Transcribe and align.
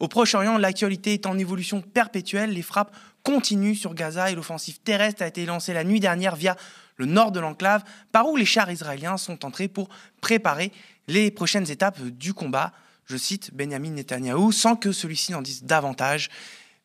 Au 0.00 0.08
Proche-Orient, 0.08 0.56
l'actualité 0.56 1.12
est 1.12 1.26
en 1.26 1.36
évolution 1.36 1.82
perpétuelle. 1.82 2.52
Les 2.52 2.62
frappes 2.62 2.96
continuent 3.22 3.74
sur 3.74 3.94
Gaza 3.94 4.30
et 4.30 4.34
l'offensive 4.34 4.80
terrestre 4.80 5.22
a 5.22 5.26
été 5.26 5.44
lancée 5.44 5.74
la 5.74 5.84
nuit 5.84 6.00
dernière 6.00 6.36
via 6.36 6.56
le 6.96 7.04
nord 7.04 7.32
de 7.32 7.40
l'enclave, 7.40 7.84
par 8.10 8.26
où 8.26 8.36
les 8.36 8.46
chars 8.46 8.70
israéliens 8.70 9.18
sont 9.18 9.44
entrés 9.44 9.68
pour 9.68 9.90
préparer 10.22 10.72
les 11.06 11.30
prochaines 11.30 11.70
étapes 11.70 12.00
du 12.00 12.32
combat. 12.32 12.72
Je 13.04 13.18
cite 13.18 13.54
Benjamin 13.54 13.90
Netanyahou, 13.90 14.52
sans 14.52 14.74
que 14.74 14.90
celui-ci 14.90 15.32
n'en 15.32 15.42
dise 15.42 15.64
davantage. 15.64 16.30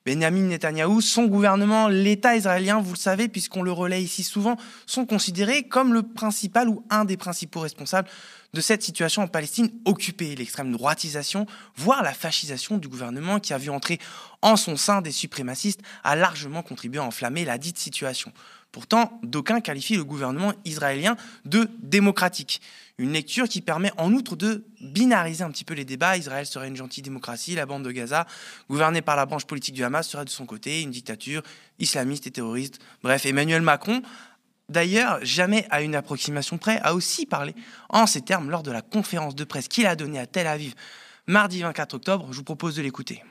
Benjamin 0.06 0.42
Netanyahou, 0.42 1.02
son 1.02 1.26
gouvernement, 1.26 1.88
l'État 1.88 2.36
israélien, 2.36 2.80
vous 2.80 2.94
le 2.94 3.00
savez, 3.00 3.28
puisqu'on 3.28 3.64
le 3.64 3.72
relaie 3.72 4.04
ici 4.04 4.24
souvent, 4.24 4.56
sont 4.86 5.06
considérés 5.06 5.64
comme 5.64 5.94
le 5.94 6.04
principal 6.04 6.70
ou 6.70 6.84
un 6.90 7.06
des 7.06 7.18
principaux 7.18 7.62
responsables 7.62 8.10
de 8.56 8.62
cette 8.62 8.82
situation 8.82 9.22
en 9.22 9.28
Palestine 9.28 9.70
occupée, 9.84 10.34
l'extrême 10.34 10.72
droitisation, 10.72 11.46
voire 11.76 12.02
la 12.02 12.14
fascisation 12.14 12.78
du 12.78 12.88
gouvernement 12.88 13.40
qui 13.42 13.54
a 13.54 13.58
vu 13.58 13.70
entrer 13.70 14.00
en 14.42 14.56
son 14.56 14.78
sein 14.78 15.02
des 15.02 15.12
suprémacistes, 15.12 15.82
a 16.06 16.16
largement 16.16 16.64
contribué 16.64 17.00
à 17.00 17.04
enflammer 17.04 17.44
la 17.44 17.58
dite 17.58 17.78
situation. 17.78 18.32
Pourtant, 18.72 19.20
d'aucuns 19.24 19.62
qualifient 19.62 19.98
le 19.98 20.06
gouvernement 20.06 20.54
israélien 20.64 21.18
de 21.44 21.70
démocratique. 21.80 22.62
Une 22.98 23.12
lecture 23.12 23.48
qui 23.48 23.62
permet 23.62 23.92
en 23.98 24.12
outre 24.14 24.38
de 24.38 24.66
binariser 24.82 25.44
un 25.44 25.52
petit 25.52 25.66
peu 25.66 25.74
les 25.74 25.86
débats. 25.86 26.18
Israël 26.18 26.46
serait 26.46 26.68
une 26.70 26.76
gentille 26.76 27.04
démocratie, 27.04 27.56
la 27.56 27.66
bande 27.66 27.84
de 27.84 27.92
Gaza, 27.92 28.26
gouvernée 28.70 29.02
par 29.02 29.18
la 29.18 29.26
branche 29.26 29.46
politique 29.46 29.76
du 29.76 29.84
Hamas, 29.84 30.08
serait 30.08 30.26
de 30.26 30.30
son 30.30 30.46
côté 30.46 30.82
une 30.82 30.92
dictature 30.92 31.42
islamiste 31.80 32.28
et 32.28 32.32
terroriste. 32.32 32.80
Bref, 33.04 33.26
Emmanuel 33.26 33.62
Macron, 33.62 34.02
d'ailleurs, 34.70 35.20
jamais 35.24 35.66
à 35.70 35.82
une 35.82 35.96
approximation 35.96 36.58
près, 36.58 36.80
a 36.82 36.94
aussi 36.94 37.26
parlé 37.26 37.54
en 37.90 38.08
ces 38.08 38.22
termes 38.22 38.50
lors 38.50 38.64
de 38.64 38.72
la 38.72 38.82
conférence 38.82 39.36
de 39.36 39.44
presse 39.44 39.68
qu'il 39.68 39.88
a 39.88 39.96
donnée 39.96 40.20
à 40.20 40.26
Tel 40.26 40.48
Aviv 40.48 40.76
mardi 41.28 41.62
24 41.62 41.96
octobre. 41.96 42.28
Je 42.32 42.38
vous 42.38 42.44
propose 42.44 42.76
de 42.76 42.82
l'écouter. 42.82 43.24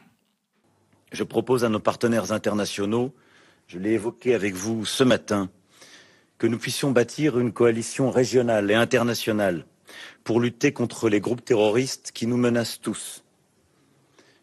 Je 1.13 1.23
propose 1.23 1.65
à 1.65 1.69
nos 1.69 1.81
partenaires 1.81 2.33
internationaux 2.33 3.15
je 3.67 3.79
l'ai 3.79 3.93
évoqué 3.93 4.35
avec 4.35 4.55
vous 4.55 4.85
ce 4.85 5.05
matin, 5.05 5.51
que 6.39 6.47
nous 6.47 6.59
puissions 6.59 6.91
bâtir 6.91 7.39
une 7.39 7.53
coalition 7.53 8.11
régionale 8.11 8.71
et 8.71 8.75
internationale 8.75 9.65
pour 10.23 10.41
lutter 10.41 10.73
contre 10.73 11.09
les 11.09 11.21
groupes 11.21 11.45
terroristes 11.45 12.13
qui 12.13 12.27
nous 12.27 12.37
menacent 12.37 12.81
tous. 12.81 13.25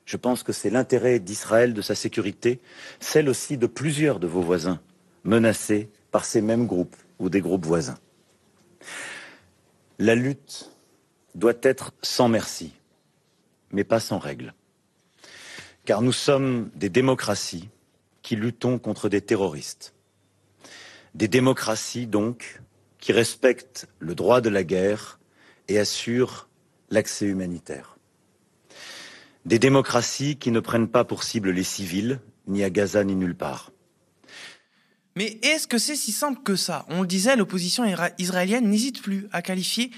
Je 0.05 0.17
pense 0.17 0.43
que 0.43 0.53
c'est 0.53 0.69
l'intérêt 0.69 1.19
d'Israël, 1.19 1.73
de 1.73 1.81
sa 1.81 1.95
sécurité, 1.95 2.59
celle 2.99 3.29
aussi 3.29 3.57
de 3.57 3.67
plusieurs 3.67 4.19
de 4.19 4.27
vos 4.27 4.41
voisins 4.41 4.79
menacés 5.23 5.89
par 6.11 6.25
ces 6.25 6.41
mêmes 6.41 6.67
groupes 6.67 6.95
ou 7.19 7.29
des 7.29 7.41
groupes 7.41 7.65
voisins. 7.65 7.97
La 9.97 10.15
lutte 10.15 10.71
doit 11.35 11.59
être 11.61 11.93
sans 12.01 12.27
merci, 12.27 12.73
mais 13.71 13.83
pas 13.83 13.99
sans 13.99 14.19
règles. 14.19 14.53
Car 15.85 16.01
nous 16.01 16.11
sommes 16.11 16.69
des 16.75 16.89
démocraties 16.89 17.69
qui 18.21 18.35
luttons 18.35 18.77
contre 18.77 19.09
des 19.09 19.21
terroristes. 19.21 19.93
Des 21.15 21.27
démocraties, 21.27 22.07
donc, 22.07 22.61
qui 22.99 23.11
respectent 23.11 23.87
le 23.99 24.15
droit 24.15 24.41
de 24.41 24.49
la 24.49 24.63
guerre 24.63 25.19
et 25.67 25.79
assurent 25.79 26.47
l'accès 26.89 27.25
humanitaire. 27.25 27.97
Des 29.45 29.59
démocraties 29.59 30.37
qui 30.37 30.51
ne 30.51 30.59
prennent 30.59 30.87
pas 30.87 31.03
pour 31.03 31.23
cible 31.23 31.49
les 31.49 31.63
civils, 31.63 32.19
ni 32.47 32.63
à 32.63 32.69
Gaza 32.69 33.03
ni 33.03 33.15
nulle 33.15 33.35
part. 33.35 33.71
Mais 35.15 35.39
est-ce 35.41 35.67
que 35.67 35.77
c'est 35.77 35.95
si 35.95 36.11
simple 36.11 36.41
que 36.43 36.55
ça? 36.55 36.85
On 36.89 37.01
le 37.01 37.07
disait, 37.07 37.35
l'opposition 37.35 37.83
israélienne 38.17 38.69
n'hésite 38.69 39.01
plus 39.01 39.27
à 39.31 39.41
qualifier 39.41 39.91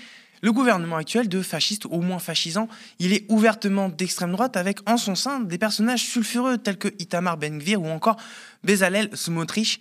le 0.44 0.52
gouvernement 0.52 0.98
actuel 0.98 1.30
de 1.30 1.42
fasciste, 1.42 1.86
au 1.86 2.02
moins 2.02 2.20
fascisant, 2.20 2.68
il 3.00 3.14
est 3.14 3.26
ouvertement 3.30 3.88
d'extrême 3.88 4.34
droite 4.34 4.58
avec 4.58 4.80
en 4.90 4.98
son 4.98 5.16
sein 5.16 5.40
des 5.40 5.58
personnages 5.58 6.04
sulfureux 6.04 6.58
tels 6.58 6.78
que 6.78 6.90
Itamar 7.00 7.38
Ben-Gvir 7.38 7.82
ou 7.82 7.88
encore 7.88 8.18
Bezalel 8.62 9.10
Smotrich, 9.16 9.80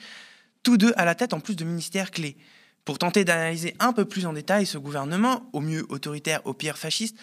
tous 0.63 0.77
deux 0.77 0.93
à 0.97 1.05
la 1.05 1.17
tête 1.17 1.35
en 1.35 1.41
plus 1.41 1.57
de 1.57 1.65
ministères 1.65 2.13
clés. 2.13 2.37
Pour 2.85 2.99
tenter 2.99 3.25
d'analyser 3.25 3.75
un 3.81 3.93
peu 3.93 4.05
plus 4.05 4.25
en 4.25 4.33
détail 4.33 4.65
ce 4.65 4.79
gouvernement, 4.79 5.51
au 5.53 5.61
mieux 5.61 5.85
autoritaire, 5.89 6.43
au 6.45 6.55
pire 6.55 6.79
fasciste, 6.79 7.17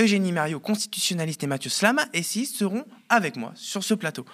Eugénie 0.00 0.32
Mario, 0.32 0.58
constitutionnaliste, 0.58 1.44
et 1.44 1.46
Mathieu 1.46 1.70
Slama, 1.70 2.06
essayistes 2.12 2.56
seront 2.56 2.84
avec 3.08 3.36
moi 3.36 3.52
sur 3.54 3.84
ce 3.84 3.94
plateau. 3.94 4.24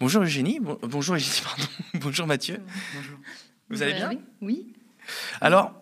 Bonjour 0.00 0.22
Eugénie, 0.22 0.60
bonjour 0.60 1.16
Eugénie, 1.16 1.40
pardon. 1.44 1.64
bonjour 1.94 2.26
Mathieu. 2.26 2.58
Bonjour. 2.94 3.18
Vous 3.68 3.82
allez 3.82 3.92
bien? 3.92 4.12
Oui. 4.40 4.72
Alors, 5.42 5.74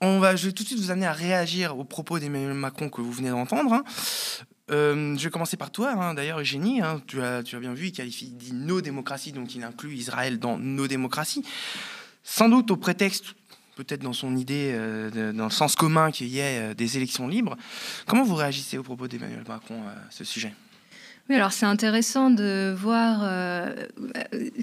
on 0.00 0.18
va, 0.18 0.34
je 0.34 0.46
vais 0.46 0.52
tout 0.52 0.64
de 0.64 0.68
suite 0.68 0.80
vous 0.80 0.90
amener 0.90 1.06
à 1.06 1.12
réagir 1.12 1.78
aux 1.78 1.84
propos 1.84 2.18
d'Emmanuel 2.18 2.54
Macron 2.54 2.90
que 2.90 3.00
vous 3.00 3.12
venez 3.12 3.30
d'entendre. 3.30 3.72
Hein. 3.72 3.84
Euh, 4.72 5.16
je 5.16 5.24
vais 5.24 5.30
commencer 5.30 5.56
par 5.56 5.70
toi, 5.70 5.92
hein. 5.92 6.14
d'ailleurs, 6.14 6.40
Eugénie. 6.40 6.82
Hein, 6.82 7.00
tu, 7.06 7.22
as, 7.22 7.44
tu 7.44 7.54
as 7.54 7.60
bien 7.60 7.74
vu, 7.74 7.86
il 7.86 7.92
qualifie 7.92 8.30
dit 8.30 8.52
nos 8.52 8.80
démocraties, 8.80 9.30
donc 9.30 9.54
il 9.54 9.62
inclut 9.62 9.94
Israël 9.94 10.40
dans 10.40 10.58
nos 10.58 10.88
démocraties. 10.88 11.44
Sans 12.24 12.48
doute 12.48 12.70
au 12.72 12.76
prétexte, 12.76 13.34
peut-être 13.74 14.02
dans 14.02 14.12
son 14.12 14.36
idée, 14.36 14.72
euh, 14.74 15.32
dans 15.32 15.44
le 15.44 15.50
sens 15.50 15.76
commun 15.76 16.10
qu'il 16.10 16.28
y 16.28 16.38
ait 16.38 16.58
euh, 16.58 16.74
des 16.74 16.96
élections 16.96 17.28
libres. 17.28 17.56
Comment 18.06 18.24
vous 18.24 18.34
réagissez 18.34 18.78
aux 18.78 18.82
propos 18.82 19.08
d'Emmanuel 19.08 19.44
Macron 19.46 19.82
à 19.88 19.94
ce 20.10 20.24
sujet? 20.24 20.52
Oui, 21.28 21.36
alors 21.36 21.52
c'est 21.52 21.66
intéressant 21.66 22.30
de 22.30 22.74
voir 22.76 23.20
euh, 23.22 23.72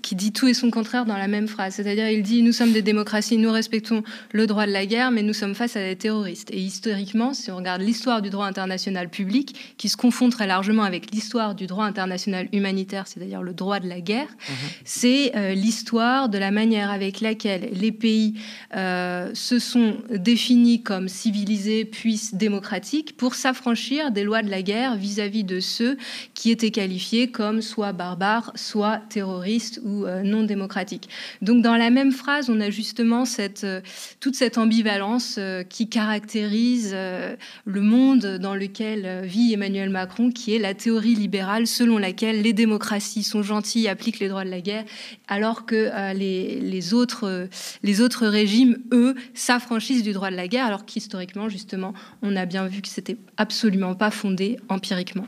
qui 0.04 0.16
dit 0.16 0.34
tout 0.34 0.50
et 0.50 0.54
son 0.54 0.70
contraire 0.70 1.06
dans 1.06 1.16
la 1.16 1.30
même 1.30 1.48
phrase. 1.48 1.76
C'est-à-dire, 1.76 2.10
il 2.10 2.22
dit 2.22 2.44
nous 2.44 2.52
sommes 2.52 2.74
des 2.74 2.82
démocraties, 2.82 3.38
nous 3.38 3.52
respectons 3.52 4.04
le 4.34 4.46
droit 4.46 4.66
de 4.66 4.72
la 4.72 4.86
guerre, 4.86 5.10
mais 5.10 5.24
nous 5.24 5.34
sommes 5.34 5.56
face 5.56 5.78
à 5.78 5.80
des 5.80 5.96
terroristes. 5.96 6.52
Et 6.52 6.60
historiquement, 6.60 7.34
si 7.34 7.50
on 7.50 7.56
regarde 7.56 7.82
l'histoire 7.82 8.22
du 8.22 8.30
droit 8.30 8.46
international 8.46 9.10
public, 9.10 9.76
qui 9.78 9.88
se 9.88 9.96
confond 9.96 10.30
très 10.30 10.48
largement 10.48 10.84
avec 10.84 11.12
l'histoire 11.12 11.56
du 11.56 11.66
droit 11.66 11.86
international 11.86 12.50
humanitaire, 12.52 13.08
c'est-à-dire 13.08 13.42
le 13.42 13.54
droit 13.54 13.80
de 13.80 13.88
la 13.88 14.02
guerre, 14.02 14.28
mhm. 14.28 14.56
c'est 14.84 15.38
euh, 15.38 15.54
l'histoire 15.54 16.28
de 16.28 16.38
la 16.38 16.52
manière 16.52 16.92
avec 16.92 17.22
laquelle 17.22 17.70
les 17.72 17.94
pays 17.94 18.34
euh, 18.76 19.32
se 19.34 19.60
sont 19.60 19.96
définis 20.10 20.84
comme 20.84 21.08
civilisés 21.08 21.86
puis 21.86 22.22
démocratiques 22.34 23.16
pour 23.16 23.36
s'affranchir 23.36 24.12
des 24.12 24.26
lois 24.26 24.42
de 24.42 24.50
la 24.50 24.62
guerre 24.62 24.98
vis-à-vis 24.98 25.44
-vis 25.44 25.46
de 25.46 25.60
ceux 25.62 25.98
qui 26.34 26.49
étaient 26.52 26.72
qualifiés 26.72 27.30
comme 27.30 27.62
soit 27.62 27.94
barbares, 27.94 28.52
soit 28.56 29.02
terroristes 29.10 29.80
ou 29.84 30.06
euh, 30.06 30.24
non 30.24 30.44
démocratiques. 30.44 31.10
Donc 31.42 31.62
dans 31.62 31.76
la 31.76 31.90
même 31.90 32.12
phrase, 32.12 32.50
on 32.50 32.60
a 32.60 32.70
justement 32.70 33.26
cette, 33.26 33.64
euh, 33.64 33.82
toute 34.20 34.36
cette 34.36 34.58
ambivalence 34.58 35.36
euh, 35.38 35.64
qui 35.64 35.90
caractérise 35.90 36.94
le 36.94 37.82
monde 37.82 38.38
dans 38.42 38.56
lequel 38.56 39.26
vit 39.26 39.54
Emmanuel 39.54 39.90
Macron, 39.90 40.32
qui 40.32 40.56
est 40.56 40.60
la 40.60 40.74
théorie 40.74 41.16
libérale 41.16 41.68
selon 41.68 41.98
laquelle 41.98 42.42
les 42.42 42.54
démocraties 42.54 43.24
sont 43.24 43.44
gentilles, 43.44 43.88
appliquent 43.88 44.20
les 44.20 44.30
droits 44.30 44.46
de 44.46 44.50
la 44.50 44.62
guerre, 44.62 44.86
alors 45.28 45.66
que 45.66 46.14
les, 46.14 46.60
les, 46.60 46.94
autres, 46.94 47.48
les 47.84 48.02
autres 48.02 48.28
régimes, 48.28 48.78
eux, 48.92 49.16
s'affranchissent 49.34 50.04
du 50.04 50.14
droit 50.14 50.32
de 50.32 50.36
la 50.36 50.48
guerre, 50.48 50.66
alors 50.66 50.86
qu'historiquement, 50.86 51.50
justement, 51.50 51.94
on 52.22 52.36
a 52.36 52.46
bien 52.46 52.68
vu 52.68 52.82
que 52.82 52.88
c'était 52.88 53.18
absolument 53.38 53.96
pas 53.96 54.12
fondé 54.12 54.58
empiriquement. 54.70 55.28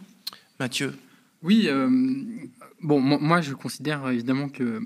Mathieu, 0.59 0.93
oui, 1.43 1.65
euh, 1.67 1.89
bon, 2.83 2.99
moi 2.99 3.41
je 3.41 3.53
considère 3.53 4.07
évidemment 4.09 4.47
que 4.47 4.79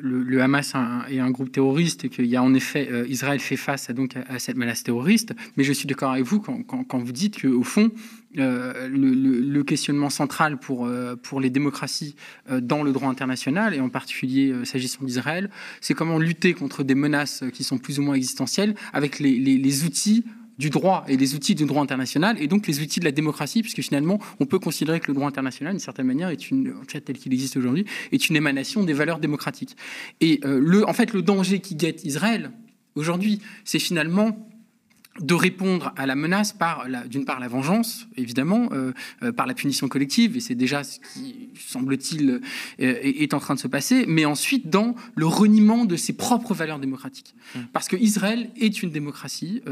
le, 0.00 0.42
Hamas 0.42 0.72
est 1.10 1.18
un 1.18 1.30
groupe 1.30 1.52
terroriste 1.52 2.06
et 2.06 2.08
qu'il 2.08 2.24
y 2.26 2.36
a 2.36 2.42
en 2.42 2.54
effet 2.54 2.88
euh, 2.90 3.06
Israël 3.08 3.40
fait 3.40 3.56
face 3.56 3.90
à, 3.90 3.92
donc 3.92 4.14
à, 4.16 4.38
cette 4.38 4.56
menace 4.56 4.82
terroriste, 4.82 5.34
mais 5.56 5.64
je 5.64 5.72
suis 5.72 5.86
d'accord 5.86 6.12
avec 6.12 6.24
vous 6.24 6.40
quand, 6.40 6.98
vous 6.98 7.12
dites 7.12 7.42
qu'au 7.42 7.62
fond 7.62 7.90
euh, 8.38 8.88
le, 8.88 9.62
questionnement 9.64 10.08
central 10.08 10.58
pour, 10.58 10.88
les 11.40 11.50
démocraties 11.50 12.16
dans 12.62 12.82
le 12.82 12.92
droit 12.92 13.10
international 13.10 13.74
et 13.74 13.80
en 13.80 13.90
particulier 13.90 14.54
s'agissant 14.64 15.04
d'Israël, 15.04 15.50
c'est 15.82 15.92
comment 15.92 16.18
lutter 16.18 16.54
contre 16.54 16.84
des 16.84 16.94
menaces 16.94 17.44
qui 17.52 17.64
sont 17.64 17.76
plus 17.76 17.98
ou 17.98 18.02
moins 18.02 18.14
existentielles 18.14 18.74
avec 18.94 19.18
les, 19.18 19.38
les 19.38 19.84
outils 19.84 20.24
du 20.58 20.70
droit 20.70 21.04
et 21.08 21.16
les 21.16 21.34
outils 21.34 21.54
du 21.54 21.64
droit 21.64 21.82
international, 21.82 22.36
et 22.40 22.46
donc 22.46 22.66
les 22.66 22.80
outils 22.80 23.00
de 23.00 23.04
la 23.04 23.12
démocratie, 23.12 23.62
puisque 23.62 23.80
finalement, 23.80 24.18
on 24.40 24.46
peut 24.46 24.58
considérer 24.58 25.00
que 25.00 25.08
le 25.08 25.14
droit 25.14 25.28
international, 25.28 25.72
d'une 25.72 25.80
certaine 25.80 26.06
manière, 26.06 26.28
est 26.28 26.50
une, 26.50 26.74
tel 26.86 27.16
qu'il 27.16 27.32
existe 27.32 27.56
aujourd'hui, 27.56 27.84
est 28.12 28.28
une 28.28 28.36
émanation 28.36 28.82
des 28.82 28.92
valeurs 28.92 29.20
démocratiques. 29.20 29.76
Et 30.20 30.40
euh, 30.44 30.58
le, 30.60 30.88
en 30.88 30.92
fait, 30.92 31.12
le 31.12 31.22
danger 31.22 31.60
qui 31.60 31.74
guette 31.74 32.04
Israël 32.04 32.50
aujourd'hui, 32.94 33.40
c'est 33.64 33.78
finalement 33.78 34.48
de 35.20 35.34
répondre 35.34 35.92
à 35.96 36.06
la 36.06 36.14
menace 36.14 36.52
par, 36.52 36.86
d'une 37.08 37.24
part, 37.24 37.40
la 37.40 37.48
vengeance, 37.48 38.06
évidemment, 38.16 38.68
euh, 38.72 38.92
euh, 39.22 39.32
par 39.32 39.46
la 39.46 39.54
punition 39.54 39.88
collective, 39.88 40.36
et 40.36 40.40
c'est 40.40 40.54
déjà 40.54 40.84
ce 40.84 40.98
qui, 41.00 41.50
semble-t-il, 41.56 42.30
euh, 42.30 42.40
est, 42.78 43.34
en 43.34 43.40
train 43.40 43.54
de 43.54 43.60
se 43.60 43.68
passer, 43.68 44.04
mais 44.06 44.24
ensuite 44.24 44.70
dans 44.70 44.94
le 45.14 45.26
reniement 45.26 45.84
de 45.84 45.96
ses 45.96 46.12
propres 46.12 46.54
valeurs 46.54 46.78
démocratiques. 46.78 47.34
Mmh. 47.54 47.58
Parce 47.72 47.88
que 47.88 47.96
Israël 47.96 48.50
est 48.56 48.82
une 48.82 48.90
démocratie, 48.90 49.62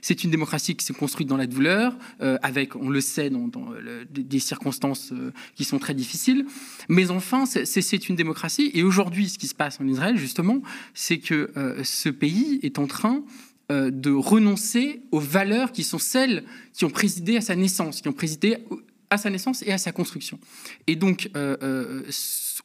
c'est 0.00 0.24
une 0.24 0.30
démocratie 0.30 0.76
qui 0.76 0.84
s'est 0.84 0.94
construite 0.94 1.28
dans 1.28 1.36
la 1.36 1.46
douleur, 1.46 1.96
avec, 2.42 2.76
on 2.76 2.88
le 2.88 3.00
sait, 3.00 3.30
dans, 3.30 3.50
des 4.10 4.38
circonstances 4.38 5.12
qui 5.54 5.64
sont 5.64 5.78
très 5.78 5.94
difficiles, 5.94 6.46
mais 6.88 7.10
enfin, 7.10 7.44
c'est 7.46 8.08
une 8.08 8.16
démocratie, 8.16 8.70
et 8.74 8.82
aujourd'hui, 8.82 9.28
ce 9.28 9.38
qui 9.38 9.46
se 9.46 9.54
passe 9.54 9.80
en 9.80 9.86
Israël, 9.86 10.16
justement, 10.16 10.62
c'est 10.94 11.18
que 11.18 11.50
ce 11.82 12.08
pays 12.08 12.60
est 12.62 12.78
en 12.78 12.86
train 12.86 13.22
euh, 13.70 13.90
de 13.90 14.10
renoncer 14.10 15.02
aux 15.10 15.20
valeurs 15.20 15.72
qui 15.72 15.84
sont 15.84 15.98
celles 15.98 16.44
qui 16.72 16.84
ont 16.84 16.90
présidé 16.90 17.36
à 17.36 17.40
sa 17.40 17.56
naissance, 17.56 18.00
qui 18.00 18.08
ont 18.08 18.12
présidé 18.12 18.58
à 19.10 19.18
sa 19.18 19.30
naissance 19.30 19.62
et 19.62 19.72
à 19.72 19.78
sa 19.78 19.92
construction. 19.92 20.38
Et 20.86 20.96
donc, 20.96 21.30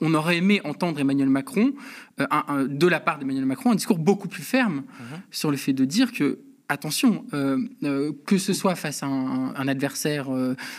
on 0.01 0.13
aurait 0.13 0.37
aimé 0.37 0.61
entendre 0.63 0.99
Emmanuel 0.99 1.29
Macron, 1.29 1.73
de 2.17 2.87
la 2.87 2.99
part 2.99 3.19
d'Emmanuel 3.19 3.45
Macron, 3.45 3.71
un 3.71 3.75
discours 3.75 3.99
beaucoup 3.99 4.27
plus 4.27 4.41
ferme 4.41 4.77
mhm. 4.77 5.21
sur 5.29 5.51
le 5.51 5.57
fait 5.57 5.73
de 5.73 5.85
dire 5.85 6.11
que 6.11 6.39
attention, 6.69 7.25
que 8.25 8.37
ce 8.37 8.53
soit 8.53 8.75
face 8.75 9.03
à 9.03 9.07
un, 9.07 9.67
adversaire 9.67 10.29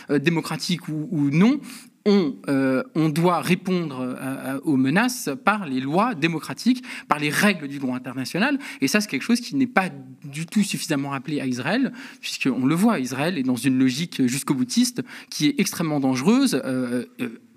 démocratique 0.09 0.87
ou, 0.89 1.29
non, 1.31 1.61
euh, 2.07 2.83
on, 2.95 3.09
doit 3.09 3.41
répondre 3.41 3.99
euh, 4.19 4.59
aux 4.63 4.75
menaces 4.75 5.29
par 5.45 5.67
les 5.67 5.79
lois 5.79 6.15
démocratiques, 6.15 6.83
par 7.07 7.19
les 7.19 7.29
règles 7.29 7.67
du 7.67 7.77
droit 7.77 7.95
international. 7.95 8.57
Et 8.81 8.87
ça, 8.87 9.01
c'est 9.01 9.09
quelque 9.09 9.21
chose 9.21 9.39
qui 9.39 9.55
n'est 9.55 9.67
pas 9.67 9.89
du 10.23 10.45
tout 10.47 10.63
suffisamment 10.63 11.09
rappelé 11.09 11.41
à 11.41 11.45
Israël, 11.45 11.91
puisqu'on 12.19 12.65
le 12.65 12.75
voit, 12.75 12.99
Israël 12.99 13.37
est 13.37 13.43
dans 13.43 13.55
une 13.55 13.77
logique 13.77 14.25
jusqu'au 14.25 14.55
boutiste 14.55 15.03
qui 15.29 15.47
est 15.47 15.55
extrêmement 15.59 15.99
dangereuse. 15.99 16.59
Euh, 16.65 17.05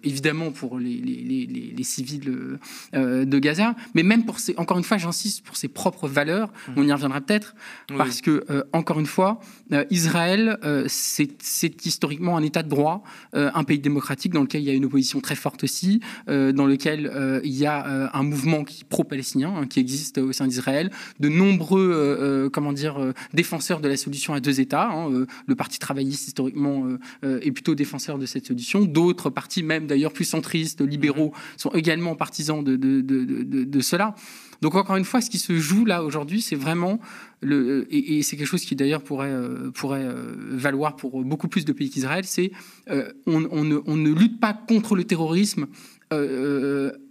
évidemment 0.05 0.51
pour 0.51 0.79
les, 0.79 0.97
les, 0.97 1.85
civils 1.85 2.59
euh, 2.95 3.25
de 3.25 3.39
Gaza, 3.39 3.75
mais 3.95 4.03
même 4.03 4.25
pour 4.25 4.39
ses, 4.39 4.57
encore 4.57 4.79
une 4.79 4.85
fois, 4.85 4.97
j'insiste, 4.97 5.45
pour 5.45 5.57
ses 5.57 5.69
propres 5.69 6.09
valeurs, 6.09 6.49
mmh. 6.49 6.73
on 6.77 6.83
y 6.87 6.93
reviendra 6.93 7.21
peut-être, 7.21 7.55
parce 7.97 8.21
que, 8.21 8.45
euh, 8.51 8.65
encore 8.73 9.01
une 9.01 9.07
fois, 9.07 9.41
euh, 9.73 9.85
Israël, 9.91 10.59
c'est 10.89 11.87
historiquement 11.87 12.37
un 12.37 12.43
État 12.43 12.63
de 12.63 12.69
droit, 12.69 13.03
un 13.33 13.65
pays 13.65 13.79
démocratique 13.79 14.33
dans 14.33 14.43
lequel 14.43 14.63
il 14.63 14.67
y 14.67 14.71
a 14.71 14.75
une 14.75 14.85
opposition 14.85 15.21
très 15.21 15.35
forte 15.35 15.65
aussi, 15.65 16.01
dans 16.27 16.67
lequel 16.67 17.41
il 17.45 17.53
y 17.53 17.67
a 17.67 18.11
un 18.13 18.23
mouvement 18.23 18.65
pro-palestinien 18.89 19.53
hein, 19.57 19.67
qui 19.67 19.81
existe 19.81 20.19
au 20.19 20.33
sein 20.33 20.47
d'Israël, 20.47 20.91
de 21.21 21.29
nombreux, 21.29 22.51
comment 22.53 22.73
dire, 22.73 23.13
défenseurs 23.33 23.81
de 23.81 23.89
la 23.89 23.97
solution 23.97 24.35
à 24.35 24.41
deux 24.41 24.61
États. 24.61 24.91
Hein, 24.91 25.27
le 25.47 25.55
Parti 25.55 25.79
travailliste, 25.79 26.29
historiquement, 26.29 26.87
est 27.23 27.53
plutôt 27.53 27.75
défenseur 27.75 28.19
de 28.19 28.27
cette 28.27 28.47
solution. 28.47 28.85
D'autres 28.85 29.31
partis, 29.31 29.63
même 29.63 29.87
d'ailleurs 29.95 30.13
plus 30.13 30.25
centristes, 30.25 30.81
libéraux, 30.81 31.29
mhm. 31.29 31.59
sont 31.59 31.71
également 31.71 32.17
partisans 32.17 32.63
de, 32.63 32.77
de, 32.77 33.81
cela. 33.81 34.15
Donc 34.61 34.75
encore 34.75 34.97
une 34.97 35.05
fois, 35.05 35.21
ce 35.21 35.31
qui 35.31 35.39
se 35.39 35.57
joue 35.59 35.85
là 35.85 36.03
aujourd'hui, 36.03 36.41
c'est 36.41 36.57
vraiment 36.57 36.99
le 37.41 37.87
et, 37.91 38.23
c'est 38.23 38.37
quelque 38.37 38.47
chose 38.47 38.65
qui 38.65 38.75
d'ailleurs 38.75 39.03
pourrait 39.03 39.31
euh, 39.31 39.71
pourrait 39.71 40.05
euh, 40.05 40.35
valoir 40.51 40.97
pour 40.97 41.23
beaucoup 41.23 41.49
plus 41.49 41.65
de 41.65 41.73
pays 41.73 41.91
qu'Israël, 41.91 42.25
c'est 42.25 42.51
euh, 42.91 43.13
on, 43.27 43.41
ne, 43.41 43.79
on, 43.87 43.97
ne, 43.97 44.11
lutte 44.11 44.41
pas 44.41 44.55
contre 44.55 44.97
le 44.97 45.05
terrorisme 45.05 45.67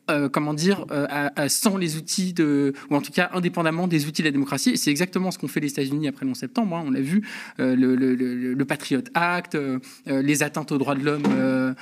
euh, 0.09 0.27
comment 0.27 0.53
dire, 0.53 0.85
euh, 0.91 1.29
sans 1.47 1.77
les 1.77 1.95
outils 1.95 2.33
de, 2.33 2.73
ou 2.89 2.95
en 2.95 3.01
tout 3.01 3.13
cas 3.13 3.29
indépendamment 3.31 3.87
des 3.87 4.05
outils 4.05 4.21
de 4.21 4.27
la 4.27 4.33
démocratie. 4.33 4.77
C'est 4.77 4.91
exactement 4.91 5.31
ce 5.31 5.39
qu'ont 5.39 5.47
fait 5.47 5.61
les 5.61 5.69
États-Unis 5.69 6.09
après 6.09 6.25
le 6.25 6.31
11 6.31 6.37
septembre. 6.37 6.75
Hein. 6.75 6.83
On 6.87 6.91
l'a 6.91 6.99
vu, 6.99 7.25
euh, 7.61 7.73
le, 7.77 8.65
Patriot 8.65 9.01
Act, 9.13 9.57
les 10.05 10.43
atteintes 10.43 10.73
aux 10.73 10.77
droits 10.77 10.95
de 10.95 11.03
l'homme 11.03 11.75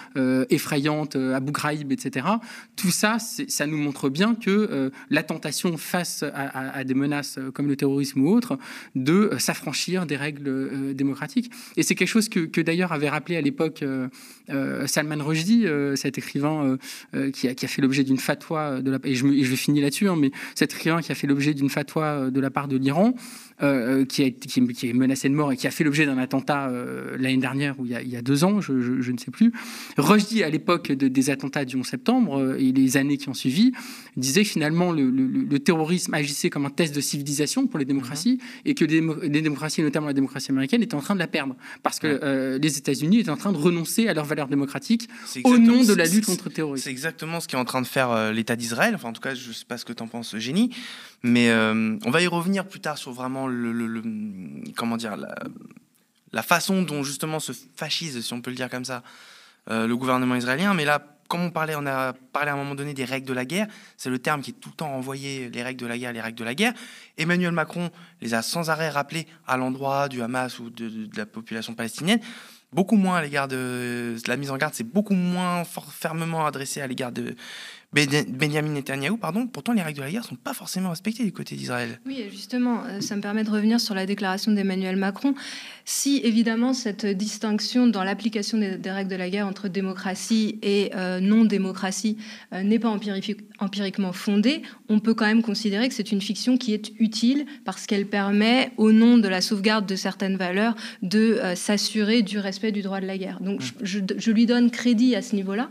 effrayantes, 0.50 1.16
Abu 1.16 1.52
Ghraib, 1.52 1.92
etc. 1.92 2.28
Tout 2.76 2.92
ça, 2.92 3.18
ça 3.20 3.66
nous 3.66 3.78
montre 3.78 4.10
bien 4.10 4.36
que 4.36 4.92
la 5.10 5.24
tentation 5.24 5.78
face 5.78 6.24
à, 6.34 6.84
des 6.84 6.94
menaces 6.96 7.40
comme 7.54 7.68
le 7.68 7.76
terrorisme 7.76 8.22
ou 8.22 8.30
autre, 8.30 8.58
de 8.96 9.32
s'affranchir 9.38 10.06
des 10.06 10.18
règles 10.18 10.94
démocratiques. 10.96 11.52
Et 11.78 11.84
c'est 11.84 11.96
quelque 11.96 12.08
chose 12.08 12.30
que, 12.30 12.62
d'ailleurs 12.62 12.92
avait 12.92 13.10
rappelé 13.10 13.38
à 13.38 13.42
l'époque 13.42 13.84
Salman 14.86 15.24
Rushdie, 15.24 15.66
cet 15.96 16.18
écrivain 16.18 16.78
qui 17.34 17.48
a, 17.48 17.54
qui 17.54 17.66
a 17.66 17.68
fait 17.68 17.82
l'objet 17.82 18.04
d'une 18.04 18.11
fatwa 18.18 18.82
de 18.82 18.92
la 18.92 19.00
et 19.04 19.16
je, 19.16 19.28
et 19.28 19.44
je 19.44 19.50
vais 19.50 19.56
finir 19.56 19.84
là-dessus, 19.84 20.08
hein, 20.08 20.16
mais 20.18 20.32
cet 20.56 20.74
écrivain 20.74 21.02
qui 21.02 21.12
a 21.12 21.16
fait 21.16 21.28
l'objet 21.28 21.54
d'une 21.54 21.70
fatwa 21.70 22.30
de 22.30 22.40
la 22.40 22.50
part 22.50 22.68
de 22.68 22.78
l'Iran, 22.78 23.14
euh, 23.64 24.06
qui, 24.06 24.24
a, 24.24 24.32
qui, 24.32 24.90
est 24.90 24.94
menacé 24.94 25.30
de 25.30 25.36
mort 25.36 25.52
et 25.52 25.58
qui 25.58 25.68
a 25.68 25.72
fait 25.72 25.84
l'objet 25.84 26.08
d'un 26.08 26.18
attentat 26.18 26.70
euh, 26.70 27.16
l'année 27.20 27.38
dernière 27.38 27.80
ou 27.80 27.86
il 27.86 27.92
y, 27.92 28.16
a, 28.16 28.22
deux 28.24 28.44
ans, 28.44 28.60
je, 28.60 28.74
ne 28.74 29.18
sais 29.20 29.30
plus. 29.30 29.54
Rushdie, 29.98 30.42
à 30.42 30.50
l'époque 30.50 30.92
des 30.92 31.30
attentats 31.30 31.64
du 31.64 31.76
11 31.76 31.86
septembre 31.86 32.40
euh, 32.40 32.58
et 32.58 32.72
les 32.72 32.98
années 32.98 33.18
qui 33.18 33.30
ont 33.30 33.36
suivi, 33.36 33.72
disait 34.18 34.42
que 34.42 34.50
finalement 34.50 34.92
le, 34.92 35.60
terrorisme 35.60 36.12
agissait 36.16 36.50
comme 36.50 36.66
un 36.66 36.72
test 36.72 36.96
de 36.96 37.02
civilisation 37.02 37.68
pour 37.68 37.78
les 37.78 37.86
démocraties 37.86 38.40
mhm. 38.42 38.62
et 38.66 38.74
que 38.74 38.84
les, 38.84 39.42
démocraties, 39.42 39.84
notamment 39.84 40.08
la 40.08 40.14
démocratie 40.14 40.50
américaine, 40.50 40.82
étaient 40.82 40.96
en 40.96 41.02
train 41.02 41.14
de 41.14 41.20
la 41.20 41.28
perdre 41.28 41.56
parce 41.84 42.00
que 42.00 42.58
les 42.60 42.78
États-Unis 42.80 43.20
étaient 43.20 43.30
en 43.30 43.38
train 43.38 43.52
de 43.52 43.58
renoncer 43.58 44.08
à 44.08 44.16
leurs 44.16 44.26
valeurs 44.26 44.48
démocratiques 44.48 45.08
au 45.44 45.60
nom 45.60 45.84
de 45.84 45.94
la 45.94 46.06
lutte 46.06 46.26
contre 46.26 46.46
le 46.46 46.54
terrorisme. 46.54 46.86
C'est 46.86 46.90
exactement 46.90 47.40
ce 47.40 47.48
qui 47.48 47.56
est 47.56 47.60
en 47.60 47.66
train 47.66 47.82
de 47.82 47.88
faire 47.88 48.01
l'État 48.32 48.56
d'Israël. 48.56 48.96
Enfin, 48.96 49.10
en 49.10 49.14
tout 49.14 49.22
cas, 49.22 49.36
je 49.36 49.52
sais 49.52 49.66
pas 49.66 49.78
ce 49.78 49.86
que 49.86 49.94
tu 49.94 50.04
en 50.04 50.08
penses, 50.08 50.38
Génie. 50.38 50.76
Mais 51.24 51.50
euh, 51.50 51.98
on 52.06 52.12
va 52.12 52.22
y 52.22 52.28
revenir 52.28 52.68
plus 52.68 52.80
tard 52.80 52.98
sur 52.98 53.12
vraiment 53.12 53.48
le, 53.48 54.02
comment 54.76 54.98
dire 54.98 55.16
la, 56.32 56.44
façon 56.44 56.82
dont 56.82 57.04
justement 57.04 57.40
se 57.40 57.52
fascise, 57.76 58.20
si 58.22 58.34
on 58.34 58.42
peut 58.42 58.50
le 58.50 58.56
dire 58.56 58.70
comme 58.70 58.86
ça, 58.86 59.04
euh, 59.70 59.88
le 59.88 59.96
gouvernement 59.96 60.36
israélien. 60.36 60.74
Mais 60.74 60.86
là, 60.86 61.04
comme 61.28 61.42
on 61.42 61.52
parlait, 61.52 61.76
on 61.78 61.86
a 61.86 62.14
parlé 62.34 62.50
à 62.50 62.54
un 62.54 62.58
moment 62.58 62.76
donné 62.76 62.94
des 62.94 63.06
règles 63.06 63.28
de 63.28 63.34
la 63.34 63.46
guerre. 63.46 63.68
C'est 63.98 64.10
le 64.10 64.20
terme 64.20 64.42
qui 64.42 64.52
est 64.52 64.60
tout 64.60 64.70
le 64.70 64.76
temps 64.76 64.94
envoyé, 64.94 65.50
les 65.50 65.64
règles 65.64 65.80
de 65.80 65.88
la 65.88 65.98
guerre, 65.98 66.12
les 66.12 66.22
règles 66.22 66.38
de 66.38 66.44
la 66.44 66.56
guerre. 66.56 66.74
Emmanuel 67.18 67.52
Macron 67.52 67.90
les 68.22 68.34
a 68.34 68.42
sans 68.42 68.70
arrêt 68.70 68.90
rappelées 68.90 69.28
à 69.48 69.58
l'endroit 69.58 70.10
du 70.10 70.22
Hamas 70.22 70.60
ou 70.60 70.70
de, 70.70 71.08
la 71.16 71.26
population 71.26 71.74
palestinienne 71.74 72.20
beaucoup 72.74 72.96
moins 72.96 73.18
à 73.18 73.22
l'égard 73.22 73.48
de, 73.48 74.16
la 74.28 74.38
mise 74.38 74.50
en 74.50 74.58
garde, 74.58 74.74
c'est 74.74 74.86
beaucoup 74.86 75.14
moins 75.14 75.64
fermement 75.66 76.46
adressé 76.46 76.82
à 76.82 76.88
l'égard 76.88 77.12
de, 77.12 77.36
Benjamin 77.94 78.70
Netanyahu, 78.70 79.18
pardon, 79.18 79.48
pourtant 79.48 79.74
les 79.74 79.82
règles 79.82 79.98
de 79.98 80.04
la 80.04 80.12
guerre 80.12 80.22
ne 80.22 80.28
sont 80.28 80.36
pas 80.36 80.54
forcément 80.54 80.92
respectées 80.92 81.26
du 81.26 81.34
côté 81.34 81.56
d'Israël. 81.56 82.00
Oui, 82.06 82.24
justement, 82.32 82.86
euh, 82.86 83.02
ça 83.02 83.18
me 83.18 83.22
permet 83.22 83.44
de 83.44 83.50
revenir 83.50 83.82
sur 83.82 83.94
la 83.94 84.06
déclaration 84.06 84.54
d'Emmanuel 84.54 84.96
Macron. 84.96 85.36
Si 85.84 86.22
évidemment 86.24 86.74
cette 86.74 87.06
distinction 87.06 87.88
dans 87.88 88.06
l'application 88.06 88.58
des, 88.58 88.80
règles 88.90 89.10
de 89.10 89.16
la 89.18 89.30
guerre 89.30 89.46
entre 89.46 89.68
démocratie 89.68 90.58
et 90.62 90.92
euh, 90.96 91.20
non-démocratie 91.20 92.18
euh, 92.54 92.64
n'est 92.64 92.80
pas 92.80 92.90
empiriquement 93.60 94.14
fondée, 94.14 94.62
on 94.92 95.00
peut 95.00 95.14
quand 95.14 95.26
même 95.26 95.42
considérer 95.42 95.88
que 95.88 95.96
c'est 95.96 96.12
une 96.12 96.22
fiction 96.22 96.58
qui 96.58 96.74
est 96.74 96.92
utile 97.00 97.46
parce 97.66 97.86
qu'elle 97.88 98.06
permet, 98.06 98.72
au 98.78 98.92
nom 98.92 99.18
de 99.18 99.28
la 99.28 99.42
sauvegarde 99.42 99.86
de 99.86 99.96
certaines 99.96 100.38
valeurs, 100.38 100.76
de 101.02 101.40
s'assurer 101.56 102.22
du 102.22 102.38
respect 102.38 102.72
du 102.72 102.82
droit 102.82 103.00
de 103.00 103.08
la 103.08 103.18
guerre. 103.18 103.40
Donc 103.42 103.62
mmh. 103.62 103.66
je, 103.82 104.00
je, 104.18 104.32
lui 104.32 104.46
donne 104.46 104.70
crédit 104.70 105.16
à 105.16 105.22
ce 105.22 105.36
niveau-là. 105.36 105.70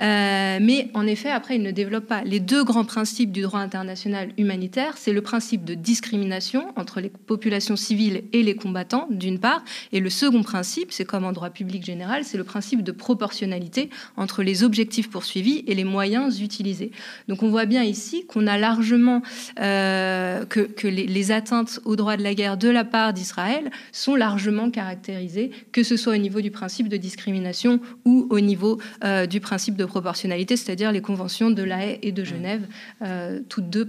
mais 0.00 0.88
en 0.94 1.06
effet, 1.06 1.30
après, 1.30 1.56
il 1.56 1.62
ne 1.62 1.70
développe 1.70 2.06
pas. 2.06 2.22
Les 2.24 2.40
deux 2.40 2.64
grands 2.64 2.84
principes 2.84 3.32
du 3.32 3.42
droit 3.42 3.60
international 3.60 4.30
humanitaire, 4.38 4.96
c'est 4.96 5.12
le 5.12 5.22
principe 5.22 5.64
de 5.64 5.74
discrimination 5.74 6.72
entre 6.76 7.00
les 7.00 7.08
populations 7.08 7.76
civiles 7.76 8.24
et 8.32 8.42
les 8.42 8.54
combattants, 8.54 9.06
d'une 9.10 9.38
part, 9.38 9.64
et 9.92 10.00
le 10.00 10.10
second 10.10 10.42
principe, 10.42 10.92
c'est 10.92 11.04
comme 11.04 11.24
en 11.24 11.32
droit 11.32 11.50
public 11.50 11.84
général, 11.84 12.24
c'est 12.24 12.38
le 12.38 12.44
principe 12.44 12.82
de 12.82 12.92
proportionnalité 12.92 13.90
entre 14.16 14.42
les 14.42 14.64
objectifs 14.64 15.10
poursuivis 15.10 15.64
et 15.66 15.74
les 15.74 15.84
moyens 15.84 16.40
utilisés. 16.40 16.92
Donc 17.28 17.42
on 17.42 17.48
voit 17.48 17.66
bien 17.66 17.82
ici 17.82 18.26
qu'on 18.26 18.46
a 18.46 18.51
largement 18.58 19.22
euh, 19.60 20.44
que, 20.44 20.86
les, 20.86 21.32
atteintes 21.32 21.80
aux 21.84 21.96
droits 21.96 22.16
de 22.16 22.22
la 22.22 22.34
guerre 22.34 22.56
de 22.56 22.68
la 22.68 22.84
part 22.84 23.12
d'Israël 23.12 23.70
sont 23.92 24.14
largement 24.14 24.70
caractérisées, 24.70 25.50
que 25.72 25.82
ce 25.82 25.96
soit 25.96 26.14
au 26.14 26.18
niveau 26.18 26.40
du 26.40 26.50
principe 26.50 26.88
de 26.88 26.96
discrimination 26.96 27.80
ou 28.04 28.26
au 28.30 28.40
niveau 28.40 28.80
euh, 29.04 29.26
du 29.26 29.40
principe 29.40 29.76
de 29.76 29.84
proportionnalité, 29.84 30.56
c'est-à-dire 30.56 30.92
les 30.92 31.00
conventions 31.00 31.50
de 31.50 31.62
La 31.62 31.86
Haye 31.86 31.98
et 32.02 32.12
de 32.12 32.24
Genève, 32.24 32.66
euh, 33.02 33.40
toutes 33.48 33.70
deux 33.70 33.88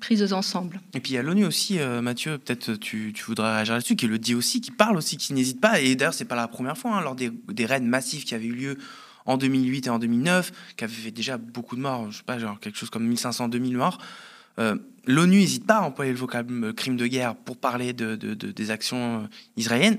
prises 0.00 0.32
ensemble. 0.32 0.80
Et 0.94 1.00
puis 1.00 1.12
il 1.12 1.14
y 1.14 1.18
a 1.18 1.22
l'ONU 1.22 1.44
aussi, 1.44 1.78
Mathieu, 2.02 2.38
peut-être 2.38 2.74
tu, 2.74 3.12
tu, 3.14 3.24
voudrais 3.24 3.54
réagir 3.54 3.74
là-dessus, 3.74 3.96
qui 3.96 4.06
le 4.06 4.18
dit 4.18 4.34
aussi, 4.34 4.60
qui 4.60 4.70
parle 4.70 4.96
aussi, 4.96 5.16
qui 5.16 5.32
n'hésite 5.32 5.60
pas. 5.60 5.80
Et 5.80 5.94
d'ailleurs, 5.96 6.14
c'est 6.14 6.24
pas 6.24 6.36
la 6.36 6.48
première 6.48 6.76
fois, 6.76 6.96
hein, 6.96 7.00
lors 7.00 7.14
des, 7.14 7.30
des 7.48 7.66
raids 7.66 7.80
massifs 7.80 8.24
qui 8.24 8.34
avaient 8.34 8.46
eu 8.46 8.54
lieu 8.54 8.76
en 9.26 9.36
2008 9.36 9.86
et 9.86 9.90
en 9.90 9.98
2009, 9.98 10.52
qui 10.76 10.84
avaient 10.84 10.92
fait 10.92 11.10
déjà 11.10 11.38
beaucoup 11.38 11.76
de 11.76 11.80
morts, 11.80 12.10
je 12.10 12.18
sais 12.18 12.24
pas, 12.24 12.38
genre 12.38 12.58
quelque 12.60 12.78
chose 12.78 12.90
comme 12.90 13.10
1500-2000 13.12 13.76
morts. 13.76 13.98
L'ONU 15.06 15.38
n'hésite 15.38 15.66
pas 15.66 15.76
à 15.76 15.80
employer 15.80 16.12
le 16.12 16.18
vocable 16.18 16.74
crime 16.74 16.96
de 16.96 17.06
guerre 17.06 17.34
pour 17.34 17.56
parler 17.56 17.94
de, 17.94 18.16
de, 18.16 18.34
des 18.34 18.70
actions 18.70 19.28
israéliennes. 19.56 19.98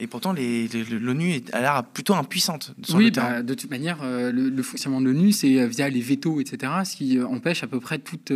Et 0.00 0.06
pourtant, 0.06 0.32
l'ONU 0.32 1.42
a 1.52 1.60
l'air 1.60 1.84
plutôt 1.84 2.14
impuissante. 2.14 2.74
Sur 2.82 2.96
oui, 2.96 3.10
bah, 3.10 3.42
de 3.42 3.52
toute 3.52 3.70
manière, 3.70 3.98
euh, 4.02 4.32
le, 4.32 4.62
fonctionnement 4.62 5.02
de 5.02 5.06
l'ONU, 5.06 5.30
c'est 5.30 5.60
euh, 5.60 5.66
via 5.66 5.90
les 5.90 6.00
vétos, 6.00 6.40
etc., 6.40 6.72
ce 6.84 6.96
qui 6.96 7.18
euh, 7.18 7.26
empêche 7.26 7.62
à 7.62 7.66
peu 7.66 7.80
près 7.80 7.98
toute, 7.98 8.32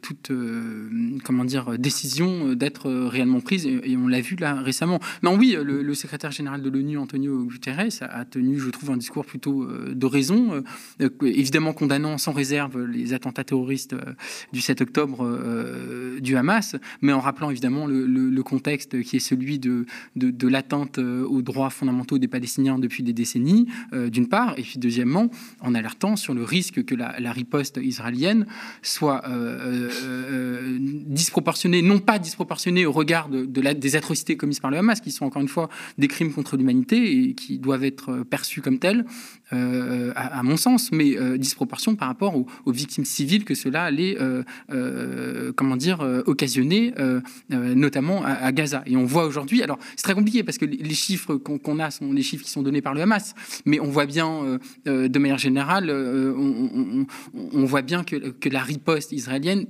toute 0.00 0.32
comment 1.24 1.44
dire, 1.44 1.76
décision 1.76 2.54
d'être 2.54 2.88
réellement 2.88 3.40
prise. 3.40 3.66
Et, 3.66 3.96
on 3.96 4.06
l'a 4.06 4.20
vu 4.20 4.36
là 4.36 4.54
récemment. 4.54 5.00
Non, 5.24 5.36
oui, 5.36 5.56
le, 5.60 5.94
secrétaire 5.94 6.30
général 6.30 6.62
de 6.62 6.70
l'ONU, 6.70 6.98
Antonio 6.98 7.44
Guterres, 7.44 8.02
a 8.02 8.24
tenu, 8.24 8.60
je 8.60 8.70
trouve, 8.70 8.90
un 8.90 8.96
discours 8.96 9.24
plutôt 9.24 9.66
de 9.66 10.06
raison, 10.06 10.62
évidemment 11.22 11.72
condamnant 11.72 12.18
sans 12.18 12.32
réserve 12.32 12.84
les 12.84 13.14
attentats 13.14 13.44
terroristes 13.44 13.96
du 14.52 14.60
7 14.60 14.82
octobre 14.82 16.20
du 16.20 16.36
Hamas, 16.36 16.76
mais 17.00 17.12
en 17.12 17.20
rappelant 17.20 17.50
évidemment 17.50 17.86
le, 17.86 18.42
contexte 18.42 19.02
qui 19.02 19.16
est 19.16 19.20
celui 19.20 19.58
de, 19.58 19.86
de, 20.14 20.30
de 20.30 20.46
atteinte 20.76 20.98
aux 20.98 21.42
droits 21.42 21.70
fondamentaux 21.70 22.18
des 22.18 22.28
Palestiniens 22.28 22.78
depuis 22.78 23.02
des 23.02 23.12
décennies, 23.12 23.66
d'une 23.92 24.28
part, 24.28 24.58
et 24.58 24.62
puis 24.62 24.78
deuxièmement, 24.78 25.30
en 25.60 25.74
alertant 25.74 26.16
sur 26.16 26.34
le 26.34 26.44
risque 26.44 26.84
que 26.84 26.94
la, 26.94 27.32
riposte 27.32 27.78
israélienne 27.82 28.46
soit 28.82 29.22
disproportionnée, 31.06 31.82
non 31.82 31.98
pas 31.98 32.18
disproportionnée 32.18 32.86
au 32.86 32.92
regard 32.92 33.28
des 33.28 33.96
atrocités 33.96 34.36
commises 34.36 34.60
par 34.60 34.70
le 34.70 34.78
Hamas, 34.78 35.00
qui 35.00 35.10
sont 35.10 35.24
encore 35.24 35.42
une 35.42 35.48
fois 35.48 35.68
des 35.98 36.08
crimes 36.08 36.32
contre 36.32 36.56
l'humanité 36.56 37.28
et 37.28 37.34
qui 37.34 37.58
doivent 37.58 37.84
être 37.84 38.22
perçus 38.24 38.62
comme 38.62 38.78
tels, 38.78 39.04
à, 39.50 40.42
mon 40.42 40.56
sens, 40.56 40.90
mais 40.92 41.16
disproportion 41.38 41.96
par 41.96 42.08
rapport 42.08 42.34
aux, 42.36 42.72
victimes 42.72 43.04
civiles 43.04 43.44
que 43.44 43.54
cela 43.54 43.84
allait, 43.84 44.16
comment 45.56 45.76
dire, 45.76 46.00
occasionner, 46.26 46.94
notamment 47.50 48.24
à, 48.24 48.52
Gaza. 48.52 48.82
Et 48.86 48.96
on 48.96 49.04
voit 49.04 49.26
aujourd'hui, 49.26 49.62
alors 49.62 49.78
c'est 49.96 50.04
très 50.04 50.14
compliqué 50.14 50.42
parce 50.42 50.58
que 50.58 50.65
les 50.66 50.94
chiffres 50.94 51.36
qu'on 51.36 51.78
a 51.78 51.90
sont 51.90 52.12
les 52.12 52.22
chiffres 52.22 52.44
qui 52.44 52.50
sont 52.50 52.62
donnés 52.62 52.82
par 52.82 52.94
le 52.94 53.02
Hamas, 53.02 53.34
mais 53.64 53.80
on 53.80 53.90
voit 53.90 54.06
bien, 54.06 54.44
euh, 54.44 54.58
euh, 54.86 55.08
de 55.08 55.18
manière 55.18 55.38
générale, 55.38 55.90
euh, 55.90 56.34
on, 57.34 57.64
voit 57.64 57.82
bien 57.82 58.04
que, 58.04 58.16
que 58.30 58.48
la 58.48 58.60
riposte 58.60 59.12
israélienne 59.12 59.66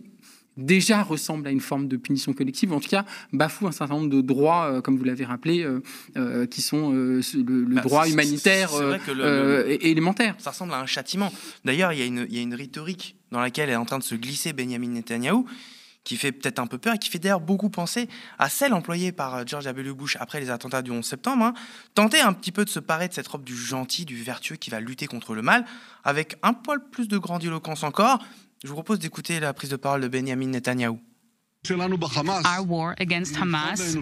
déjà 0.57 1.03
ressemble 1.03 1.47
à 1.49 1.51
une 1.51 1.61
forme 1.61 1.87
de 1.87 1.99
punition 1.99 2.33
collective, 2.33 2.73
en 2.73 2.81
tout 2.81 2.89
cas 2.89 3.05
bafoue 3.33 3.67
un 3.67 3.73
certain 3.73 3.95
nombre 3.95 4.09
de 4.09 4.23
droits, 4.23 4.81
comme 4.83 4.97
vous 4.97 5.05
l'avez 5.05 5.27
rappelé, 5.27 5.67
qui 6.51 6.63
sont 6.63 6.93
le, 6.93 7.21
bah, 7.75 7.83
droit 7.83 8.09
humanitaire 8.09 8.71
élémentaire. 9.83 10.35
Ça 10.39 10.51
ressemble 10.51 10.73
à 10.73 10.81
un 10.81 10.87
châtiment. 10.87 11.31
D'ailleurs, 11.67 11.93
il, 11.93 12.27
il 12.31 12.35
y, 12.35 12.39
a 12.39 12.43
une 12.43 12.55
rhétorique 12.55 13.17
dans 13.33 13.41
laquelle 13.41 13.69
est 13.69 13.77
en 13.77 13.85
train 13.85 13.99
de 13.99 14.03
se 14.03 14.15
glisser 14.15 14.55
Benjamin 14.55 14.89
Netanyahou, 14.89 15.45
qui 16.07 16.17
fait 16.17 16.31
peut-être 16.31 16.61
un 16.61 16.69
peu 16.69 16.79
peur 16.79 16.95
et 16.95 16.99
qui 16.99 17.11
fait 17.11 17.19
d'ailleurs 17.19 17.41
beaucoup 17.41 17.69
penser 17.69 18.09
à 18.39 18.49
celle 18.49 18.73
employée 18.75 19.11
par 19.11 19.35
euh, 19.35 19.43
George 19.45 19.65
W. 19.65 19.93
Bush 19.93 20.17
après 20.21 20.39
les 20.39 20.51
attentats 20.51 20.81
du 20.81 20.93
11 20.93 21.05
septembre. 21.05 21.47
Hein. 21.47 21.55
Un 21.99 22.33
petit 22.33 22.53
peu 22.53 22.65
de 22.65 22.71
se 22.71 22.79
parer 22.79 23.09
de 23.09 23.13
cette 23.13 23.27
robe 23.27 23.43
du 23.43 23.57
gentil, 23.57 24.05
du 24.05 24.23
vertueux 24.23 24.55
qui 24.55 24.71
va 24.71 24.79
lutter 24.79 25.09
contre 25.09 25.35
le 25.35 25.43
mal, 25.43 25.65
avec 26.05 26.37
un 26.45 26.53
poil 26.53 26.81
plus 26.91 27.09
de 27.09 27.19
grandiloquence 27.19 27.83
encore. 27.83 28.21
Je 28.63 28.69
vous 28.69 28.75
propose 28.75 29.01
d'écouter 29.01 29.41
la 29.41 29.53
prise 29.53 29.71
de 29.71 29.77
parole 29.77 30.01
de 30.01 30.09
Benjamin 30.09 30.47
Netanyahu. 30.47 30.99
Our 31.71 32.63
war 32.63 32.95
against 32.99 33.35
Hamas 33.35 33.97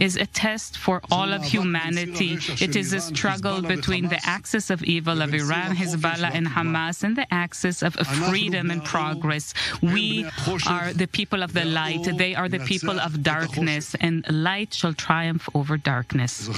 is 0.00 0.16
a 0.16 0.26
test 0.26 0.78
for 0.78 1.00
all 1.10 1.32
of 1.32 1.44
humanity. 1.44 2.38
It 2.60 2.76
is 2.76 2.92
a 2.92 3.00
struggle 3.00 3.62
between 3.62 4.08
the 4.08 4.20
axis 4.24 4.70
of 4.70 4.82
evil 4.84 5.22
of 5.22 5.32
Iran, 5.34 5.76
Hezbollah, 5.76 6.32
and 6.34 6.46
Hamas, 6.46 7.04
and 7.04 7.16
the 7.16 7.26
axis 7.32 7.82
of 7.82 7.94
freedom 7.94 8.70
and 8.70 8.84
progress. 8.84 9.54
We 9.82 10.26
are 10.66 10.92
the 10.92 11.06
people 11.06 11.42
of 11.42 11.52
the 11.52 11.64
light. 11.64 12.04
They 12.16 12.34
are 12.34 12.48
the 12.48 12.60
people 12.60 12.98
of 12.98 13.22
darkness, 13.22 13.94
and 14.00 14.24
light 14.30 14.74
shall 14.74 14.94
triumph 14.94 15.48
over 15.54 15.76
darkness. 15.76 16.48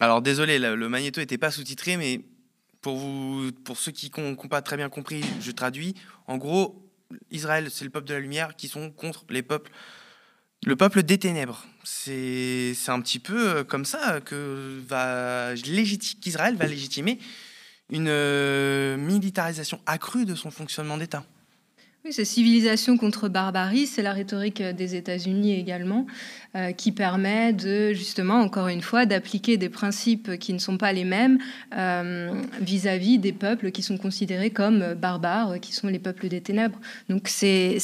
Alors 0.00 0.20
désolé, 0.20 0.58
le 0.58 0.88
magnéto 0.88 1.20
n'était 1.20 1.38
pas 1.38 1.52
sous-titré, 1.52 1.96
mais 1.96 2.20
pour, 2.80 2.96
vous, 2.98 3.52
pour 3.64 3.78
ceux 3.78 3.92
qui 3.92 4.10
n'ont 4.18 4.34
pas 4.34 4.60
très 4.60 4.76
bien 4.76 4.88
compris, 4.88 5.22
je 5.40 5.52
traduis. 5.52 5.94
En 6.26 6.36
gros, 6.38 6.91
Israël, 7.30 7.70
c'est 7.70 7.84
le 7.84 7.90
peuple 7.90 8.06
de 8.06 8.14
la 8.14 8.20
lumière 8.20 8.56
qui 8.56 8.68
sont 8.68 8.90
contre 8.90 9.24
les 9.30 9.42
peuples, 9.42 9.70
le 10.64 10.76
peuple 10.76 11.02
des 11.02 11.18
ténèbres. 11.18 11.66
C'est 11.84 12.74
un 12.88 13.00
petit 13.00 13.18
peu 13.18 13.56
euh, 13.56 13.64
comme 13.64 13.84
ça 13.84 14.20
qu'Israël 14.20 15.56
va 16.56 16.66
légitimer 16.66 17.18
une 17.90 18.08
euh, 18.08 18.96
militarisation 18.96 19.80
accrue 19.86 20.24
de 20.24 20.34
son 20.34 20.50
fonctionnement 20.50 20.96
d'État. 20.96 21.24
Oui, 22.04 22.12
c'est 22.12 22.24
civilisation 22.24 22.96
contre 22.96 23.28
barbarie, 23.28 23.86
c'est 23.86 24.02
la 24.02 24.12
rhétorique 24.12 24.60
des 24.60 24.96
États-Unis 24.96 25.52
également. 25.52 26.04
Euh, 26.54 26.72
qui 26.72 26.92
permet 26.92 27.54
de 27.54 27.94
justement, 27.94 28.34
encore 28.34 28.68
une 28.68 28.82
fois, 28.82 29.06
d'appliquer 29.06 29.56
des 29.56 29.70
principes 29.70 30.36
qui 30.36 30.52
ne 30.52 30.58
sont 30.58 30.76
pas 30.76 30.92
les 30.92 31.04
mêmes 31.04 31.38
euh, 31.74 32.30
vis-à-vis 32.60 33.16
des 33.16 33.32
peuples 33.32 33.70
qui 33.70 33.82
sont 33.82 33.96
considérés 33.96 34.50
comme 34.50 34.92
barbares, 34.92 35.60
qui 35.60 35.72
sont 35.72 35.88
les 35.88 35.98
peuples 35.98 36.28
des 36.28 36.42
ténèbres. 36.42 36.78
Donc 37.08 37.28
c'est 37.28 37.78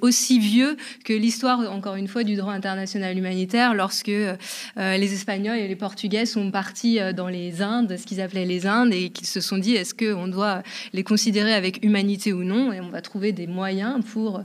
aussi 0.00 0.38
vieux 0.38 0.76
que 1.04 1.12
l'histoire, 1.12 1.58
encore 1.72 1.96
une 1.96 2.06
fois, 2.06 2.22
du 2.22 2.36
droit 2.36 2.52
international 2.52 3.18
humanitaire, 3.18 3.74
lorsque 3.74 4.10
euh, 4.10 4.36
les 4.76 5.12
Espagnols 5.12 5.58
et 5.58 5.66
les 5.66 5.74
Portugais 5.74 6.26
sont 6.26 6.52
partis 6.52 7.00
dans 7.16 7.28
les 7.28 7.62
Indes, 7.62 7.96
ce 7.98 8.06
qu'ils 8.06 8.20
appelaient 8.20 8.46
les 8.46 8.64
Indes, 8.64 8.94
et 8.94 9.10
qu'ils 9.10 9.26
se 9.26 9.40
sont 9.40 9.58
dit 9.58 9.74
est-ce 9.74 9.92
qu'on 9.92 10.28
doit 10.28 10.62
les 10.92 11.02
considérer 11.02 11.52
avec 11.52 11.84
humanité 11.84 12.32
ou 12.32 12.44
non? 12.44 12.73
Et 12.74 12.80
on 12.80 12.90
va 12.90 13.00
trouver 13.00 13.32
des 13.32 13.46
moyens 13.46 14.04
pour, 14.04 14.42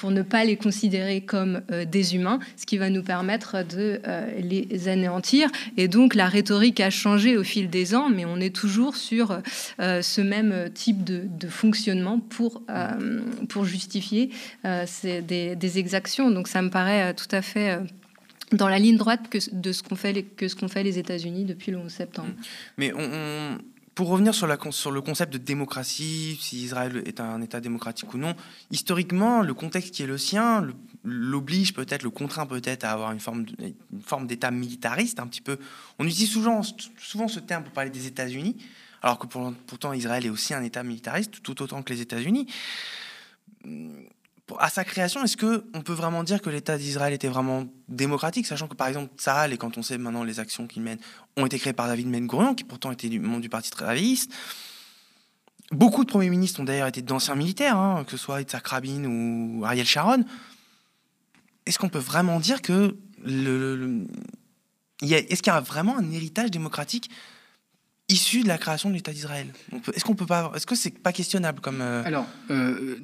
pour 0.00 0.10
ne 0.10 0.22
pas 0.22 0.44
les 0.44 0.56
considérer 0.56 1.20
comme 1.20 1.62
des 1.90 2.14
humains, 2.14 2.38
ce 2.56 2.66
qui 2.66 2.78
va 2.78 2.90
nous 2.90 3.02
permettre 3.02 3.64
de 3.64 4.00
euh, 4.06 4.40
les 4.40 4.88
anéantir. 4.88 5.48
Et 5.76 5.88
donc 5.88 6.14
la 6.14 6.26
rhétorique 6.26 6.80
a 6.80 6.90
changé 6.90 7.36
au 7.36 7.44
fil 7.44 7.70
des 7.70 7.94
ans, 7.94 8.08
mais 8.08 8.24
on 8.24 8.38
est 8.38 8.54
toujours 8.54 8.96
sur 8.96 9.40
euh, 9.80 10.02
ce 10.02 10.20
même 10.20 10.70
type 10.74 11.04
de, 11.04 11.48
fonctionnement 11.48 12.18
pour, 12.18 12.62
euh, 12.70 13.20
pour 13.48 13.64
justifier 13.64 14.30
des, 14.64 15.78
exactions. 15.78 16.30
Donc 16.30 16.48
ça 16.48 16.62
me 16.62 16.70
paraît 16.70 17.14
tout 17.14 17.28
à 17.30 17.42
fait 17.42 17.78
dans 18.52 18.68
la 18.68 18.78
ligne 18.78 18.96
droite 18.96 19.28
que, 19.30 19.38
de 19.52 19.72
ce 19.72 19.82
qu'ont 19.82 19.96
fait, 19.96 20.22
que 20.22 20.48
ce 20.48 20.56
fait 20.66 20.82
les 20.82 20.98
États-Unis 20.98 21.44
depuis 21.44 21.72
le 21.72 21.78
11 21.78 21.90
septembre. 21.90 22.30
Mais 22.76 22.92
on 22.94 23.58
pour 23.94 24.08
revenir 24.08 24.34
sur, 24.34 24.46
la, 24.46 24.56
le 24.56 25.00
concept 25.00 25.32
de 25.32 25.38
démocratie, 25.38 26.38
si 26.40 26.62
Israël 26.62 27.02
est 27.04 27.20
un 27.20 27.42
État 27.42 27.60
démocratique 27.60 28.12
ou 28.14 28.18
non, 28.18 28.34
historiquement, 28.70 29.42
le 29.42 29.54
contexte 29.54 29.94
qui 29.94 30.02
est 30.02 30.06
le 30.06 30.18
sien 30.18 30.66
l'oblige 31.04 31.74
peut-être, 31.74 32.02
le 32.02 32.10
contraint 32.10 32.46
peut-être 32.46 32.84
à 32.84 32.92
avoir 32.92 33.12
une 33.12 33.20
forme, 33.20 33.44
forme 34.04 34.26
d'État 34.26 34.50
militariste, 34.50 35.20
un 35.20 35.26
petit 35.26 35.40
peu. 35.40 35.58
On 35.98 36.06
utilise 36.06 36.30
souvent 36.30 36.62
ce 36.62 37.40
terme 37.40 37.64
pour 37.64 37.72
parler 37.72 37.90
des 37.90 38.06
États-Unis, 38.06 38.56
alors 39.02 39.18
que 39.18 39.26
pourtant 39.26 39.92
Israël 39.92 40.24
est 40.24 40.30
aussi 40.30 40.54
un 40.54 40.62
État 40.62 40.82
militariste, 40.82 41.42
tout 41.42 41.60
autant 41.60 41.82
que 41.82 41.92
les 41.92 42.00
États-Unis 42.00 42.46
à 44.58 44.68
sa 44.70 44.84
création, 44.84 45.22
est-ce 45.24 45.36
que 45.36 45.64
on 45.74 45.82
peut 45.82 45.92
vraiment 45.92 46.24
dire 46.24 46.40
que 46.40 46.50
l'État 46.50 46.78
d'Israël 46.78 47.12
était 47.12 47.28
vraiment 47.28 47.66
démocratique, 47.88 48.46
sachant 48.46 48.68
que 48.68 48.74
par 48.74 48.88
exemple 48.88 49.12
Tsahal, 49.16 49.52
et 49.52 49.56
quand 49.56 49.78
on 49.78 49.82
sait 49.82 49.98
maintenant 49.98 50.24
les 50.24 50.40
actions 50.40 50.66
qu'il 50.66 50.82
mène, 50.82 50.98
ont 51.36 51.46
été 51.46 51.58
créées 51.58 51.72
par 51.72 51.86
David 51.86 52.10
Ben 52.10 52.26
Gurion, 52.26 52.54
qui 52.54 52.64
pourtant 52.64 52.90
était 52.92 53.08
du 53.08 53.20
membre 53.20 53.40
du 53.40 53.48
parti 53.48 53.70
travailliste. 53.70 54.32
Beaucoup 55.70 56.04
de 56.04 56.10
premiers 56.10 56.28
ministres 56.28 56.60
ont 56.60 56.64
d'ailleurs 56.64 56.88
été 56.88 57.02
d'anciens 57.02 57.34
militaires, 57.34 57.76
hein, 57.76 58.04
que 58.04 58.10
ce 58.10 58.16
soit 58.16 58.40
Yitzhak 58.40 58.66
Rabin 58.66 59.04
ou 59.04 59.64
Ariel 59.64 59.86
Sharon. 59.86 60.24
Est-ce 61.64 61.78
qu'on 61.78 61.88
peut 61.88 61.98
vraiment 61.98 62.40
dire 62.40 62.60
que 62.60 62.96
le, 63.24 64.06
est-ce 65.00 65.42
qu'il 65.42 65.52
y 65.52 65.56
a 65.56 65.60
vraiment 65.60 65.96
un 65.96 66.10
héritage 66.10 66.50
démocratique 66.50 67.10
issu 68.12 68.42
de 68.42 68.48
la 68.48 68.58
création 68.58 68.90
de 68.90 68.94
l'État 68.94 69.12
d'Israël. 69.12 69.46
Est-ce 69.94 70.04
qu'on 70.04 70.14
peut 70.14 70.26
pas, 70.26 70.52
est-ce 70.54 70.66
que 70.66 70.74
c'est 70.74 70.96
pas 70.98 71.12
questionnable 71.12 71.60
comme 71.60 71.80
euh, 71.80 72.02
Alors, 72.04 72.26
euh, 72.50 72.96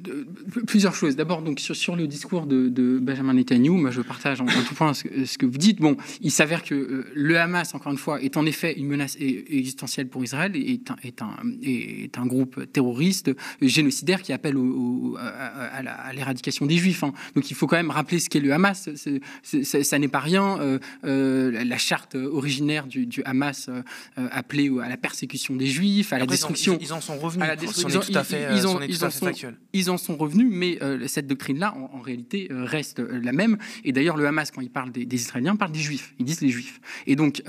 plusieurs 0.67 0.95
choses. 0.95 1.15
D'abord, 1.15 1.41
donc 1.41 1.59
sur, 1.59 1.95
le 1.95 2.07
discours 2.07 2.45
de, 2.45 2.99
Benjamin 2.99 3.33
Netanyahu, 3.33 3.77
moi 3.77 3.91
je 3.91 4.01
partage 4.01 4.41
en, 4.41 4.45
tout 4.45 4.75
point 4.75 4.93
ce, 4.93 5.37
que 5.37 5.45
vous 5.45 5.57
dites. 5.57 5.79
Bon, 5.79 5.97
il 6.21 6.31
s'avère 6.31 6.63
que 6.63 6.75
euh, 6.75 7.05
le 7.15 7.39
Hamas, 7.39 7.73
encore 7.73 7.91
une 7.91 7.97
fois, 7.97 8.21
est 8.21 8.37
en 8.37 8.45
effet 8.45 8.77
une 8.77 8.87
menace 8.87 9.17
existentielle 9.19 10.07
pour 10.07 10.23
Israël 10.23 10.55
et 10.55 10.81
est 11.03 11.21
un, 11.21 11.27
est 11.63 12.17
est 12.17 12.19
groupe 12.19 12.71
terroriste 12.71 13.31
génocidaire 13.61 14.21
qui 14.21 14.33
appelle 14.33 14.57
au, 14.57 15.17
à, 15.17 16.13
l'éradication 16.13 16.65
des 16.65 16.77
Juifs. 16.77 17.03
Hein. 17.03 17.13
Donc, 17.35 17.49
il 17.49 17.55
faut 17.55 17.65
quand 17.65 17.77
même 17.77 17.91
rappeler 17.91 18.19
ce 18.19 18.29
qu'est 18.29 18.39
le 18.39 18.53
Hamas. 18.53 18.89
ça 19.43 19.99
n'est 19.99 20.07
pas 20.07 20.19
rien. 20.19 20.79
la 21.03 21.77
charte 21.77 22.15
originaire 22.15 22.87
du, 22.87 23.05
du 23.05 23.23
Hamas 23.23 23.69
appelée 24.15 24.69
à 24.83 24.89
la 24.89 24.97
persécution 24.99 25.55
des 25.55 25.67
juifs, 25.67 26.13
à 26.13 26.19
la 26.19 26.25
destruction. 26.25 26.77
Ils, 26.79 26.93
en 26.93 27.01
sont 27.01 27.17
revenus. 27.17 27.43
À 27.43 27.47
la 27.47 27.55
destruction, 27.55 28.01
ils, 28.07 28.17
en, 28.17 28.81
ils, 28.81 29.05
en 29.05 29.09
sont, 29.09 29.31
ils 29.73 29.89
en 29.89 29.97
revenus, 30.15 30.47
mais 30.49 30.81
euh, 30.81 31.07
cette 31.07 31.27
doctrine-là, 31.27 31.75
en, 31.75 31.99
réalité, 31.99 32.47
euh, 32.51 32.63
reste 32.63 32.99
euh, 32.99 33.19
la 33.23 33.31
même. 33.31 33.57
Et 33.83 33.91
d'ailleurs, 33.91 34.17
le 34.17 34.25
Hamas, 34.27 34.51
quand 34.51 34.61
il 34.61 34.69
parle 34.69 34.91
des, 34.91 35.07
Israéliens, 35.15 35.55
parle 35.55 35.71
des 35.71 35.79
juifs. 35.79 36.13
Ils 36.19 36.25
disent 36.25 36.41
les 36.41 36.49
juifs. 36.49 36.79
Et 37.07 37.15
donc, 37.15 37.43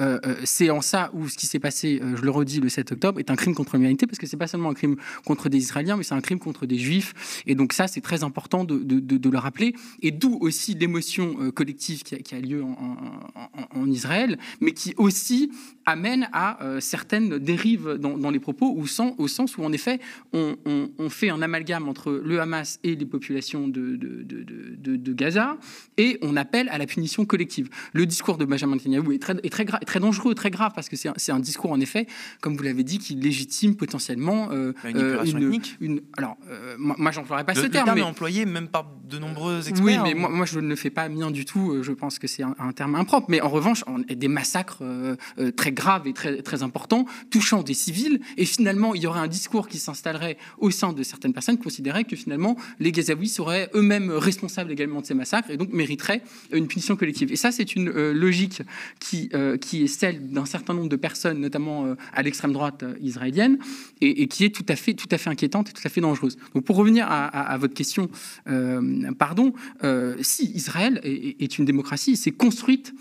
c'est 0.44 0.70
en 0.70 0.80
ça 0.80 1.10
où 1.12 1.28
ce 1.28 1.36
qui 1.36 1.46
s'est 1.46 1.58
passé, 1.58 2.00
je 2.16 2.22
le 2.22 2.30
redis, 2.30 2.60
le 2.60 2.68
7 2.68 2.92
octobre, 2.92 3.18
est 3.20 3.30
un 3.30 3.36
crime 3.36 3.54
contre 3.54 3.76
l'humanité, 3.76 4.06
parce 4.06 4.18
que 4.18 4.26
c'est 4.26 4.36
pas 4.36 4.46
seulement 4.46 4.70
un 4.70 4.74
crime 4.74 4.96
contre 5.24 5.48
des 5.48 5.58
Israéliens, 5.58 5.96
mais 5.96 6.04
c'est 6.04 6.14
un 6.14 6.20
crime 6.20 6.38
contre 6.38 6.66
des 6.66 6.78
juifs. 6.78 7.42
Et 7.46 7.54
donc, 7.54 7.72
ça, 7.72 7.86
c'est 7.86 8.00
très 8.00 8.24
important 8.24 8.64
de, 8.64 8.78
de, 8.78 9.00
de, 9.00 9.30
le 9.30 9.38
rappeler. 9.38 9.74
Et 10.02 10.10
d'où 10.10 10.38
aussi 10.40 10.74
l'émotion 10.74 11.50
collective 11.52 12.02
qui 12.02 12.14
a, 12.14 12.18
qui 12.18 12.34
a 12.34 12.40
lieu 12.40 12.62
en, 12.62 12.96
en, 13.34 13.80
en, 13.80 13.90
Israël, 13.90 14.38
mais 14.60 14.72
qui 14.72 14.94
aussi 14.96 15.50
amène 15.86 16.28
à 16.32 16.58
certaines 16.80 17.38
dérive 17.40 17.96
dans, 17.98 18.30
les 18.30 18.38
propos, 18.38 18.72
au 18.72 18.86
sens, 18.86 19.14
au 19.18 19.28
sens 19.28 19.56
où 19.56 19.64
en 19.64 19.72
effet 19.72 19.98
on, 20.32 20.56
fait 21.08 21.30
un 21.30 21.42
amalgame 21.42 21.88
entre 21.88 22.12
le 22.12 22.40
Hamas 22.40 22.78
et 22.84 22.94
les 22.94 23.06
populations 23.06 23.68
de, 23.68 23.96
de, 23.96 25.12
Gaza, 25.12 25.56
et 25.96 26.18
on 26.22 26.36
appelle 26.36 26.68
à 26.68 26.78
la 26.78 26.86
punition 26.86 27.24
collective. 27.24 27.68
Le 27.92 28.06
discours 28.06 28.38
de 28.38 28.44
Benjamin 28.44 28.76
Netanyahu 28.76 29.14
est 29.14 29.18
très, 29.18 29.34
est 29.42 29.50
très, 29.50 29.64
très 29.64 30.00
dangereux, 30.00 30.34
très 30.34 30.50
grave, 30.50 30.72
parce 30.74 30.88
que 30.88 30.96
c'est 30.96 31.32
un, 31.32 31.40
discours 31.40 31.72
en 31.72 31.80
effet, 31.80 32.06
comme 32.40 32.56
vous 32.56 32.62
l'avez 32.62 32.84
dit, 32.84 32.98
qui 32.98 33.14
légitime 33.14 33.76
potentiellement 33.76 34.48
bah, 34.48 34.90
une, 34.90 35.60
une, 35.80 36.00
alors 36.16 36.36
moi, 36.78 37.10
j'emploierais 37.10 37.44
pas 37.44 37.54
ce 37.54 37.62
terme. 37.62 37.72
Le 37.72 37.94
terme 37.94 37.98
est 37.98 38.02
employé 38.02 38.46
même 38.46 38.68
par 38.68 38.86
de 39.08 39.18
nombreux 39.18 39.68
experts. 39.68 39.84
Oui, 39.84 39.98
mais 40.02 40.14
moi, 40.14 40.28
moi, 40.28 40.46
je 40.46 40.60
ne 40.60 40.68
le 40.68 40.76
fais 40.76 40.90
pas 40.90 41.08
bien 41.08 41.30
du 41.30 41.44
tout. 41.44 41.82
Je 41.82 41.92
pense 41.92 42.18
que 42.18 42.26
c'est 42.26 42.42
un, 42.42 42.72
terme 42.72 42.94
impropre. 42.94 43.26
Mais 43.28 43.40
en 43.40 43.48
revanche, 43.48 43.84
on, 43.86 43.98
des 43.98 44.28
massacres 44.28 44.82
très 45.56 45.72
graves 45.72 46.06
et 46.06 46.12
très, 46.12 46.42
très 46.42 46.62
importants, 46.62 47.04
touchant 47.30 47.62
des 47.62 47.74
civils. 47.74 48.20
Et 48.36 48.44
finalement, 48.44 48.94
il 48.94 49.02
y 49.02 49.06
aurait 49.06 49.20
un 49.20 49.28
discours 49.28 49.68
qui 49.68 49.78
s'installerait 49.78 50.36
au 50.58 50.70
sein 50.70 50.92
de 50.92 51.02
certaines 51.02 51.32
personnes 51.32 51.58
considéraient 51.58 52.04
que 52.04 52.16
finalement, 52.16 52.56
les 52.78 52.92
Gazaouis 52.92 53.28
seraient 53.28 53.70
eux-mêmes 53.74 54.10
responsables 54.10 54.72
également 54.72 55.00
de 55.00 55.06
ces 55.06 55.14
massacres 55.14 55.50
et 55.50 55.56
donc 55.56 55.72
mériteraient 55.72 56.22
une 56.52 56.66
punition 56.66 56.96
collective. 56.96 57.32
Et 57.32 57.36
ça, 57.36 57.52
c'est 57.52 57.74
une 57.74 57.88
euh, 57.88 58.12
logique 58.12 58.62
qui, 58.98 59.28
euh, 59.34 59.56
qui 59.56 59.84
est 59.84 59.86
celle 59.86 60.30
d'un 60.30 60.46
certain 60.46 60.74
nombre 60.74 60.88
de 60.88 60.96
personnes, 60.96 61.40
notamment 61.40 61.86
euh, 61.86 61.94
à 62.12 62.22
l'extrême 62.22 62.52
droite 62.52 62.84
israélienne, 63.00 63.58
et, 64.00 64.26
qui 64.28 64.44
est 64.44 64.54
tout 64.54 64.64
à, 64.68 64.76
fait, 64.76 64.94
tout 64.94 65.08
à 65.10 65.18
fait 65.18 65.30
inquiétante 65.30 65.70
et 65.70 65.72
tout 65.72 65.82
à 65.84 65.88
fait 65.88 66.00
dangereuse. 66.00 66.36
Donc, 66.54 66.64
pour 66.64 66.76
revenir 66.76 67.06
à, 67.08 67.56
votre 67.58 67.74
question, 67.74 68.08
pardon, 69.18 69.52
si 70.20 70.50
Israël 70.54 71.00
est, 71.02 71.42
est 71.42 71.58
une 71.58 71.64
démocratie, 71.64 72.16
c'est 72.16 72.30
construite 72.30 72.94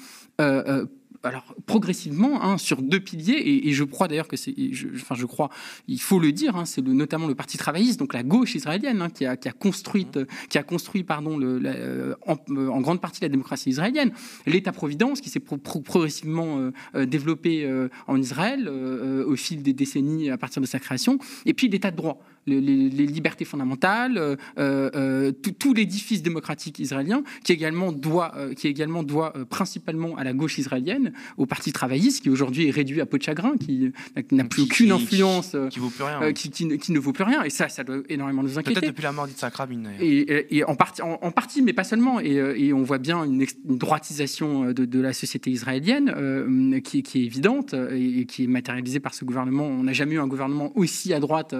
alors 1.23 1.55
progressivement 1.65 2.43
hein, 2.43 2.57
sur 2.57 2.81
deux 2.81 2.99
piliers 2.99 3.61
et, 3.65 3.71
je 3.73 3.83
crois 3.83 4.07
d'ailleurs 4.07 4.27
que 4.27 4.37
c'est 4.37 4.53
enfin 4.95 5.15
je 5.15 5.25
crois 5.25 5.49
il 5.87 5.99
faut 5.99 6.19
le 6.19 6.31
dire 6.31 6.55
hein, 6.55 6.65
c'est 6.65 6.81
notamment 6.81 7.27
le 7.27 7.35
parti 7.35 7.57
travailliste 7.57 7.99
donc 7.99 8.13
la 8.13 8.23
gauche 8.23 8.55
israélienne 8.55 9.01
hein, 9.01 9.09
qui, 9.09 9.25
a, 9.25 9.35
qui 9.35 9.49
a 9.49 9.51
construit 9.51 10.07
qui 10.49 10.57
a 10.57 10.63
construit 10.63 11.03
pardon 11.03 11.37
le, 11.37 11.61
euh, 11.65 12.15
en, 12.25 12.81
grande 12.81 13.01
partie 13.01 13.21
la 13.21 13.29
démocratie 13.29 13.69
israélienne. 13.69 14.11
l'État 14.45 14.71
providence 14.71 15.19
qui 15.19 15.29
s'est 15.29 15.41
progressivement 15.41 16.59
euh, 16.59 16.71
euh, 16.95 17.05
développé 17.05 17.69
en 18.07 18.19
Israël 18.19 18.69
au 18.69 19.35
fil 19.35 19.61
des 19.61 19.73
décennies 19.73 20.29
à 20.29 20.37
partir 20.37 20.61
de 20.61 20.67
sa 20.67 20.79
création 20.79 21.19
et 21.45 21.53
puis 21.53 21.67
l'État 21.67 21.91
de 21.91 21.97
droit 21.97 22.19
les, 22.49 23.05
libertés 23.05 23.45
fondamentales 23.45 24.37
tout, 24.57 25.73
l'édifice 25.73 26.21
démocratique 26.21 26.79
israélien 26.79 27.23
qui 27.43 27.53
également 27.53 27.91
doit 27.91 28.33
qui 28.55 28.67
également 28.67 29.03
doit 29.03 29.33
principalement 29.49 30.17
à 30.17 30.23
la 30.23 30.33
gauche 30.33 30.57
israélienne 30.57 31.13
au 31.37 31.45
Parti 31.45 31.71
travailliste, 31.71 32.23
qui 32.23 32.29
aujourd'hui 32.29 32.67
est 32.67 32.71
réduit 32.71 33.01
à 33.01 33.05
peau 33.05 33.17
de 33.17 33.23
chagrin, 33.23 33.55
qui 33.57 33.91
n'a 34.31 34.43
plus 34.43 34.63
aucune 34.63 34.91
influence, 34.91 35.55
qui, 35.69 35.79
vaut 35.79 35.89
plus 35.89 36.03
rien, 36.03 36.21
euh, 36.21 36.31
qui, 36.31 36.65
ne 36.65 36.99
vaut 36.99 37.13
plus 37.13 37.23
rien. 37.23 37.43
Et 37.43 37.49
ça, 37.49 37.69
ça 37.69 37.83
doit 37.83 37.97
énormément 38.09 38.43
nous 38.43 38.57
inquiéter. 38.57 38.79
Peut-être 38.79 38.91
depuis 38.91 39.03
la 39.03 39.11
mort 39.11 39.27
d'Yitzhak 39.27 39.53
Rabin. 39.55 39.83
Et, 39.99 40.57
et, 40.57 40.63
en, 40.63 40.75
partie, 40.75 41.01
en, 41.01 41.31
partie, 41.31 41.61
mais 41.61 41.73
pas 41.73 41.83
seulement. 41.83 42.19
Et, 42.19 42.37
euh, 42.37 42.73
on 42.73 42.83
voit 42.83 42.97
bien 42.97 43.23
une, 43.23 43.45
droitisation 43.65 44.65
euh, 44.65 44.73
de, 44.73 44.99
la 44.99 45.13
société 45.13 45.49
israélienne 45.49 46.81
qui, 46.83 46.99
est 46.99 47.15
évidente 47.15 47.73
et, 47.73 48.25
qui 48.25 48.43
est 48.43 48.47
matérialisée 48.47 48.99
par 48.99 49.13
ce 49.13 49.25
gouvernement. 49.25 49.65
On 49.65 49.83
n'a 49.83 49.93
jamais 49.93 50.15
eu 50.15 50.19
un 50.19 50.27
gouvernement 50.27 50.71
aussi 50.75 51.13
à 51.13 51.19
droite 51.19 51.55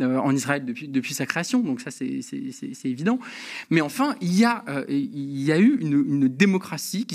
en 0.00 0.30
Israël 0.34 0.64
depuis, 0.64 0.88
depuis 0.88 1.14
sa 1.14 1.26
création, 1.26 1.60
donc 1.60 1.80
ça 1.80 1.90
c'est 1.90 2.20
évident. 2.84 3.18
Mais 3.70 3.80
enfin, 3.80 4.16
il 4.20 4.36
y 4.36 4.44
a, 4.44 4.64
il 4.88 5.42
y 5.42 5.52
a 5.52 5.58
eu 5.58 5.78
une, 5.80 6.04
une 6.06 6.28
démocratie 6.28 7.06
qui 7.06 7.14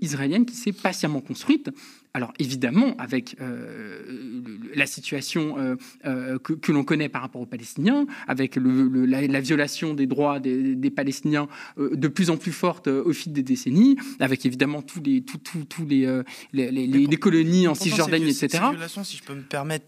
israélienne 0.00 0.46
qui 0.46 0.56
s'est 0.56 0.72
patiemment 0.72 1.20
construite. 1.20 1.70
Alors 2.12 2.32
évidemment, 2.40 2.96
avec 2.98 3.36
euh, 3.40 4.42
la 4.74 4.86
situation 4.86 5.56
euh, 5.58 5.76
euh, 6.06 6.38
que, 6.38 6.72
l'on 6.72 6.82
connaît 6.82 7.08
par 7.08 7.22
rapport 7.22 7.40
aux 7.40 7.46
Palestiniens, 7.46 8.06
avec 8.26 8.56
la, 8.56 9.40
violation 9.40 9.94
des 9.94 10.06
droits 10.06 10.40
des, 10.40 10.90
Palestiniens 10.90 11.46
de 11.78 12.08
plus 12.08 12.30
en 12.30 12.36
plus 12.36 12.52
forte 12.52 12.88
au 12.88 13.12
fil 13.12 13.32
des 13.32 13.44
décennies, 13.44 13.96
avec 14.18 14.44
évidemment 14.44 14.82
tous 14.82 15.00
les, 15.00 15.22
tous, 15.22 15.38
tous, 15.38 15.86
les, 15.86 16.22
les, 16.52 17.16
colonies 17.16 17.68
en 17.68 17.74
Cisjordanie, 17.74 18.30
etc. 18.30 18.48
Ces 18.50 18.70
violations, 18.70 19.04
si 19.04 19.16
je 19.16 19.22
peux 19.22 19.34
me 19.34 19.42
permettre 19.42 19.86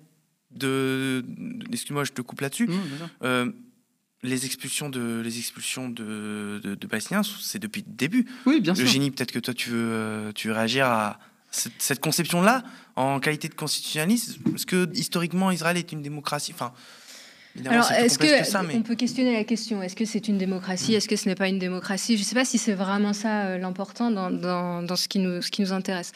de... 0.55 1.25
Excuse-moi, 1.73 2.05
je 2.05 2.13
te 2.13 2.23
coupe 2.23 2.41
là-dessus. 2.41 2.69
les 4.25 4.47
expulsions 4.47 4.89
de 4.89 5.21
les 5.25 5.39
expulsions 5.39 5.89
de, 5.89 6.61
de, 6.63 6.87
Palestiniens, 6.87 7.23
c'est 7.23 7.59
depuis 7.59 7.85
le 7.87 7.93
début. 7.93 8.27
Oui, 8.47 8.61
bien 8.61 8.75
sûr. 8.75 8.85
Eugénie, 8.85 9.11
peut-être 9.11 9.33
que 9.33 9.41
toi 9.41 9.53
tu 9.53 9.71
veux, 9.71 10.33
tu 10.35 10.49
veux 10.49 10.55
réagir 10.55 10.87
à 10.87 11.19
cette, 11.51 12.01
conception-là 12.01 12.63
en 12.97 13.21
qualité 13.21 13.49
de 13.49 13.55
constitutionnaliste 13.55 14.39
Est-ce 14.55 14.67
que 14.67 14.89
historiquement 14.95 15.51
Israël 15.51 15.77
est 15.77 15.93
une 15.93 16.03
démocratie 16.03 16.53
Enfin, 16.55 16.73
alors, 17.67 17.93
est-ce 17.93 18.19
que, 18.19 18.77
on 18.77 18.83
peut 18.83 18.95
questionner 18.95 19.35
la 19.35 19.45
question 19.45 19.83
Est-ce 19.83 19.95
que 19.95 20.07
c'est 20.07 20.27
une 20.27 20.39
démocratie 20.39 20.95
Est-ce 20.95 21.07
que 21.07 21.17
ce 21.17 21.29
n'est 21.29 21.35
pas 21.35 21.49
une 21.49 21.59
démocratie? 21.59 22.17
Je 22.17 22.23
ne 22.23 22.25
sais 22.25 22.35
pas 22.35 22.47
si 22.47 22.57
c'est 22.57 22.73
vraiment 22.73 23.13
ça 23.13 23.43
euh, 23.43 23.59
l'important 23.59 24.11
dans, 24.11 24.31
dans, 24.31 24.83
dans, 24.83 24.97
ce, 24.97 25.07
qui 25.07 25.19
nous, 25.19 25.43
ce 25.43 25.51
qui 25.51 25.61
nous 25.61 25.73
intéresse. 25.73 26.13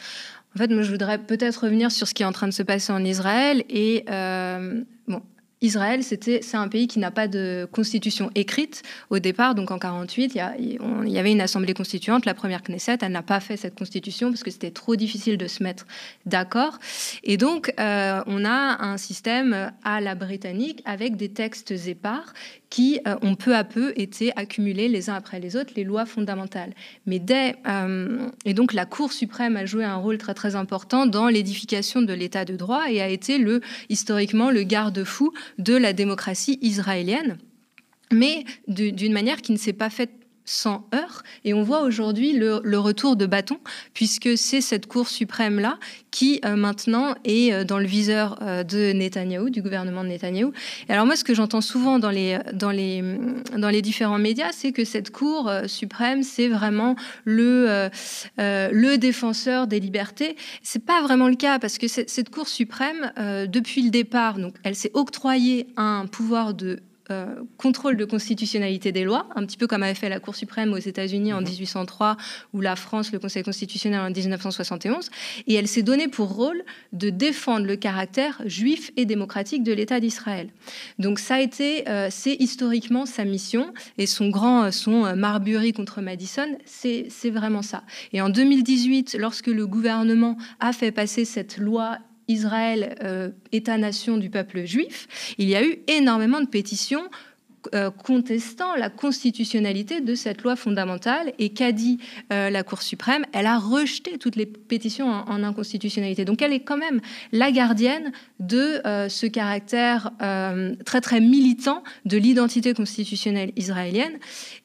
En 0.57 0.59
fait, 0.59 0.71
moi, 0.71 0.81
je 0.81 0.89
voudrais 0.89 1.19
peut-être 1.19 1.65
revenir 1.65 1.91
sur 1.91 2.07
ce 2.07 2.15
qui 2.15 2.23
est 2.23 2.25
en 2.25 2.31
train 2.31 2.47
de 2.47 2.51
se 2.51 2.63
passer 2.63 2.91
en 2.91 3.05
Israël 3.05 3.63
et 3.69 4.03
euh, 4.09 4.81
bon, 5.07 5.21
Israël, 5.61 6.01
c'est 6.01 6.55
un 6.55 6.67
pays 6.67 6.87
qui 6.87 6.97
n'a 6.97 7.11
pas 7.11 7.27
de 7.27 7.69
constitution 7.71 8.31
écrite 8.33 8.81
au 9.11 9.19
départ. 9.19 9.53
Donc 9.53 9.69
en 9.69 9.77
48, 9.77 10.33
il 10.33 10.79
y, 11.05 11.19
avait 11.19 11.31
une 11.31 11.41
assemblée 11.41 11.75
constituante, 11.75 12.25
la 12.25 12.33
première 12.33 12.63
Knesset. 12.63 12.97
Elle 13.01 13.11
n'a 13.11 13.21
pas 13.21 13.39
fait 13.39 13.55
cette 13.55 13.77
constitution 13.77 14.31
parce 14.31 14.41
que 14.41 14.49
c'était 14.49 14.71
trop 14.71 14.95
difficile 14.95 15.37
de 15.37 15.45
se 15.45 15.61
mettre 15.61 15.85
d'accord. 16.25 16.79
Et 17.23 17.37
donc 17.37 17.71
euh, 17.79 18.23
on 18.25 18.43
a 18.43 18.83
un 18.83 18.97
système 18.97 19.71
à 19.83 20.01
la 20.01 20.15
britannique 20.15 20.81
avec 20.85 21.17
des 21.17 21.29
textes 21.29 21.71
épars 21.85 22.33
qui 22.69 22.99
euh, 23.07 23.15
ont 23.21 23.35
peu 23.35 23.55
à 23.55 23.63
peu 23.63 23.93
été 23.95 24.31
accumulés 24.35 24.89
les 24.89 25.09
uns 25.09 25.15
après 25.15 25.39
les 25.39 25.55
autres, 25.55 25.73
les 25.75 25.83
lois 25.83 26.05
fondamentales. 26.05 26.73
Mais 27.05 27.19
dès, 27.19 27.55
euh, 27.67 28.27
et 28.45 28.53
donc 28.53 28.73
la 28.73 28.85
Cour 28.85 29.13
suprême 29.13 29.57
a 29.57 29.65
joué 29.65 29.83
un 29.83 29.95
rôle 29.95 30.17
très 30.17 30.33
très 30.33 30.55
important 30.55 31.05
dans 31.05 31.27
l'édification 31.27 32.01
de 32.01 32.13
l'État 32.13 32.45
de 32.45 32.55
droit 32.55 32.89
et 32.89 33.01
a 33.01 33.07
été 33.07 33.37
le, 33.37 33.61
historiquement 33.89 34.51
le 34.51 34.63
garde-fou 34.63 35.33
de 35.57 35.75
la 35.75 35.93
démocratie 35.93 36.59
israélienne 36.61 37.37
mais 38.11 38.45
d'une 38.67 39.11
manière 39.11 39.41
qui 39.41 39.51
ne 39.51 39.57
s'est 39.57 39.73
pas 39.73 39.89
faite 39.89 40.11
sans 40.47 40.87
heurts. 40.95 41.23
Et 41.43 41.53
on 41.53 41.61
voit 41.61 41.81
aujourd'hui 41.81 42.33
le, 42.33 42.77
retour 42.77 43.15
de 43.15 43.25
bâton, 43.25 43.59
puisque 43.93 44.37
c'est 44.37 44.61
cette 44.61 44.87
Cour 44.87 45.07
suprême-là 45.09 45.77
qui 46.09 46.39
euh, 46.45 46.55
maintenant 46.55 47.15
est 47.25 47.53
euh, 47.53 47.63
dans 47.65 47.79
le 47.79 47.85
viseur 47.85 48.39
euh, 48.41 48.63
de 48.63 48.93
Netanyahou, 48.93 49.49
du 49.49 49.61
gouvernement 49.61 50.03
de 50.03 50.09
Netanyahou. 50.09 50.53
Et 50.87 50.93
alors 50.93 51.05
moi, 51.05 51.15
ce 51.15 51.23
que 51.23 51.33
j'entends 51.33 51.61
souvent 51.61 51.99
dans 51.99 52.09
les, 52.09 52.39
dans, 52.53 52.71
les, 52.71 53.03
dans 53.57 53.69
les 53.69 53.81
différents 53.81 54.17
médias, 54.17 54.51
c'est 54.53 54.71
que 54.71 54.85
cette 54.85 55.11
Cour 55.11 55.51
suprême, 55.65 56.23
c'est 56.23 56.47
vraiment 56.47 56.95
le, 57.25 57.89
le 58.37 58.95
défenseur 58.97 59.67
des 59.67 59.79
libertés. 59.79 60.37
C'est 60.63 60.83
pas 60.83 61.01
vraiment 61.01 61.27
le 61.27 61.35
cas, 61.35 61.59
parce 61.59 61.77
que 61.77 61.87
cette 61.87 62.29
Cour 62.29 62.47
suprême, 62.47 63.11
depuis 63.47 63.81
le 63.81 63.89
départ, 63.89 64.37
donc, 64.37 64.53
elle 64.63 64.75
s'est 64.75 64.91
octroyée 64.93 65.67
un 65.75 66.05
pouvoir 66.05 66.53
de 66.53 66.79
euh, 67.09 67.35
contrôle 67.57 67.97
de 67.97 68.05
constitutionnalité 68.05 68.91
des 68.91 69.03
lois, 69.03 69.27
un 69.35 69.45
petit 69.45 69.57
peu 69.57 69.67
comme 69.67 69.83
avait 69.83 69.93
fait 69.93 70.09
la 70.09 70.19
Cour 70.19 70.35
suprême 70.35 70.73
aux 70.73 70.77
États-Unis 70.77 71.33
en 71.33 71.41
1803 71.41 72.11
mhm. 72.11 72.17
ou 72.53 72.61
la 72.61 72.75
France, 72.75 73.11
le 73.11 73.19
Conseil 73.19 73.43
constitutionnel 73.43 73.99
en 74.01 74.09
1971. 74.09 75.09
Et 75.47 75.53
elle 75.53 75.67
s'est 75.67 75.83
donnée 75.83 76.07
pour 76.07 76.33
rôle 76.33 76.63
de 76.93 77.09
défendre 77.09 77.65
le 77.65 77.75
caractère 77.75 78.41
juif 78.45 78.91
et 78.97 79.05
démocratique 79.05 79.63
de 79.63 79.73
l'État 79.73 79.99
d'Israël. 79.99 80.49
Donc 80.99 81.19
ça 81.19 81.35
a 81.35 81.39
été, 81.39 81.87
euh, 81.87 82.09
c'est 82.11 82.35
historiquement 82.35 83.05
sa 83.05 83.25
mission 83.25 83.73
et 83.97 84.05
son 84.05 84.29
grand, 84.29 84.71
son 84.71 85.15
Marbury 85.15 85.73
contre 85.73 86.01
Madison, 86.01 86.57
c'est 86.65 87.29
vraiment 87.29 87.61
ça. 87.61 87.83
Et 88.13 88.21
en 88.21 88.29
2018, 88.29 89.17
lorsque 89.19 89.47
le 89.47 89.65
gouvernement 89.67 90.37
a 90.59 90.73
fait 90.73 90.91
passer 90.91 91.25
cette 91.25 91.57
loi 91.57 91.97
Israël, 92.27 92.95
euh, 93.03 93.29
État-nation 93.51 94.17
du 94.17 94.29
peuple 94.29 94.65
juif, 94.65 95.35
il 95.37 95.49
y 95.49 95.55
a 95.55 95.63
eu 95.63 95.77
énormément 95.87 96.41
de 96.41 96.47
pétitions 96.47 97.03
euh, 97.75 97.91
contestant 97.91 98.75
la 98.75 98.89
constitutionnalité 98.89 99.99
de 99.99 100.15
cette 100.15 100.43
loi 100.43 100.55
fondamentale. 100.55 101.33
Et 101.39 101.49
qu'a 101.49 101.71
dit 101.71 101.99
euh, 102.31 102.49
la 102.49 102.63
Cour 102.63 102.81
suprême? 102.81 103.25
Elle 103.33 103.45
a 103.45 103.57
rejeté 103.57 104.17
toutes 104.17 104.35
les 104.35 104.45
pétitions 104.45 105.07
en, 105.07 105.43
inconstitutionnalité. 105.43 106.23
Donc 106.23 106.41
elle 106.41 106.53
est 106.53 106.61
quand 106.61 106.77
même 106.77 107.01
la 107.31 107.51
gardienne 107.51 108.11
de 108.39 108.79
ce 109.09 109.25
caractère 109.25 110.11
très 110.85 111.01
très 111.01 111.19
militant 111.19 111.83
de 112.05 112.17
l'identité 112.17 112.73
constitutionnelle 112.73 113.51
israélienne. 113.55 114.19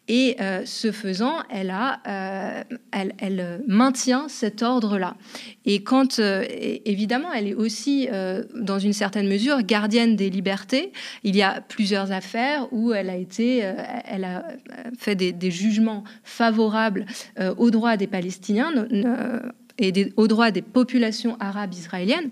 Et 0.09 0.37
euh, 0.41 0.63
ce 0.65 0.91
faisant, 0.91 1.37
elle, 1.49 1.71
a, 1.71 2.01
euh, 2.09 2.63
elle, 2.91 3.63
maintient 3.69 4.29
cet 4.29 4.63
ordre-là. 4.63 5.17
Et 5.65 5.85
quand, 5.85 6.19
euh, 6.19 6.45
évidemment, 6.85 7.33
elle 7.33 7.47
est 7.47 7.55
aussi, 7.55 8.09
dans 8.55 8.79
une 8.79 8.93
certaine 8.93 9.29
mesure, 9.29 9.63
gardienne 9.63 10.17
des 10.17 10.29
libertés. 10.29 10.93
Il 11.23 11.37
y 11.37 11.43
a 11.43 11.61
plusieurs 11.61 12.11
affaires 12.11 12.67
où 12.73 12.93
elle 12.93 13.11
a 13.11 13.17
été, 13.17 13.59
elle 14.05 14.25
a 14.25 14.45
fait 14.99 15.15
des, 15.15 15.51
jugements 15.51 16.05
favorables 16.25 17.07
aux 17.59 17.71
droits 17.71 17.97
des 17.97 18.07
Palestiniens 18.07 18.73
et 19.79 20.13
aux 20.17 20.29
droits 20.29 20.51
des 20.51 20.63
populations 20.63 21.37
arabes 21.41 21.75
israéliennes. 21.75 22.31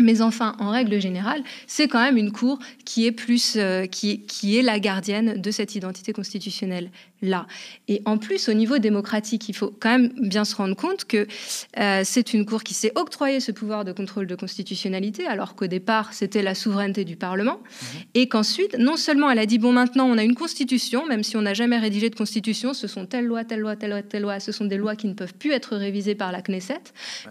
Mais 0.00 0.20
enfin, 0.20 0.54
en 0.58 0.70
règle 0.70 1.00
générale, 1.00 1.42
c'est 1.66 1.88
quand 1.88 2.02
même 2.02 2.18
une 2.18 2.32
cour 2.32 2.58
qui 2.84 3.06
est 3.06 3.12
plus, 3.12 3.56
euh, 3.56 3.86
qui, 3.86 4.20
qui 4.26 4.58
est 4.58 4.62
la 4.62 4.78
gardienne 4.78 5.40
de 5.40 5.50
cette 5.50 5.74
identité 5.74 6.12
constitutionnelle 6.12 6.90
là. 7.22 7.46
Et 7.88 8.02
en 8.04 8.18
plus, 8.18 8.48
au 8.48 8.52
niveau 8.52 8.78
démocratique, 8.78 9.48
il 9.48 9.54
faut 9.54 9.74
quand 9.80 9.90
même 9.90 10.12
bien 10.20 10.44
se 10.44 10.54
rendre 10.54 10.76
compte 10.76 11.04
que 11.04 11.26
euh, 11.78 12.02
c'est 12.04 12.34
une 12.34 12.44
Cour 12.44 12.62
qui 12.62 12.74
s'est 12.74 12.92
octroyé 12.94 13.40
ce 13.40 13.52
pouvoir 13.52 13.84
de 13.84 13.92
contrôle 13.92 14.26
de 14.26 14.34
constitutionnalité, 14.34 15.26
alors 15.26 15.54
qu'au 15.54 15.66
départ, 15.66 16.12
c'était 16.12 16.42
la 16.42 16.54
souveraineté 16.54 17.04
du 17.04 17.16
Parlement, 17.16 17.58
mmh. 17.58 17.84
et 18.14 18.28
qu'ensuite, 18.28 18.76
non 18.78 18.96
seulement 18.96 19.30
elle 19.30 19.38
a 19.38 19.46
dit, 19.46 19.58
bon, 19.58 19.72
maintenant, 19.72 20.06
on 20.06 20.18
a 20.18 20.22
une 20.22 20.34
constitution, 20.34 21.06
même 21.06 21.22
si 21.22 21.36
on 21.36 21.42
n'a 21.42 21.54
jamais 21.54 21.78
rédigé 21.78 22.10
de 22.10 22.14
constitution, 22.14 22.74
ce 22.74 22.86
sont 22.86 23.06
telle 23.06 23.24
loi, 23.24 23.44
telle 23.44 23.60
loi, 23.60 23.76
telle 23.76 23.90
loi, 23.90 24.02
telle 24.02 24.22
loi, 24.22 24.40
ce 24.40 24.52
sont 24.52 24.66
des 24.66 24.76
lois 24.76 24.96
qui 24.96 25.08
ne 25.08 25.14
peuvent 25.14 25.34
plus 25.34 25.52
être 25.52 25.76
révisées 25.76 26.14
par 26.14 26.32
la 26.32 26.42
Knesset, 26.42 26.82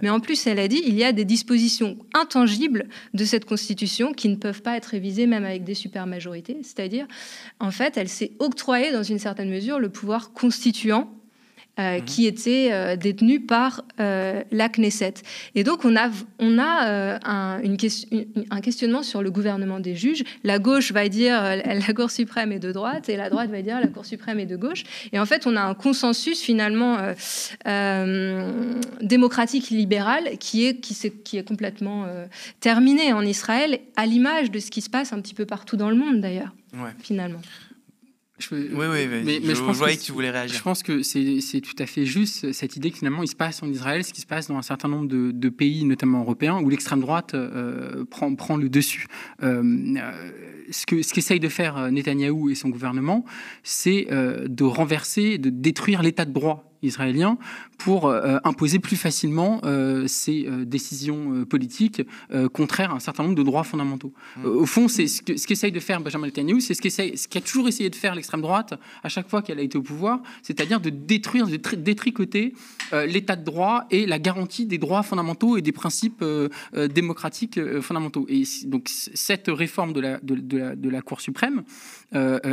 mais 0.02 0.10
en 0.10 0.20
plus, 0.20 0.48
elle 0.48 0.60
a 0.60 0.68
dit, 0.68 0.82
il 0.86 0.96
y 0.96 1.04
a 1.04 1.12
des 1.12 1.26
dispositions 1.26 1.98
intangibles 2.14 2.88
de 3.14 3.26
cette 3.26 3.46
constitution 3.46 4.14
qui 4.14 4.30
ne 4.30 4.36
peuvent 4.36 4.62
pas 4.62 4.76
être 4.78 4.88
révisées 4.88 5.28
même 5.28 5.46
avec 5.46 5.64
des 5.64 5.76
supermajorités, 5.76 6.58
c'est-à-dire, 6.64 7.08
en 7.60 7.72
fait, 7.72 7.98
elle 7.98 8.10
s'est 8.10 8.32
octroyée 8.40 8.92
dans 8.92 9.04
une 9.04 9.20
certaine 9.20 9.50
mesure 9.50 9.75
le 9.80 9.90
pouvoir 9.90 10.32
constituant 10.34 11.10
euh, 11.78 11.98
mhm. 11.98 12.06
qui 12.06 12.26
était 12.26 12.70
euh, 12.72 12.96
détenu 12.96 13.42
par 13.42 13.84
euh, 14.00 14.44
la 14.50 14.70
Knesset. 14.70 15.16
Et 15.56 15.66
donc 15.66 15.84
on 15.84 15.98
a, 15.98 16.10
on 16.40 16.58
a 16.58 17.20
un, 17.26 17.62
une 17.62 17.76
un, 18.50 18.62
questionnement 18.62 19.04
sur 19.04 19.22
le 19.22 19.30
gouvernement 19.30 19.82
des 19.82 19.94
juges. 19.94 20.24
La 20.46 20.58
gauche 20.58 20.94
va 20.94 21.10
dire 21.10 21.38
la 21.44 21.94
Cour 21.94 22.12
suprême 22.12 22.54
est 22.54 22.60
de 22.60 22.72
droite 22.72 23.10
et 23.10 23.18
la 23.18 23.30
droite 23.30 23.50
va 23.50 23.62
dire 23.62 23.82
la 23.82 23.88
Cour 23.88 24.06
suprême 24.06 24.40
est 24.40 24.46
de 24.46 24.56
gauche. 24.56 24.86
Et 25.12 25.20
en 25.20 25.26
fait 25.26 25.48
on 25.48 25.58
a 25.58 25.62
un 25.62 25.74
consensus 25.74 26.40
finalement 26.40 26.98
démocratique 29.02 29.70
libéral 29.70 30.38
qui 30.40 30.66
est, 30.66 30.80
qui, 30.80 30.96
qui 31.26 31.38
est 31.38 31.46
complètement 31.46 32.06
terminé 32.62 33.12
en 33.12 33.22
Israël, 33.22 33.80
à 33.98 34.06
l'image 34.06 34.50
de 34.50 34.60
ce 34.60 34.72
qui 34.72 34.80
se 34.80 34.90
passe 34.90 35.12
un 35.12 35.20
petit 35.20 35.34
peu 35.34 35.46
partout 35.46 35.76
dans 35.76 35.90
le 35.90 35.98
monde 35.98 36.22
d'ailleurs, 36.22 36.56
finalement. 37.02 37.42
Je 38.38 38.54
oui, 38.54 38.68
oui, 38.74 39.08
mais, 39.24 39.40
je, 39.42 39.62
pense 39.62 39.80
que, 39.80 40.06
tu 40.06 40.12
voulais 40.12 40.30
réagir. 40.30 40.58
Je 40.58 40.64
pense 40.64 40.84
que 40.84 41.04
c'est 41.04 41.62
tout 41.62 41.76
à 41.80 41.86
fait 41.86 42.06
juste 42.06 42.52
cette 42.52 42.76
idée 42.76 42.92
que 42.92 42.98
finalement 42.98 43.24
il 43.24 43.30
se 43.30 43.36
passe 43.36 43.64
en 43.64 43.68
Israël 43.68 44.04
ce 44.04 44.12
qui 44.12 44.20
se 44.20 44.26
passe 44.26 44.50
dans 44.50 44.58
un 44.58 44.62
certain 44.62 44.90
nombre 44.90 45.08
de, 45.08 45.50
pays, 45.50 45.86
notamment 45.86 46.20
européens, 46.20 46.60
où 46.62 46.70
l'extrême 46.70 47.00
droite 47.00 47.34
euh, 47.34 48.04
prend, 48.06 48.34
prend, 48.36 48.58
le 48.58 48.68
dessus. 48.68 49.08
Euh, 49.44 49.64
euh 49.98 50.32
ce 50.72 50.88
que 50.88 51.04
ce 51.04 51.14
qu'essaye 51.14 51.40
de 51.40 51.48
faire 51.48 51.92
Netanyahou 51.92 52.50
et 52.50 52.56
son 52.56 52.70
gouvernement, 52.70 53.24
c'est 53.62 54.08
de 54.10 54.64
renverser, 54.64 55.38
de 55.38 55.52
détruire 55.52 56.02
l'état 56.02 56.26
de 56.26 56.32
droit 56.32 56.75
israélien 56.86 57.38
pour 57.78 58.08
euh, 58.08 58.38
imposer 58.44 58.80
plus 58.80 58.96
facilement 58.96 59.62
euh, 59.64 60.08
ces 60.08 60.46
euh, 60.48 60.66
décisions 60.66 61.46
politiques 61.46 62.02
contraires 62.54 62.92
à 62.92 62.96
un 62.96 63.00
certain 63.00 63.24
nombre 63.24 63.36
de 63.36 63.44
droits 63.44 63.64
fondamentaux. 63.64 64.14
Mmh. 64.38 64.46
au 64.46 64.66
fond, 64.66 64.88
c'est 64.88 65.08
ce 65.08 65.22
qu'essaye 65.22 65.72
de 65.72 65.80
faire 65.80 66.02
Benjamin 66.02 66.28
Netanyahu, 66.28 66.62
c'est 66.62 66.74
ce 66.74 66.90
ce 66.90 67.28
qu'a 67.28 67.42
toujours 67.42 67.68
essayé 67.68 67.90
de 67.90 67.96
faire 67.96 68.16
l'extrême 68.16 68.42
droite 68.42 68.74
à 69.04 69.10
chaque 69.10 69.30
fois 69.30 69.42
qu'elle 69.42 69.60
a 69.60 69.62
été 69.62 69.78
au 69.78 69.82
pouvoir, 69.82 70.20
c'est-à-dire 70.42 70.80
de 70.80 70.90
détruire, 70.90 71.48
de 71.48 71.58
détricoter 71.76 72.54
l'état 73.08 73.36
de 73.36 73.44
droit 73.44 73.86
et 73.92 74.06
la 74.06 74.20
garantie 74.20 74.66
des 74.66 74.78
droits 74.78 75.04
fondamentaux 75.04 75.58
et 75.58 75.62
des 75.62 75.72
principes 75.72 76.24
démocratiques 76.74 77.60
fondamentaux. 77.82 78.26
Et 78.30 78.44
donc 78.66 78.88
cette 78.90 79.48
réforme 79.48 79.94
de 79.94 80.02
la, 80.02 80.20
de, 80.22 80.58
la, 80.58 80.76
de 80.76 80.90
la 80.90 81.02
Cour 81.02 81.22
suprême 81.22 81.64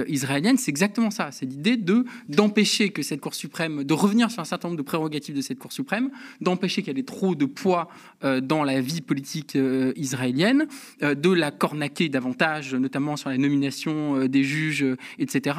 israélienne, 0.08 0.56
c'est 0.56 0.70
exactement 0.70 1.10
ça. 1.10 1.30
C'est 1.32 1.46
l'idée 1.46 1.76
de 1.76 2.04
d'empêcher 2.28 2.90
que 2.90 3.02
cette 3.02 3.20
Cour 3.20 3.34
suprême 3.34 3.84
de 3.84 3.94
revenir 3.94 4.21
sur 4.28 4.40
un 4.40 4.44
certain 4.44 4.68
nombre 4.68 4.78
de 4.78 4.82
prérogatives 4.82 5.36
de 5.36 5.40
cette 5.40 5.58
Cour 5.58 5.72
suprême, 5.72 6.10
d'empêcher 6.40 6.82
qu'elle 6.82 6.98
ait 6.98 7.04
trop 7.04 7.34
de 7.34 7.46
poids 7.46 7.88
euh, 8.24 8.40
dans 8.40 8.64
la 8.64 8.80
vie 8.80 9.00
politique 9.00 9.56
euh, 9.56 9.92
israélienne, 9.96 10.66
euh, 11.02 11.14
de 11.14 11.30
la 11.30 11.50
cornaquer 11.50 12.08
davantage, 12.08 12.74
notamment 12.74 13.16
sur 13.16 13.30
la 13.30 13.38
nomination 13.38 14.26
des 14.26 14.44
juges, 14.44 14.84
etc., 15.18 15.56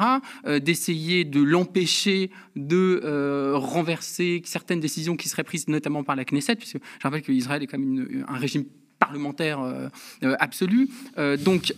d'essayer 0.60 1.24
de 1.24 1.40
l'empêcher 1.42 2.30
de 2.56 3.52
renverser 3.54 4.42
certaines 4.44 4.80
décisions 4.80 5.16
qui 5.16 5.28
seraient 5.28 5.44
prises 5.44 5.68
notamment 5.68 6.04
par 6.04 6.16
la 6.16 6.24
Knesset, 6.24 6.56
puisque 6.56 6.78
je 6.78 7.02
rappelle 7.02 7.22
qu'Israël 7.22 7.62
est 7.62 7.72
même 7.72 8.24
un 8.28 8.36
régime 8.36 8.64
parlementaire 9.04 9.60
euh, 9.60 9.88
euh, 10.22 10.34
absolu. 10.38 10.88
Euh, 11.18 11.36
donc, 11.36 11.74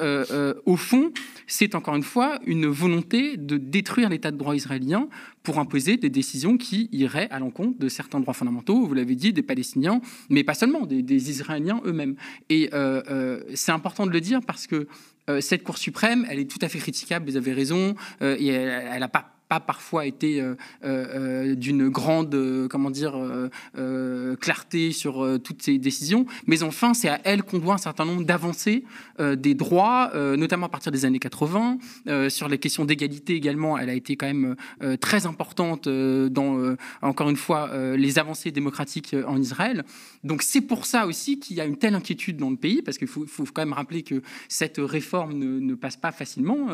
au 0.65 0.77
fond, 0.77 1.13
c'est 1.47 1.75
encore 1.75 1.97
une 1.97 2.03
fois 2.03 2.39
une 2.47 2.67
volonté 2.67 3.37
de 3.37 3.57
détruire 3.57 4.09
l'état 4.09 4.31
de 4.31 4.37
droit 4.37 4.55
israélien 4.55 5.09
pour 5.43 5.59
imposer 5.59 5.97
des 5.97 6.11
décisions 6.11 6.57
qui 6.57 6.89
iraient 6.93 7.29
à 7.31 7.39
l'encontre 7.39 7.79
de 7.79 7.89
certains 7.89 8.21
droits 8.21 8.35
fondamentaux, 8.35 8.87
vous 8.87 8.95
l'avez 8.95 9.15
dit, 9.15 9.33
des 9.33 9.43
Palestiniens, 9.43 10.01
mais 10.29 10.45
pas 10.45 10.55
seulement, 10.55 10.87
des, 10.87 11.31
Israéliens 11.31 11.81
eux-mêmes. 11.85 12.17
Et 12.49 12.71
c'est 13.55 13.73
important 13.73 14.07
de 14.07 14.13
le 14.13 14.21
dire 14.21 14.41
parce 14.47 14.67
que 14.67 14.87
cette 15.41 15.63
Cour 15.63 15.79
suprême, 15.79 16.27
elle 16.29 16.39
est 16.39 16.51
tout 16.51 16.59
à 16.63 16.69
fait 16.69 16.79
critiquable, 16.79 17.29
vous 17.29 17.37
avez 17.37 17.53
raison, 17.53 17.95
et 18.21 18.49
elle 18.49 19.01
n'a 19.01 19.09
pas 19.09 19.36
pas 19.49 19.61
parfois 19.61 20.07
été 20.07 20.41
euh, 20.41 20.55
euh, 20.85 21.51
euh, 21.51 21.55
d'une 21.55 21.89
grande 21.89 22.37
comment 22.71 22.91
dire 22.91 23.15
clarté 24.41 24.93
sur 24.93 25.39
toutes 25.43 25.63
ces 25.63 25.79
décisions, 25.79 26.27
mais 26.47 26.63
enfin 26.63 26.95
c'est 26.95 27.09
à 27.09 27.21
elle 27.25 27.43
qu'on 27.43 27.59
doit 27.59 27.75
un 27.75 27.79
certain 27.79 28.05
nombre 28.05 28.25
d'avancées 28.25 28.85
des 29.19 29.55
droits, 29.55 30.13
notamment 30.37 30.67
à 30.67 30.69
partir 30.69 30.93
des 30.93 31.05
années 31.05 31.19
80. 31.19 31.79
sur 32.29 32.49
les 32.49 32.59
questions 32.59 32.85
d'égalité 32.85 33.35
également, 33.35 33.79
elle 33.79 33.91
a 33.91 33.95
été 33.95 34.17
quand 34.17 34.27
même 34.27 34.57
très 35.01 35.27
importante 35.27 35.89
dans 35.89 36.77
encore 37.03 37.31
une 37.31 37.37
fois 37.37 37.71
les 37.97 38.19
avancées 38.19 38.51
démocratiques 38.51 39.15
en 39.27 39.41
Israël. 39.41 39.85
Donc 40.25 40.43
c'est 40.43 40.61
pour 40.61 40.87
ça 40.87 41.07
aussi 41.07 41.39
qu'il 41.39 41.57
y 41.57 41.61
a 41.61 41.65
une 41.65 41.77
telle 41.77 41.95
inquiétude 41.95 42.37
dans 42.37 42.51
le 42.51 42.57
pays, 42.57 42.83
parce 42.83 42.99
qu'il 42.99 43.09
faut, 43.09 43.27
faut, 43.27 43.45
quand 43.45 43.63
même 43.63 43.73
rappeler 43.73 44.03
que 44.03 44.23
cette 44.49 44.79
réforme 44.79 45.35
ne, 45.35 45.75
passe 45.75 45.97
pas 45.97 46.13
facilement. 46.13 46.69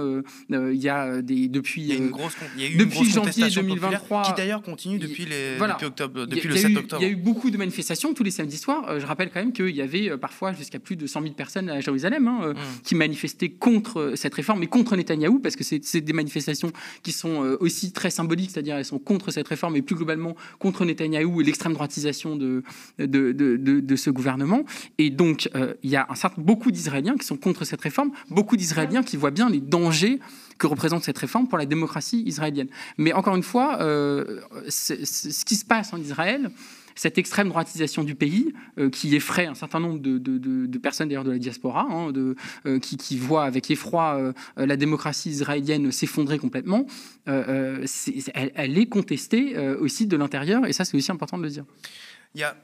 il 0.51 0.83
y 0.83 0.89
a 0.89 1.23
des 1.23 1.49
depuis. 1.49 1.83
Il 1.83 1.89
y 1.89 1.93
a 1.93 1.97
une 1.97 2.11
grosse 2.11 2.35
depuis 2.71 3.11
janvier 3.11 3.49
2023, 3.49 4.23
qui 4.23 4.33
d'ailleurs 4.37 4.63
continue 4.63 4.99
depuis, 4.99 5.25
les, 5.25 5.59
depuis, 5.59 5.87
octobre, 5.87 6.27
depuis 6.27 6.49
le 6.49 6.57
7 6.57 6.77
octobre. 6.77 7.03
Il 7.03 7.07
y 7.07 7.09
a 7.09 7.13
eu 7.13 7.17
beaucoup 7.17 7.51
de 7.51 7.57
manifestations 7.57 8.15
tous 8.15 8.23
les 8.23 8.31
samedis 8.31 8.59
soirs. 8.59 8.89
Euh, 8.89 9.01
je 9.01 9.07
rappelle 9.07 9.31
quand 9.31 9.41
même 9.41 9.53
qu'il 9.53 9.75
y 9.75 9.83
avait 9.83 10.11
euh, 10.11 10.17
parfois 10.17 10.53
jusqu'à 10.53 10.79
plus 10.79 10.97
de 10.97 11.07
100 11.07 11.23
000 11.23 11.35
personnes 11.35 11.69
à 11.69 11.81
Jérusalem 11.81 12.29
hein, 12.29 12.41
euh, 12.43 12.55
mm. 12.55 12.57
qui 12.85 12.95
manifestaient 12.95 13.51
contre 13.51 14.13
cette 14.17 14.35
réforme, 14.35 14.61
mais 14.61 14.67
contre 14.67 14.97
Netanyahou, 14.97 15.39
parce 15.39 15.57
que 15.57 15.65
c'est 15.65 16.01
des 16.01 16.13
manifestations 16.13 16.73
qui 17.03 17.13
sont 17.13 17.57
aussi 17.61 17.93
très 17.93 18.11
symboliques, 18.11 18.51
c'est-à-dire 18.53 18.77
elles 18.77 18.85
sont 18.85 18.99
contre 18.99 19.31
cette 19.31 19.49
réforme 19.49 19.77
et 19.77 19.83
plus 19.83 19.97
globalement 19.97 20.37
contre 20.59 20.85
Netanyahou 20.85 21.41
et 21.41 21.45
l'extrême 21.45 21.73
droitisation 21.73 22.37
de 22.37 22.63
de, 22.99 23.33
de, 23.33 23.57
de, 23.57 23.97
ce 23.97 24.11
gouvernement. 24.11 24.65
Et 24.99 25.11
donc, 25.11 25.49
il 25.83 25.91
y 25.91 25.97
a 25.97 26.07
un 26.09 26.15
certain, 26.15 26.41
beaucoup 26.41 26.71
d'Israéliens 26.71 27.17
qui 27.17 27.27
sont 27.27 27.37
contre 27.37 27.65
cette 27.65 27.81
réforme, 27.81 28.13
beaucoup 28.31 28.57
d'Israéliens 28.57 29.03
qui 29.03 29.17
voient 29.17 29.31
bien 29.31 29.49
les 29.49 29.61
dangers 29.61 30.21
que 30.63 30.69
représente 30.69 31.03
cette 31.03 31.19
réforme 31.19 31.49
pour 31.49 31.59
la 31.59 31.67
démocratie 31.67 32.23
israélienne. 32.25 32.69
Mais 32.97 33.13
encore 33.13 33.35
une 33.35 33.43
fois, 33.43 33.83
euh, 33.83 34.41
ce 34.69 35.45
qui 35.45 35.57
se 35.57 35.65
passe 35.65 35.93
en 35.93 35.97
Israël, 35.99 36.53
cette 36.95 37.19
extrême 37.19 37.49
droitisation 37.49 38.05
du 38.05 38.15
pays 38.15 38.55
euh, 38.79 38.89
qui 38.89 39.17
effraie 39.17 39.47
un 39.47 39.57
certain 39.57 39.81
nombre 39.81 39.99
de, 39.99 40.79
personnes 40.79 41.09
d'ailleurs 41.09 41.25
de 41.25 41.33
la 41.33 41.39
diaspora, 41.39 41.89
hein, 41.91 42.13
euh, 42.15 42.79
qui, 42.79 43.19
voient 43.19 43.45
avec 43.45 43.73
effroi 43.73 44.33
la 44.57 44.77
démocratie 44.77 45.31
israélienne 45.31 45.91
s'effondrer 45.91 46.39
complètement, 46.39 46.87
elle, 47.27 48.79
est 48.79 48.87
contestée 48.87 49.59
aussi 49.81 50.07
de 50.07 50.17
l'intérieur, 50.17 50.67
et 50.67 50.73
ça 50.73 50.85
c'est 50.85 50.97
aussi 50.97 51.11
important 51.11 51.39
de 51.39 51.43
le 51.43 51.51
dire. 51.51 51.65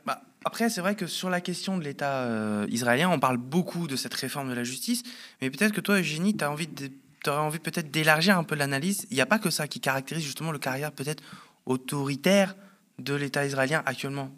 Bah, 0.07 0.23
après, 0.45 0.69
c'est 0.69 0.81
vrai 0.81 0.95
que 0.95 1.07
sur 1.07 1.31
la 1.31 1.41
question 1.41 1.79
de 1.79 1.85
l'État 1.85 2.29
israélien, 2.69 3.11
on 3.11 3.19
parle 3.19 3.39
beaucoup 3.39 3.89
de 3.89 3.97
cette 3.97 4.15
réforme 4.15 4.51
de 4.51 4.55
la 4.55 4.65
justice, 4.65 5.03
mais 5.41 5.51
peut-être 5.51 5.73
que 5.73 5.81
toi, 5.81 5.99
Eugénie, 5.99 6.37
tu 6.37 6.45
as 6.45 6.51
envie 6.51 6.69
de 6.69 6.91
tu 7.23 7.31
aurais 7.31 7.41
envie 7.41 7.59
peut-être 7.59 7.91
d'élargir 7.91 8.39
un 8.39 8.45
peu 8.45 8.55
l'analyse. 8.55 9.07
Il 9.11 9.15
n'y 9.15 9.21
a 9.21 9.27
pas 9.27 9.39
que 9.39 9.51
ça 9.51 9.69
qui 9.69 9.81
caractérise 9.81 10.25
justement 10.25 10.53
le 10.53 10.59
carrière 10.59 10.93
peut-être 10.93 11.23
autoritaire 11.67 12.55
de 12.99 13.15
l'État 13.15 13.45
israélien 13.45 13.83
actuellement 13.87 14.31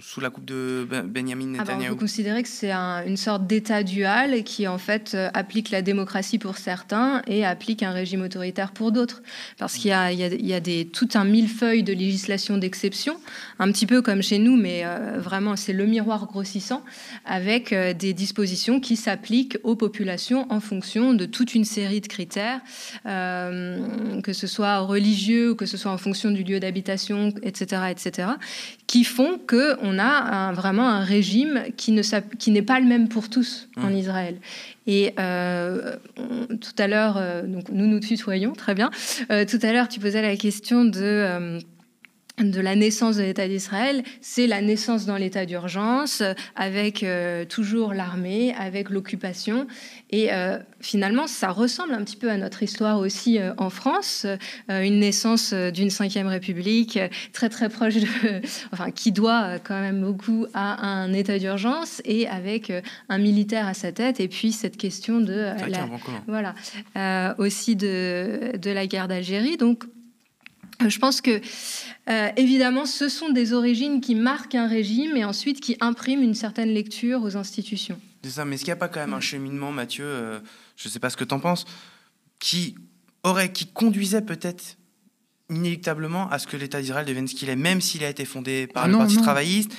sous 0.00 0.20
la 0.20 0.30
coupe 0.30 0.44
de 0.44 0.86
ben, 0.88 1.02
Benjamin 1.02 1.54
ah 1.54 1.64
bah, 1.64 1.72
Netanyahu. 1.72 1.90
vous 1.90 1.96
considérez 1.96 2.42
que 2.42 2.48
c'est 2.48 2.72
une 2.72 3.16
sorte 3.16 3.46
d'État 3.46 3.82
dual 3.82 4.44
qui 4.44 4.68
en 4.68 4.78
fait 4.78 5.12
euh, 5.14 5.28
applique 5.34 5.70
la 5.70 5.82
démocratie 5.82 6.38
pour 6.38 6.56
certains 6.56 7.22
et 7.26 7.44
applique 7.44 7.82
un 7.82 7.90
régime 7.90 8.22
autoritaire 8.22 8.72
pour 8.72 8.92
d'autres. 8.92 9.22
Parce 9.58 9.74
qu'il 9.74 9.90
y 9.90 9.92
a, 9.92 10.12
il 10.12 10.46
y 10.46 10.54
a, 10.54 10.60
des, 10.60 10.86
tout 10.86 11.08
un 11.14 11.24
millefeuille 11.24 11.82
de 11.82 11.92
législation 11.92 12.58
d'exception, 12.58 13.16
un 13.58 13.70
petit 13.72 13.86
peu 13.86 14.02
comme 14.02 14.22
chez 14.22 14.38
nous, 14.38 14.56
mais 14.56 14.82
euh, 14.84 15.18
vraiment 15.18 15.56
c'est 15.56 15.72
le 15.72 15.86
miroir 15.86 16.26
grossissant, 16.26 16.84
avec 17.24 17.72
euh, 17.72 17.92
des 17.92 18.12
dispositions 18.12 18.80
qui 18.80 18.96
s'appliquent 18.96 19.58
aux 19.64 19.76
populations 19.76 20.46
en 20.50 20.60
fonction 20.60 21.14
de 21.14 21.24
toute 21.24 21.54
une 21.54 21.64
série 21.64 22.00
de 22.00 22.06
critères, 22.06 22.60
que 23.04 24.32
ce 24.32 24.46
soit 24.46 24.78
religieux 24.78 25.50
ou 25.50 25.54
que 25.54 25.66
ce 25.66 25.76
soit 25.76 25.90
en 25.90 25.98
fonction 25.98 26.30
du 26.30 26.42
lieu 26.42 26.60
d'habitation, 26.60 27.32
etc., 27.42 27.82
etc., 27.90 28.28
qui 28.86 29.04
font 29.04 29.38
que 29.38 29.77
on 29.82 29.98
a 29.98 30.52
vraiment 30.52 30.88
un 30.88 31.00
régime 31.00 31.64
qui 31.76 31.92
ne 31.92 32.02
qui 32.36 32.50
n'est 32.50 32.62
pas 32.62 32.80
le 32.80 32.86
même 32.86 33.08
pour 33.08 33.28
tous 33.28 33.68
en 33.76 33.90
mmh. 33.90 33.96
Israël. 33.96 34.36
Et 34.88 35.12
euh, 35.18 35.96
tout 36.60 36.72
à 36.78 36.86
l'heure, 36.86 37.16
euh, 37.18 37.42
donc 37.42 37.68
nous 37.70 37.86
nous 37.86 38.00
tutoyons, 38.00 38.54
très 38.54 38.74
bien. 38.74 38.90
Euh, 39.30 39.44
tout 39.44 39.58
à 39.62 39.72
l'heure, 39.72 39.86
tu 39.88 40.00
posais 40.00 40.22
la 40.22 40.34
question 40.36 40.86
de 40.86 41.58
de 42.40 42.60
la 42.60 42.76
naissance 42.76 43.16
de 43.16 43.22
l'État 43.22 43.48
d'Israël, 43.48 44.02
c'est 44.20 44.46
la 44.46 44.60
naissance 44.60 45.06
dans 45.06 45.16
l'état 45.16 45.46
d'urgence, 45.46 46.22
avec 46.56 47.02
euh, 47.02 47.44
toujours 47.44 47.94
l'armée, 47.94 48.54
avec 48.58 48.90
l'occupation. 48.90 49.66
Et 50.10 50.32
euh, 50.32 50.58
finalement, 50.80 51.26
ça 51.26 51.50
ressemble 51.50 51.92
un 51.92 52.02
petit 52.04 52.16
peu 52.16 52.30
à 52.30 52.36
notre 52.36 52.62
histoire 52.62 52.98
aussi 52.98 53.38
euh, 53.38 53.52
en 53.58 53.70
France, 53.70 54.26
une 54.68 55.00
naissance 55.00 55.52
d'une 55.52 55.90
cinquième 55.90 56.26
république 56.26 56.98
très 57.32 57.48
très 57.48 57.68
proche 57.68 57.94
de, 57.96 58.06
enfin, 58.72 58.90
qui 58.90 59.12
doit 59.12 59.58
quand 59.58 59.80
même 59.80 60.00
beaucoup 60.00 60.46
à 60.54 60.86
un 60.86 61.12
état 61.12 61.38
d'urgence 61.38 62.00
et 62.04 62.28
avec 62.28 62.72
un 63.08 63.18
militaire 63.18 63.66
à 63.66 63.74
sa 63.74 63.92
tête. 63.92 64.20
Et 64.20 64.28
puis 64.28 64.52
cette 64.52 64.76
question 64.76 65.20
de, 65.20 65.52
voilà, 66.26 66.54
aussi 67.38 67.76
de, 67.76 68.56
de 68.56 68.70
la 68.70 68.86
guerre 68.86 69.08
d'Algérie. 69.08 69.56
Donc 69.56 69.84
je 70.86 70.98
pense 70.98 71.20
que, 71.20 71.40
euh, 72.08 72.28
évidemment, 72.36 72.86
ce 72.86 73.08
sont 73.08 73.30
des 73.30 73.52
origines 73.52 74.00
qui 74.00 74.14
marquent 74.14 74.54
un 74.54 74.68
régime 74.68 75.16
et 75.16 75.24
ensuite 75.24 75.60
qui 75.60 75.76
impriment 75.80 76.22
une 76.22 76.34
certaine 76.34 76.72
lecture 76.72 77.22
aux 77.22 77.36
institutions. 77.36 78.00
C'est 78.22 78.30
ça, 78.30 78.44
mais 78.44 78.54
est-ce 78.54 78.64
qu'il 78.64 78.72
n'y 78.72 78.78
a 78.78 78.80
pas 78.80 78.88
quand 78.88 79.00
même 79.00 79.14
un 79.14 79.20
cheminement, 79.20 79.72
Mathieu, 79.72 80.04
euh, 80.04 80.38
je 80.76 80.88
ne 80.88 80.92
sais 80.92 81.00
pas 81.00 81.10
ce 81.10 81.16
que 81.16 81.24
tu 81.24 81.34
en 81.34 81.40
penses, 81.40 81.64
qui, 82.38 82.76
aurait, 83.24 83.52
qui 83.52 83.66
conduisait 83.66 84.22
peut-être 84.22 84.76
inéluctablement 85.50 86.28
à 86.30 86.38
ce 86.38 86.46
que 86.46 86.56
l'État 86.56 86.80
d'Israël 86.80 87.06
devienne 87.06 87.26
ce 87.26 87.34
qu'il 87.34 87.48
est, 87.48 87.56
même 87.56 87.80
s'il 87.80 88.04
a 88.04 88.08
été 88.08 88.24
fondé 88.24 88.66
par 88.66 88.84
ah 88.84 88.88
le 88.88 88.98
Parti 88.98 89.16
travailliste? 89.16 89.72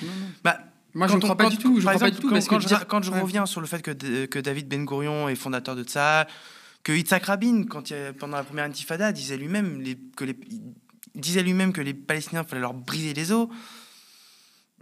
Bah, 0.44 0.60
Moi, 0.94 1.08
je 1.08 1.16
ne 1.16 1.22
crois 1.22 1.38
pas 1.38 1.50
du 1.50 1.58
tout. 1.58 1.80
quand, 1.80 3.04
je, 3.04 3.12
reviens 3.12 3.46
sur 3.46 3.62
le 3.62 3.68
fait 3.68 3.82
que, 3.82 4.26
que 4.26 4.40
David 4.40 4.68
Ben 4.68 4.84
Gurion 4.84 5.30
est 5.30 5.36
fondateur 5.36 5.76
de 5.76 5.84
Tzahal, 5.84 6.28
que 6.84 6.92
Yitzhak 6.92 7.26
Rabin, 7.26 7.66
quand 7.70 7.94
pendant 8.18 8.38
la 8.38 8.44
première 8.44 8.66
intifada, 8.66 9.12
disait 9.12 9.38
lui-même 9.38 9.84
que 10.16 10.26
les, 10.26 10.36
disait 11.16 11.44
lui-même 11.44 11.74
que 11.74 11.82
les 11.82 11.94
Palestiniens, 11.94 12.44
fallait 12.44 12.62
leur 12.62 12.74
briser 12.74 13.14
les 13.14 13.32
os. 13.32 13.48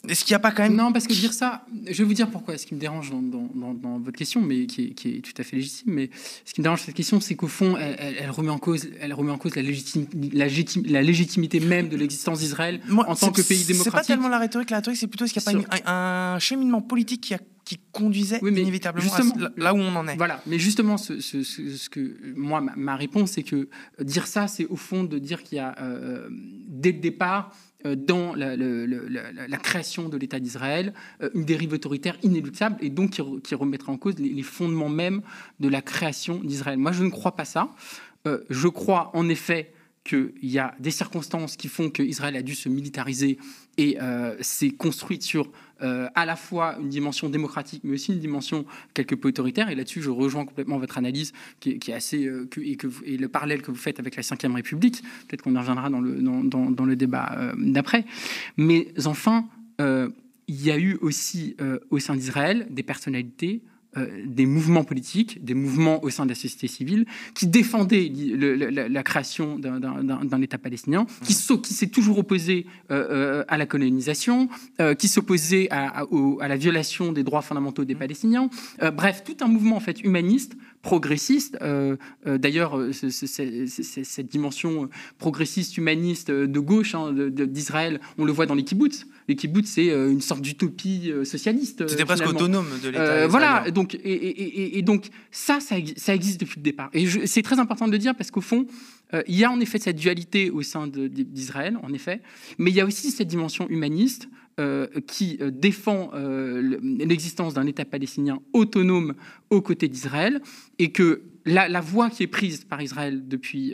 Est-ce 0.07 0.23
qu'il 0.23 0.33
n'y 0.33 0.35
a 0.35 0.39
pas 0.39 0.51
quand 0.51 0.63
même... 0.63 0.75
Non, 0.75 0.93
parce 0.93 1.07
que 1.07 1.13
dire 1.13 1.33
ça, 1.33 1.65
je 1.85 1.97
vais 1.97 2.03
vous 2.03 2.13
dire 2.13 2.29
pourquoi. 2.29 2.57
Ce 2.57 2.65
qui 2.65 2.75
me 2.75 2.79
dérange 2.79 3.11
dans, 3.11 3.99
votre 3.99 4.17
question, 4.17 4.41
mais 4.41 4.65
qui 4.65 4.93
est, 5.05 5.21
tout 5.21 5.33
à 5.37 5.43
fait 5.43 5.57
légitime, 5.57 5.93
mais 5.93 6.09
ce 6.45 6.53
qui 6.53 6.61
me 6.61 6.63
dérange 6.63 6.81
cette 6.81 6.95
question, 6.95 7.19
c'est 7.19 7.35
qu'au 7.35 7.47
fond, 7.47 7.77
elle, 7.77 8.29
remet 8.29 8.49
en 8.49 8.57
cause, 8.57 8.87
elle 8.99 9.13
remet 9.13 9.31
en 9.31 9.37
cause 9.37 9.55
la, 9.55 9.63
la, 9.63 11.01
légitimité 11.01 11.59
même 11.59 11.89
de 11.89 11.97
l'existence 11.97 12.39
d'Israël 12.39 12.79
en 12.91 13.15
tant 13.15 13.31
que 13.31 13.41
pays 13.41 13.63
démocratique. 13.65 13.83
C'est 13.83 13.91
pas 13.91 14.03
tellement 14.03 14.29
la 14.29 14.39
rhétorique, 14.39 14.69
la 14.69 14.77
rhétorique, 14.77 14.99
c'est 14.99 15.07
plutôt 15.07 15.27
ce 15.27 15.33
qu'il 15.33 15.41
n'y 15.57 15.65
a 15.65 15.67
pas 15.67 15.91
un, 15.91 16.39
cheminement 16.39 16.81
politique 16.81 17.21
qui, 17.21 17.33
a, 17.33 17.39
qui 17.65 17.79
conduisait 17.91 18.39
inévitablement 18.41 19.11
là 19.57 19.73
où 19.73 19.77
on 19.77 19.95
en 19.95 20.07
est. 20.07 20.15
Voilà, 20.15 20.41
mais 20.45 20.59
justement, 20.59 20.97
ce, 20.97 21.19
ce, 21.19 21.89
que 21.89 22.17
moi, 22.35 22.61
ma, 22.61 22.95
réponse, 22.95 23.31
c'est 23.31 23.43
que 23.43 23.67
dire 24.01 24.27
ça, 24.27 24.47
c'est 24.47 24.65
au 24.67 24.75
fond 24.75 25.03
de 25.03 25.17
dire 25.17 25.43
qu'il 25.43 25.57
y 25.57 25.61
a, 25.61 25.75
euh, 25.81 26.29
dès 26.67 26.91
le 26.91 26.99
départ, 26.99 27.53
dans 27.85 28.33
la, 28.35 29.57
création 29.57 30.09
de 30.09 30.17
l'État 30.17 30.39
d'Israël, 30.39 30.93
euh, 31.21 31.29
une 31.33 31.45
dérive 31.45 31.73
autoritaire 31.73 32.17
inéluctable 32.23 32.77
et 32.81 32.89
donc 32.89 33.19
qui, 33.43 33.55
remettra 33.55 33.91
en 33.91 33.97
cause 33.97 34.17
les, 34.19 34.43
fondements 34.43 34.89
même 34.89 35.21
de 35.59 35.67
la 35.67 35.81
création 35.81 36.43
d'Israël. 36.43 36.77
Moi, 36.77 36.91
je 36.91 37.03
ne 37.03 37.09
crois 37.09 37.35
pas 37.35 37.45
ça. 37.45 37.69
Euh, 38.25 38.43
je 38.49 38.67
crois 38.67 39.11
en 39.13 39.29
effet 39.29 39.71
qu'il 40.03 40.31
y 40.41 40.57
a 40.57 40.73
des 40.79 40.91
circonstances 40.91 41.55
qui 41.55 41.67
font 41.67 41.89
qu'Israël 41.89 42.35
a 42.35 42.41
dû 42.41 42.55
se 42.55 42.69
militariser 42.69 43.37
et 43.77 43.97
s'est 44.41 44.71
construite 44.71 45.23
sur 45.23 45.51
euh, 45.83 46.07
à 46.15 46.25
la 46.25 46.35
fois 46.35 46.75
une 46.81 46.89
dimension 46.89 47.29
démocratique, 47.29 47.81
mais 47.83 47.93
aussi 47.93 48.11
une 48.11 48.19
dimension 48.19 48.65
quelque 48.95 49.13
peu 49.13 49.27
autoritaire. 49.27 49.69
Et 49.69 49.75
là-dessus, 49.75 50.01
je 50.01 50.09
rejoins 50.09 50.43
complètement 50.43 50.79
votre 50.79 50.97
analyse, 50.97 51.33
qui 51.59 51.79
est, 51.85 51.93
assez 51.93 52.25
euh, 52.25 52.49
et, 53.05 53.17
le 53.17 53.27
parallèle 53.27 53.61
que 53.61 53.69
vous 53.69 53.77
faites 53.77 53.99
avec 53.99 54.15
la 54.15 54.23
Ve 54.23 54.53
République. 54.55 55.03
Peut-être 55.27 55.43
qu'on 55.43 55.53
y 55.53 55.57
reviendra 55.57 55.91
dans 55.91 56.01
le, 56.01 56.15
dans, 56.19 56.71
dans, 56.71 56.85
le 56.85 56.95
débat 56.95 57.31
euh, 57.37 57.53
d'après. 57.57 58.05
Mais 58.57 58.87
enfin, 59.05 59.47
il 59.79 60.63
y 60.63 60.71
a 60.71 60.79
eu 60.79 60.97
aussi 61.01 61.55
au 61.91 61.99
sein 61.99 62.15
d'Israël 62.15 62.67
des 62.71 62.81
personnalités 62.81 63.61
euh, 63.95 64.05
des 64.25 64.45
mouvements 64.45 64.83
politiques, 64.83 65.43
des 65.43 65.53
mouvements 65.53 66.03
au 66.03 66.09
sein 66.09 66.25
de 66.25 66.29
la 66.29 66.35
société 66.35 66.67
civile, 66.67 67.05
qui 67.33 67.47
défendaient 67.47 68.11
la, 68.11 69.03
création 69.03 69.57
d'un 69.57 70.41
État 70.41 70.57
palestinien, 70.57 71.05
qui, 71.23 71.33
qui 71.63 71.73
s'est 71.73 71.87
toujours 71.87 72.19
opposé 72.19 72.65
euh, 72.91 73.07
euh, 73.09 73.43
à 73.47 73.57
la 73.57 73.65
colonisation, 73.65 74.49
qui 74.99 75.07
s'opposait 75.07 75.69
à, 75.71 76.03
à, 76.41 76.47
la 76.47 76.57
violation 76.57 77.13
des 77.13 77.23
droits 77.23 77.41
fondamentaux 77.41 77.85
des 77.85 77.95
Palestiniens. 77.95 78.49
bref, 78.93 79.23
tout 79.23 79.37
un 79.41 79.47
mouvement 79.47 79.77
en 79.77 79.81
fait 79.81 80.01
humaniste 80.01 80.57
progressiste. 80.81 81.57
D'ailleurs, 82.25 82.79
cette 82.91 84.27
dimension 84.27 84.89
progressiste, 85.17 85.77
humaniste 85.77 86.31
de 86.31 86.59
gauche 86.59 86.95
hein, 86.95 87.13
d'Israël, 87.13 87.99
on 88.17 88.25
le 88.25 88.31
voit 88.31 88.45
dans 88.45 88.55
les 88.55 88.63
kibbutz. 88.63 89.05
Les 89.27 89.35
kibbutz, 89.35 89.67
c'est 89.67 89.87
une 89.87 90.21
sorte 90.21 90.41
d'utopie 90.41 91.11
socialiste. 91.23 91.87
C'était 91.87 92.05
presque 92.05 92.27
autonome 92.27 92.67
de 92.83 92.89
l'État. 92.89 93.27
voilà, 93.27 93.69
donc, 93.71 93.97
et, 94.03 94.81
donc 94.81 95.09
ça, 95.31 95.59
ça, 95.59 96.13
existe 96.13 96.39
depuis 96.39 96.57
le 96.57 96.63
départ. 96.63 96.89
Et 96.93 97.27
c'est 97.27 97.41
très 97.41 97.59
important 97.59 97.87
de 97.87 97.91
le 97.91 97.97
dire 97.97 98.15
parce 98.15 98.31
qu'au 98.31 98.41
fond, 98.41 98.65
euh, 99.13 99.23
il 99.27 99.35
y 99.35 99.43
a 99.43 99.51
en 99.51 99.59
effet 99.59 99.79
cette 99.79 99.95
dualité 99.95 100.49
au 100.49 100.61
sein 100.61 100.87
d'Israël, 100.87 101.77
en 101.83 101.93
effet, 101.93 102.21
mais 102.57 102.71
il 102.71 102.75
y 102.75 102.81
a 102.81 102.85
aussi 102.85 103.11
cette 103.11 103.27
dimension 103.27 103.67
humaniste 103.69 104.27
euh, 104.59 104.87
qui 105.07 105.37
euh, 105.41 105.51
défend 105.51 106.11
l'existence 106.81 107.53
d'un 107.53 107.65
État 107.65 107.85
palestinien 107.85 108.39
autonome 108.53 109.13
aux 109.49 109.61
côtés 109.61 109.87
d'Israël 109.87 110.41
et 110.79 110.91
que 110.91 111.21
la, 111.45 111.79
voie 111.79 112.09
qui 112.09 112.23
est 112.23 112.27
prise 112.27 112.65
par 112.65 112.81
Israël 112.81 113.27
depuis, 113.27 113.73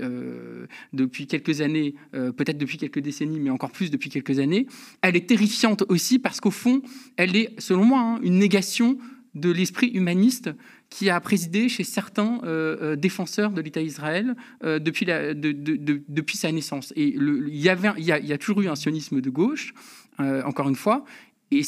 depuis 0.93 1.25
quelques 1.25 1.61
années, 1.61 1.95
peut-être 2.11 2.59
depuis 2.59 2.77
quelques 2.77 2.99
décennies, 2.99 3.39
mais 3.39 3.49
encore 3.49 3.71
plus 3.71 3.89
depuis 3.89 4.11
quelques 4.11 4.37
années, 4.37 4.67
elle 5.01 5.15
est 5.15 5.27
terrifiante 5.27 5.83
aussi 5.89 6.19
parce 6.19 6.39
qu'au 6.39 6.51
fond, 6.51 6.83
elle 7.17 7.35
est, 7.35 7.59
selon 7.59 7.83
moi, 7.83 7.99
hein, 7.99 8.19
une 8.21 8.37
négation 8.37 8.99
de 9.35 9.51
l'esprit 9.51 9.87
humaniste 9.87 10.51
qui 10.89 11.09
a 11.09 11.19
présidé 11.19 11.69
chez 11.69 11.83
certains 11.83 12.39
euh, 12.43 12.77
euh, 12.81 12.95
défenseurs 12.95 13.51
de 13.51 13.61
l'État 13.61 13.81
d'Israël 13.81 14.35
euh, 14.63 14.79
depuis, 14.79 15.05
depuis 15.05 16.37
sa 16.37 16.51
naissance. 16.51 16.93
Et 16.95 17.15
il, 17.15 17.57
y 17.57 17.69
a, 17.69 18.37
toujours 18.37 18.61
eu 18.61 18.67
un 18.67 18.75
sionisme 18.75 19.21
de 19.21 19.29
gauche, 19.29 19.73
encore 20.19 20.69
une 20.69 20.75
fois, 20.75 21.03
et, 21.51 21.63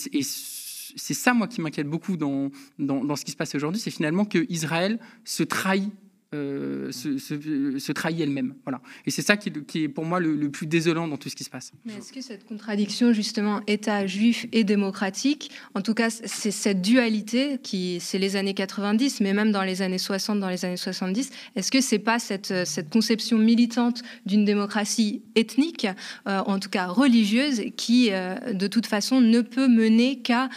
c'est 0.97 1.13
ça, 1.13 1.34
moi, 1.34 1.47
qui 1.47 1.60
m'inquiète 1.60 1.89
beaucoup 1.89 2.15
dans, 2.15 2.51
dans, 2.80 3.04
dans, 3.04 3.15
ce 3.17 3.25
qui 3.25 3.32
se 3.32 3.36
passe 3.36 3.54
aujourd'hui, 3.54 3.82
c'est 3.82 3.91
finalement 3.91 4.23
que 4.23 4.45
Israël 4.49 4.97
se 5.25 5.43
trahit 5.43 5.91
euh, 6.36 6.91
se, 6.91 7.91
trahit 7.91 8.19
elle-même. 8.19 8.56
Voilà. 8.63 8.82
Et 9.06 9.12
c'est 9.12 9.21
ça 9.21 9.38
qui, 9.38 9.50
est 9.84 9.88
pour 9.88 10.06
moi 10.06 10.19
le, 10.19 10.50
plus 10.50 10.67
désolant 10.67 11.08
dans 11.08 11.17
tout 11.17 11.30
ce 11.30 11.36
qui 11.36 11.43
se 11.43 11.50
passe. 11.50 11.71
Est-ce 11.88 12.12
que 12.12 12.21
cette 12.21 12.45
contradiction, 12.45 13.13
justement, 13.13 13.62
État 13.67 14.06
juif 14.06 14.45
et 14.52 14.63
démocratique, 14.63 15.52
en 15.74 15.82
tout 15.82 15.93
cas, 15.93 16.10
c'est 16.10 16.52
cette 16.52 16.82
dualité 16.82 17.58
qui, 17.62 18.00
c'est 18.00 18.19
les 18.19 18.36
années 18.36 18.54
90, 18.54 19.21
mais 19.21 19.34
même 19.34 19.52
dans 19.52 19.63
les 19.63 19.82
années 19.82 19.98
60, 19.98 20.39
dans 20.39 20.50
les 20.50 20.65
années 20.65 20.78
70, 20.78 21.32
est-ce 21.56 21.71
que 21.71 21.82
c'est 21.82 22.00
pas 22.00 22.19
cette, 22.19 22.54
conception 22.91 23.38
militante 23.38 24.04
d'une 24.26 24.45
démocratie 24.45 25.21
ethnique, 25.36 25.88
euh, 26.28 26.39
en 26.45 26.60
tout 26.60 26.69
cas 26.69 26.88
religieuse, 26.88 27.63
qui, 27.78 28.10
euh, 28.12 28.54
de 28.54 28.67
toute 28.67 28.86
façon, 28.86 29.21
ne 29.21 29.41
peut 29.41 29.67
mener 29.67 30.19
qu'à 30.19 30.50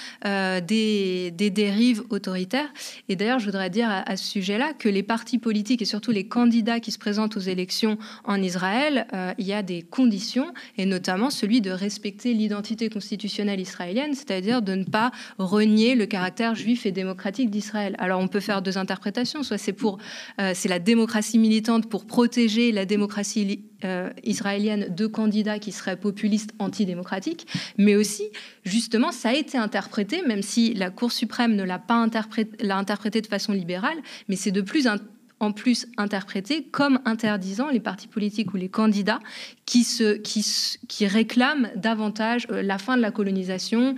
des, 0.61 1.31
dérives 1.31 2.03
autoritaires? 2.11 2.73
Et 3.09 3.17
d'ailleurs, 3.17 3.39
je 3.39 3.47
voudrais 3.47 3.71
dire 3.71 3.89
à 3.91 4.17
ce 4.17 4.25
sujet-là 4.25 4.73
que 4.75 4.89
les 4.89 5.03
partis 5.03 5.39
politiques 5.39 5.68
et 5.75 5.85
surtout 5.85 6.11
les 6.11 6.27
candidats 6.27 6.81
qui 6.81 6.91
se 6.91 6.99
présentent 6.99 7.37
aux 7.37 7.41
élections 7.41 7.99
en 8.25 8.43
Israël, 8.43 9.07
euh, 9.13 9.33
il 9.39 9.47
y 9.47 9.53
a 9.53 9.63
des 9.63 9.83
conditions, 9.83 10.53
et 10.77 10.87
notamment 10.87 11.31
celui 11.31 11.61
de 11.61 11.71
respecter 11.71 12.33
l'identité 12.35 12.89
constitutionnelle 12.89 13.61
israélienne, 13.61 14.15
c'est-à-dire 14.15 14.63
de 14.63 14.75
ne 14.75 14.85
pas 14.85 15.11
renier 15.39 15.95
le 15.95 16.07
caractère 16.07 16.55
juif 16.55 16.87
et 16.87 16.93
démocratique 16.93 17.51
d'Israël. 17.51 17.95
Alors 17.99 18.21
on 18.21 18.29
peut 18.29 18.41
faire 18.41 18.63
deux 18.63 18.79
interprétations, 18.79 19.43
soit 19.43 19.59
c'est 19.59 19.73
pour 19.73 19.99
euh, 20.41 20.53
c'est 20.55 20.69
la 20.69 20.79
démocratie 20.79 21.39
militante 21.39 21.89
pour 21.89 22.07
protéger 22.07 22.73
la 22.73 22.85
démocratie 22.85 23.65
euh, 23.85 24.11
israélienne 24.25 24.93
de 24.93 25.07
candidats 25.07 25.61
qui 25.61 25.71
seraient 25.71 25.97
populistes 25.97 26.51
antidémocratiques, 26.59 27.47
mais 27.77 27.95
aussi, 27.95 28.25
justement, 28.65 29.13
ça 29.13 29.29
a 29.29 29.35
été 29.35 29.57
interprété, 29.57 30.23
même 30.27 30.43
si 30.43 30.75
la 30.75 30.91
Cour 30.91 31.13
suprême 31.13 31.55
ne 31.55 31.63
l'a 31.63 31.79
pas 31.79 31.95
interprété, 31.95 33.21
de 33.21 33.27
façon 33.29 33.53
libérale, 33.53 33.99
mais 34.29 34.35
c'est 34.35 34.51
de 34.51 34.63
plus 34.63 34.89
un 34.89 34.99
en 35.41 35.53
plus 35.53 35.87
interprété 35.97 36.65
comme 36.65 37.01
interdisant 37.05 37.71
les 37.71 37.81
partis 37.81 38.09
politiques 38.09 38.53
ou 38.55 38.57
les 38.57 38.69
candidats 38.69 39.21
qui, 39.67 39.85
se, 39.85 40.17
qui, 40.17 40.45
qui 40.89 41.07
réclament 41.07 41.71
davantage 41.77 42.47
euh, 42.51 42.63
la 42.63 42.79
fin 42.79 42.97
de 42.97 43.03
la 43.03 43.11
colonisation. 43.11 43.95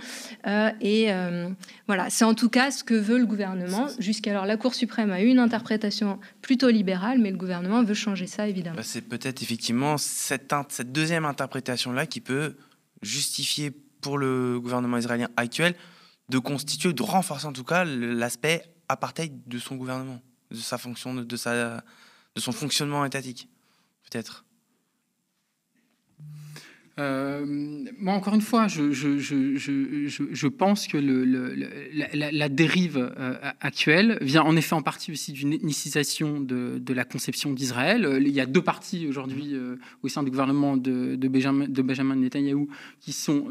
Euh, 0.47 0.71
et 0.81 1.11
euh, 1.11 1.49
voilà, 1.87 2.09
c'est 2.09 2.25
en 2.25 2.33
tout 2.33 2.49
cas 2.49 2.71
ce 2.71 2.83
que 2.83 2.93
veut 2.93 3.17
le 3.17 3.25
gouvernement. 3.25 3.87
Jusqu'alors, 3.99 4.45
la 4.45 4.57
Cour 4.57 4.75
suprême 4.75 5.11
a 5.11 5.21
eu 5.21 5.27
une 5.27 5.39
interprétation 5.39 6.19
plutôt 6.41 6.69
libérale, 6.69 7.19
mais 7.19 7.31
le 7.31 7.37
gouvernement 7.37 7.83
veut 7.83 7.93
changer 7.93 8.27
ça, 8.27 8.47
évidemment. 8.47 8.75
Bah, 8.75 8.83
c'est 8.83 9.01
peut-être 9.01 9.41
effectivement 9.41 9.97
cette, 9.97 10.53
cette 10.69 10.91
deuxième 10.91 11.25
interprétation-là 11.25 12.05
qui 12.05 12.21
peut 12.21 12.55
justifier 13.01 13.71
pour 14.01 14.17
le 14.17 14.59
gouvernement 14.59 14.97
israélien 14.97 15.29
actuel 15.37 15.75
de 16.29 16.39
constituer, 16.39 16.93
de 16.93 17.03
renforcer 17.03 17.45
en 17.45 17.53
tout 17.53 17.63
cas 17.63 17.83
l'aspect 17.83 18.63
apartheid 18.87 19.47
de 19.47 19.59
son 19.59 19.75
gouvernement 19.75 20.21
de 20.51 20.57
sa 20.57 20.77
fonction, 20.77 21.15
de, 21.15 21.35
sa, 21.35 21.83
de 22.35 22.41
son 22.41 22.51
fonctionnement 22.51 23.05
étatique, 23.05 23.47
peut-être. 24.09 24.45
moi, 26.97 28.13
encore 28.13 28.35
une 28.35 28.41
fois, 28.41 28.67
je, 28.67 28.91
je, 28.91 29.17
je, 29.17 30.07
je 30.07 30.47
pense 30.47 30.87
que 30.87 30.97
le, 30.97 31.23
la, 32.13 32.49
dérive 32.49 33.11
actuelle 33.59 34.19
vient 34.21 34.43
en 34.43 34.55
effet 34.55 34.75
en 34.75 34.83
partie 34.83 35.11
aussi 35.11 35.31
d'une 35.31 35.53
ethnicisation 35.53 36.39
de, 36.39 36.77
de, 36.77 36.93
la 36.93 37.05
conception 37.05 37.53
d'Israël. 37.53 38.19
Il 38.21 38.29
y 38.29 38.39
a 38.39 38.45
deux 38.45 38.61
partis 38.61 39.07
aujourd'hui 39.07 39.55
au 40.03 40.09
sein 40.09 40.21
du 40.21 40.29
gouvernement 40.29 40.77
de, 40.77 41.15
de, 41.15 41.27
Benjamin, 41.27 41.67
de 41.67 41.81
Benjamin 41.81 42.17
Netanyahou 42.17 42.69
qui 42.99 43.13
sont 43.13 43.47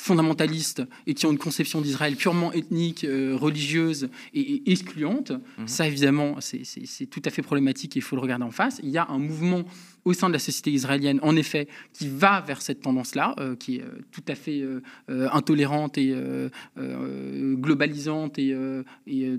fondamentalistes 0.00 0.82
et 1.06 1.14
qui 1.14 1.26
ont 1.26 1.32
une 1.32 1.38
conception 1.38 1.80
d'Israël 1.80 2.16
purement 2.16 2.52
ethnique, 2.52 3.04
euh, 3.04 3.36
religieuse 3.36 4.08
et, 4.34 4.70
excluante. 4.70 5.32
Mhm. 5.32 5.68
Ça, 5.68 5.86
évidemment, 5.86 6.36
c'est 6.40 7.06
tout 7.06 7.22
à 7.24 7.30
fait 7.30 7.42
problématique 7.42 7.96
et 7.96 8.00
il 8.00 8.02
faut 8.02 8.16
le 8.16 8.22
regarder 8.22 8.44
en 8.44 8.50
face. 8.50 8.80
Il 8.82 8.90
y 8.90 8.98
a 8.98 9.06
un 9.08 9.18
mouvement 9.18 9.64
au 10.04 10.12
sein 10.12 10.28
de 10.28 10.32
la 10.32 10.38
société 10.38 10.70
israélienne, 10.70 11.18
en 11.22 11.36
effet, 11.36 11.68
qui 11.92 12.08
va 12.08 12.40
vers 12.40 12.62
cette 12.62 12.80
tendance-là, 12.80 13.34
euh, 13.38 13.56
qui 13.56 13.76
est 13.76 13.82
euh, 13.82 14.00
tout 14.10 14.22
à 14.28 14.34
fait 14.34 14.64
intolérante 15.08 15.98
et 15.98 16.14
globalisante 16.76 18.38
et, 18.38 18.54
et 19.06 19.38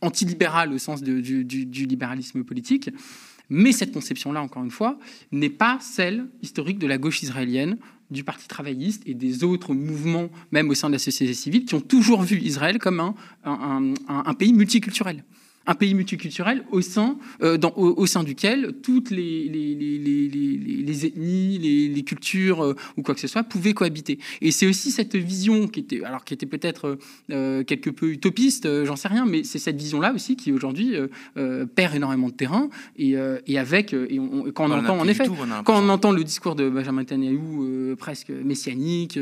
antilibérale 0.00 0.72
au 0.72 0.78
sens 0.78 1.02
du, 1.02 1.44
du 1.44 1.86
libéralisme 1.86 2.44
politique. 2.44 2.90
Mais 3.48 3.72
cette 3.72 3.92
conception-là, 3.92 4.40
encore 4.40 4.64
une 4.64 4.70
fois, 4.70 4.98
n'est 5.30 5.50
pas 5.50 5.78
celle 5.80 6.26
historique 6.40 6.78
de 6.78 6.86
la 6.86 6.96
gauche 6.96 7.22
israélienne, 7.22 7.76
du 8.12 8.24
Parti 8.24 8.46
travailliste 8.46 9.02
et 9.06 9.14
des 9.14 9.44
autres 9.44 9.74
mouvements, 9.74 10.28
même 10.50 10.68
au 10.70 10.74
sein 10.74 10.88
de 10.88 10.94
la 10.94 10.98
société 10.98 11.34
civile, 11.34 11.64
qui 11.64 11.74
ont 11.74 11.80
toujours 11.80 12.22
vu 12.22 12.38
Israël 12.40 12.78
comme 12.78 13.14
un, 13.44 14.34
pays 14.34 14.52
multiculturel. 14.52 15.24
Un 15.66 15.74
pays 15.74 15.94
multiculturel 15.94 16.64
au 16.70 16.80
sein, 16.80 17.18
euh, 17.42 17.56
duquel 18.24 18.74
toutes 18.82 19.10
les, 19.10 19.48
les 20.92 21.06
ethnies, 21.06 21.58
les, 21.58 22.02
cultures 22.02 22.64
euh, 22.64 22.76
ou 22.96 23.02
quoi 23.02 23.14
que 23.14 23.20
ce 23.20 23.28
soit 23.28 23.44
pouvaient 23.44 23.74
cohabiter. 23.74 24.18
Et 24.40 24.50
c'est 24.50 24.66
aussi 24.66 24.90
cette 24.90 25.14
vision 25.14 25.68
qui 25.68 25.80
était, 25.80 26.02
alors 26.04 26.24
qui 26.24 26.34
était 26.34 26.46
peut-être 26.46 26.98
euh, 27.30 27.62
quelque 27.64 27.90
peu 27.90 28.10
utopiste, 28.10 28.84
j'en 28.84 28.96
sais 28.96 29.08
rien, 29.08 29.24
mais 29.24 29.44
c'est 29.44 29.58
cette 29.58 29.76
vision-là 29.76 30.12
aussi 30.12 30.36
qui 30.36 30.52
aujourd'hui 30.52 30.94
perd 31.74 31.94
énormément 31.94 32.28
de 32.28 32.34
terrain 32.34 32.68
et, 32.96 33.14
et 33.46 33.58
avec 33.58 33.92
et 33.92 34.20
quand 34.54 34.70
on, 34.70 34.72
entend 34.72 34.98
en 34.98 35.08
effet, 35.08 35.24
quand 35.64 35.82
on 35.82 35.88
entend 35.88 36.12
le 36.12 36.24
discours 36.24 36.54
de 36.54 36.68
Benjamin 36.68 37.02
Netanyahu 37.02 37.96
presque 37.96 38.30
messianique, 38.30 39.18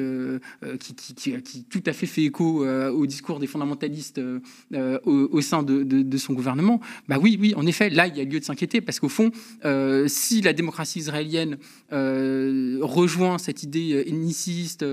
qui, 0.80 0.94
qui, 0.94 1.14
qui, 1.14 1.42
qui, 1.42 1.64
tout 1.64 1.82
à 1.86 1.92
fait 1.92 2.06
fait 2.06 2.24
écho 2.24 2.64
au 2.66 3.06
discours 3.06 3.38
des 3.38 3.46
fondamentalistes 3.46 4.20
au, 4.74 5.28
au, 5.32 5.40
sein 5.40 5.62
de, 5.62 5.82
de, 5.82 6.02
de 6.02 6.16
son 6.16 6.32
gouvernement, 6.32 6.80
bah 7.08 7.18
oui, 7.20 7.36
oui, 7.40 7.54
en 7.56 7.66
effet, 7.66 7.90
là, 7.90 8.06
il 8.06 8.16
y 8.16 8.20
a 8.20 8.24
lieu 8.24 8.40
de 8.40 8.44
s'inquiéter 8.44 8.80
parce 8.80 9.00
qu'au 9.00 9.08
fond, 9.08 9.30
euh, 9.64 10.06
si 10.08 10.40
la 10.40 10.52
démocratie 10.52 11.00
israélienne 11.00 11.54
euh, 11.54 11.56
rejoint 11.90 13.38
cette 13.38 13.62
idée 13.62 13.92
euh, 13.94 14.08
ethniciste, 14.08 14.84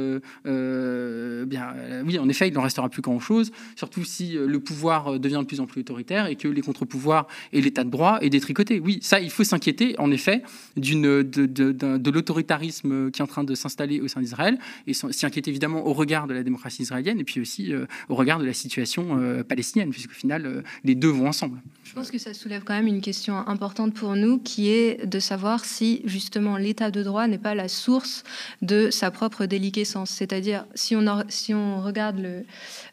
bien, 0.45 1.73
oui, 2.05 2.19
en 2.19 2.29
effet, 2.29 2.47
il 2.47 2.53
n'en 2.53 2.61
restera 2.61 2.89
plus 2.89 3.01
grand-chose, 3.01 3.51
surtout 3.75 4.03
si 4.03 4.33
le 4.33 4.59
pouvoir 4.59 5.19
devient 5.19 5.39
de 5.41 5.45
plus 5.45 5.59
en 5.59 5.65
plus 5.65 5.81
autoritaire 5.81 6.27
et 6.27 6.35
que 6.35 6.47
les 6.47 6.61
contre-pouvoirs 6.61 7.27
et 7.53 7.61
l'état 7.61 7.83
de 7.83 7.89
droit 7.89 8.19
est 8.21 8.29
détricoté. 8.29 8.79
Oui, 8.79 8.99
ça, 9.01 9.19
il 9.19 9.29
faut 9.29 9.43
s'inquiéter, 9.43 9.95
en 9.99 10.11
effet, 10.11 10.41
de, 10.75 11.21
de, 11.21 12.11
l'autoritarisme 12.11 13.11
qui 13.11 13.21
est 13.21 13.23
en 13.23 13.27
train 13.27 13.43
de 13.43 13.55
s'installer 13.55 14.01
au 14.01 14.07
sein 14.07 14.21
d'Israël 14.21 14.57
et 14.87 14.93
s'y 14.93 15.25
inquiéter 15.25 15.49
évidemment 15.49 15.85
au 15.85 15.93
regard 15.93 16.27
de 16.27 16.33
la 16.33 16.43
démocratie 16.43 16.83
israélienne 16.83 17.19
et 17.19 17.23
puis 17.23 17.39
aussi 17.39 17.73
au 18.09 18.15
regard 18.15 18.39
de 18.39 18.45
la 18.45 18.53
situation 18.53 19.43
palestinienne, 19.47 19.89
puisqu'au 19.89 20.13
final, 20.13 20.63
les 20.83 20.95
deux 20.95 21.09
vont 21.09 21.27
ensemble. 21.27 21.59
Je 21.83 21.93
pense 21.93 22.11
que 22.11 22.17
ça 22.17 22.33
soulève 22.33 22.63
quand 22.63 22.73
même 22.73 22.87
une 22.87 23.01
question 23.01 23.35
importante 23.47 23.93
pour 23.93 24.15
nous, 24.15 24.39
qui 24.39 24.69
est 24.69 25.05
de 25.05 25.19
savoir 25.19 25.65
si 25.65 26.01
justement 26.05 26.56
l'état 26.57 26.91
de 26.91 27.03
droit 27.03 27.27
n'est 27.27 27.37
pas 27.37 27.55
la 27.55 27.67
source 27.67 28.23
de 28.61 28.89
sa 28.91 29.11
propre 29.11 29.45
déliquescence. 29.45 30.09
C'est-à-dire, 30.09 30.65
si 30.75 30.95
on, 30.95 31.81
regarde 31.81 32.19
le, 32.19 32.45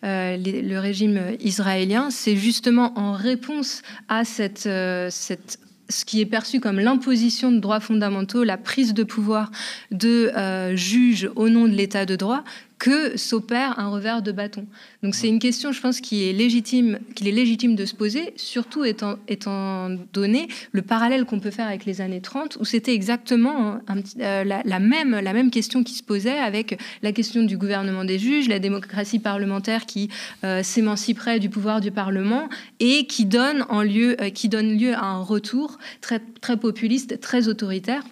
euh, 0.05 0.37
le 0.37 0.79
régime 0.79 1.37
israélien, 1.41 2.11
c'est 2.11 2.37
justement 2.37 2.99
en 2.99 3.13
réponse 3.13 3.83
à 4.09 4.23
euh, 4.67 5.11
ce 5.11 6.05
qui 6.05 6.21
est 6.21 6.27
perçu 6.27 6.61
comme 6.61 6.81
l'imposition 6.81 7.53
de 7.53 7.59
droits 7.59 7.81
fondamentaux, 7.81 8.45
la 8.45 8.57
prise 8.57 8.95
de 8.95 9.03
pouvoir 9.03 9.51
de 9.91 10.31
euh, 10.37 10.77
juges 10.77 11.31
au 11.37 11.49
nom 11.49 11.67
de 11.67 11.75
l'état 11.75 12.07
de 12.07 12.17
droit, 12.17 12.45
que 12.79 13.17
s'opère 13.17 13.79
un 13.79 13.89
revers 13.89 14.23
de 14.23 14.33
bâton. 14.33 14.67
Donc 15.03 15.15
c'est 15.15 15.29
une 15.29 15.39
question, 15.39 15.73
je 15.73 15.81
pense, 15.81 16.01
qui 16.01 16.29
est 16.29 16.33
légitime, 16.33 16.99
qu'il 17.15 17.29
est 17.29 17.33
légitime 17.33 17.77
de 17.77 17.85
se 17.85 17.95
poser, 17.95 18.35
surtout 18.37 18.85
étant, 18.85 19.17
étant 19.29 19.91
donné 20.13 20.49
le 20.73 20.83
parallèle 20.83 21.25
qu'on 21.25 21.41
peut 21.41 21.51
faire 21.51 21.67
avec 21.67 21.85
les 21.85 22.01
années 22.01 22.21
30, 22.21 22.57
où 22.61 22.65
c'était 22.65 22.95
exactement 22.95 23.79
euh, 24.21 24.45
la, 24.45 24.81
même, 24.81 25.19
la 25.19 25.33
même 25.33 25.51
question 25.51 25.85
qui 25.85 25.95
se 25.95 26.03
posait 26.03 26.39
avec 26.39 26.79
la 27.03 27.13
question 27.13 27.43
du 27.43 27.57
gouvernement 27.57 28.05
des 28.05 28.19
juges, 28.19 28.49
la 28.49 28.59
démocratie 28.59 29.19
parlementaire 29.19 29.87
qui 29.87 30.09
euh, 30.45 30.63
s'émanciperait 30.63 31.39
du 31.39 31.49
pouvoir 31.49 31.81
du 31.81 31.91
Parlement 31.91 32.49
et 32.81 33.07
qui 33.07 33.25
donne, 33.25 33.65
en 33.69 33.83
lieu, 33.83 34.17
euh, 34.21 34.31
qui 34.31 34.49
donne 34.49 34.77
lieu 34.77 34.95
à 34.95 35.05
un 35.05 35.23
retour 35.23 35.79
très, 36.01 36.21
très 36.41 36.57
populiste, 36.57 37.21
très 37.21 37.49
autoritaire 37.49 38.03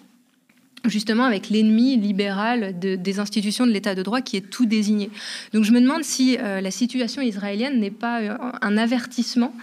justement 0.85 1.23
avec 1.23 1.49
l'ennemi 1.49 1.97
libéral 1.97 2.77
des 2.77 3.19
institutions 3.19 3.65
de 3.65 3.71
l'État 3.71 3.95
de 3.95 4.03
droit 4.03 4.21
qui 4.21 4.37
est 4.37 4.49
tout 4.49 4.65
désigné. 4.65 5.09
Donc 5.53 5.63
je 5.63 5.71
me 5.71 5.79
demande 5.79 6.03
si 6.03 6.37
euh, 6.37 6.61
la 6.61 6.71
situation 6.71 7.21
israélienne 7.21 7.79
n'est 7.79 7.91
pas 7.91 8.21
euh, 8.21 8.37
un 8.61 8.77
avertissement, 8.77 9.53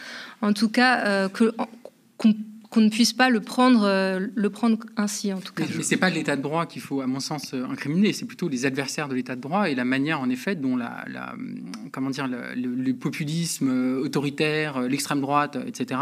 en 0.40 0.52
tout 0.52 0.68
cas 0.68 1.06
euh, 1.06 1.28
qu'on 1.28 2.80
ne 2.80 2.88
puisse 2.88 3.12
pas 3.12 3.28
le 3.30 3.40
prendre, 3.40 4.20
le 4.34 4.50
prendre 4.50 4.78
ainsi, 4.96 5.32
en 5.32 5.40
tout 5.40 5.52
cas. 5.52 5.64
Mais 5.76 5.82
ce 5.82 5.90
n'est 5.90 5.96
pas 5.96 6.08
l'état 6.08 6.36
de 6.36 6.42
droit 6.42 6.66
qu'il 6.66 6.80
faut, 6.80 7.00
à 7.00 7.06
mon 7.06 7.18
sens, 7.18 7.52
incriminer, 7.52 8.12
c'est 8.12 8.26
plutôt 8.26 8.48
les 8.48 8.64
adversaires 8.64 9.08
de 9.08 9.14
l'état 9.14 9.34
de 9.34 9.40
droit 9.40 9.68
et 9.68 9.74
la 9.74 9.84
manière, 9.84 10.20
en 10.20 10.30
effet, 10.30 10.54
dont 10.54 10.76
la, 10.76 11.04
comment 11.90 12.10
dire, 12.10 12.28
le, 12.28 12.92
populisme 12.92 13.98
autoritaire, 14.00 14.82
l'extrême 14.82 15.20
droite, 15.20 15.58
etc., 15.66 16.00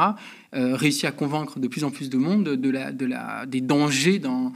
réussit 0.52 1.04
à 1.04 1.12
convaincre 1.12 1.58
de 1.58 1.68
plus 1.68 1.84
en 1.84 1.90
plus 1.90 2.08
de 2.08 2.16
monde 2.16 2.44
de 2.44 2.70
la, 2.70 2.92
de 2.92 3.04
la, 3.04 3.44
des 3.46 3.61
dangers 3.61 4.18
d'un, 4.18 4.52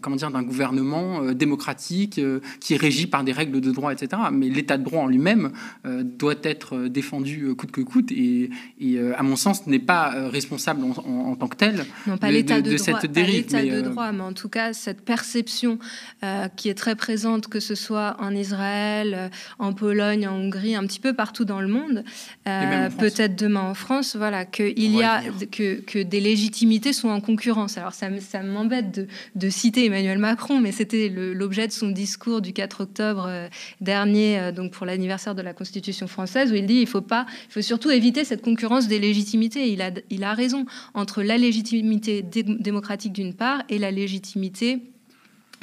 comment 0.00 0.16
dire, 0.16 0.30
d'un 0.30 0.42
gouvernement 0.42 1.32
démocratique 1.32 2.20
qui 2.60 2.74
est 2.74 2.76
régi 2.76 3.06
par 3.06 3.24
des 3.24 3.32
règles 3.32 3.60
de 3.60 3.70
droit, 3.70 3.92
etc. 3.92 4.22
Mais 4.32 4.48
l'état 4.48 4.78
de 4.78 4.84
droit 4.84 5.02
en 5.02 5.06
lui-même 5.06 5.52
doit 5.84 6.34
être 6.42 6.88
défendu 6.88 7.54
coûte 7.56 7.72
que 7.72 7.80
coûte 7.80 8.10
et, 8.12 8.50
et 8.80 8.98
à 9.00 9.22
mon 9.22 9.36
sens, 9.36 9.66
n'est 9.66 9.78
pas 9.78 10.28
responsable 10.30 10.84
en 10.84 10.92
en, 11.06 11.36
tant 11.36 11.48
que 11.48 11.56
tel 11.56 11.84
non, 12.06 12.18
pas 12.18 12.30
l'état 12.30 12.60
de, 12.60 12.76
cette 12.76 13.06
dérive. 13.06 13.46
Pas 13.46 13.62
l'état 13.62 13.76
de 13.76 13.80
euh, 13.80 13.90
droit, 13.90 14.12
mais 14.12 14.22
en 14.22 14.32
tout 14.32 14.48
cas, 14.48 14.72
cette 14.72 15.04
perception 15.04 15.78
euh, 16.22 16.48
qui 16.56 16.68
est 16.68 16.74
très 16.74 16.96
présente, 16.96 17.48
que 17.48 17.60
ce 17.60 17.74
soit 17.74 18.16
en 18.18 18.34
Israël, 18.34 19.14
euh, 19.14 19.28
en 19.58 19.72
Pologne, 19.72 20.26
en 20.26 20.34
Hongrie, 20.34 20.74
un 20.74 20.86
petit 20.86 21.00
peu 21.00 21.12
partout 21.12 21.44
dans 21.44 21.60
le 21.60 21.68
monde, 21.68 22.04
peut-être 22.44 23.36
demain 23.36 23.62
en 23.62 23.74
France, 23.74 24.16
voilà, 24.16 24.44
qu'il 24.44 24.78
y 24.78 25.01
a 25.02 25.22
que, 25.50 25.80
que, 25.80 26.02
des 26.02 26.20
légitimités 26.20 26.92
sont 26.92 27.08
en 27.08 27.20
concurrence. 27.20 27.78
Alors 27.78 27.94
ça, 27.94 28.08
ça 28.20 28.42
m'embête 28.42 28.92
de, 28.92 29.06
de, 29.34 29.50
citer 29.50 29.86
Emmanuel 29.86 30.18
Macron, 30.18 30.60
mais 30.60 30.72
c'était 30.72 31.08
l'objet 31.08 31.66
de 31.66 31.72
son 31.72 31.88
discours 31.88 32.40
du 32.40 32.52
4 32.52 32.82
octobre 32.82 33.48
dernier, 33.80 34.52
donc 34.52 34.72
pour 34.72 34.86
l'anniversaire 34.86 35.34
de 35.34 35.42
la 35.42 35.52
Constitution 35.52 36.06
française, 36.06 36.52
où 36.52 36.54
il 36.54 36.66
dit 36.66 36.80
il 36.80 36.86
faut 36.86 37.00
pas, 37.00 37.26
il 37.48 37.52
faut 37.52 37.62
surtout 37.62 37.90
éviter 37.90 38.24
cette 38.24 38.42
concurrence 38.42 38.88
des 38.88 38.98
légitimités. 38.98 39.72
Il 39.72 39.82
a, 39.82 39.90
il 40.10 40.24
a 40.24 40.34
raison 40.34 40.66
entre 40.94 41.22
la 41.22 41.38
légitimité 41.38 42.22
démocratique 42.22 43.12
d'une 43.12 43.34
part 43.34 43.62
et 43.68 43.78
la 43.78 43.90
légitimité 43.90 44.80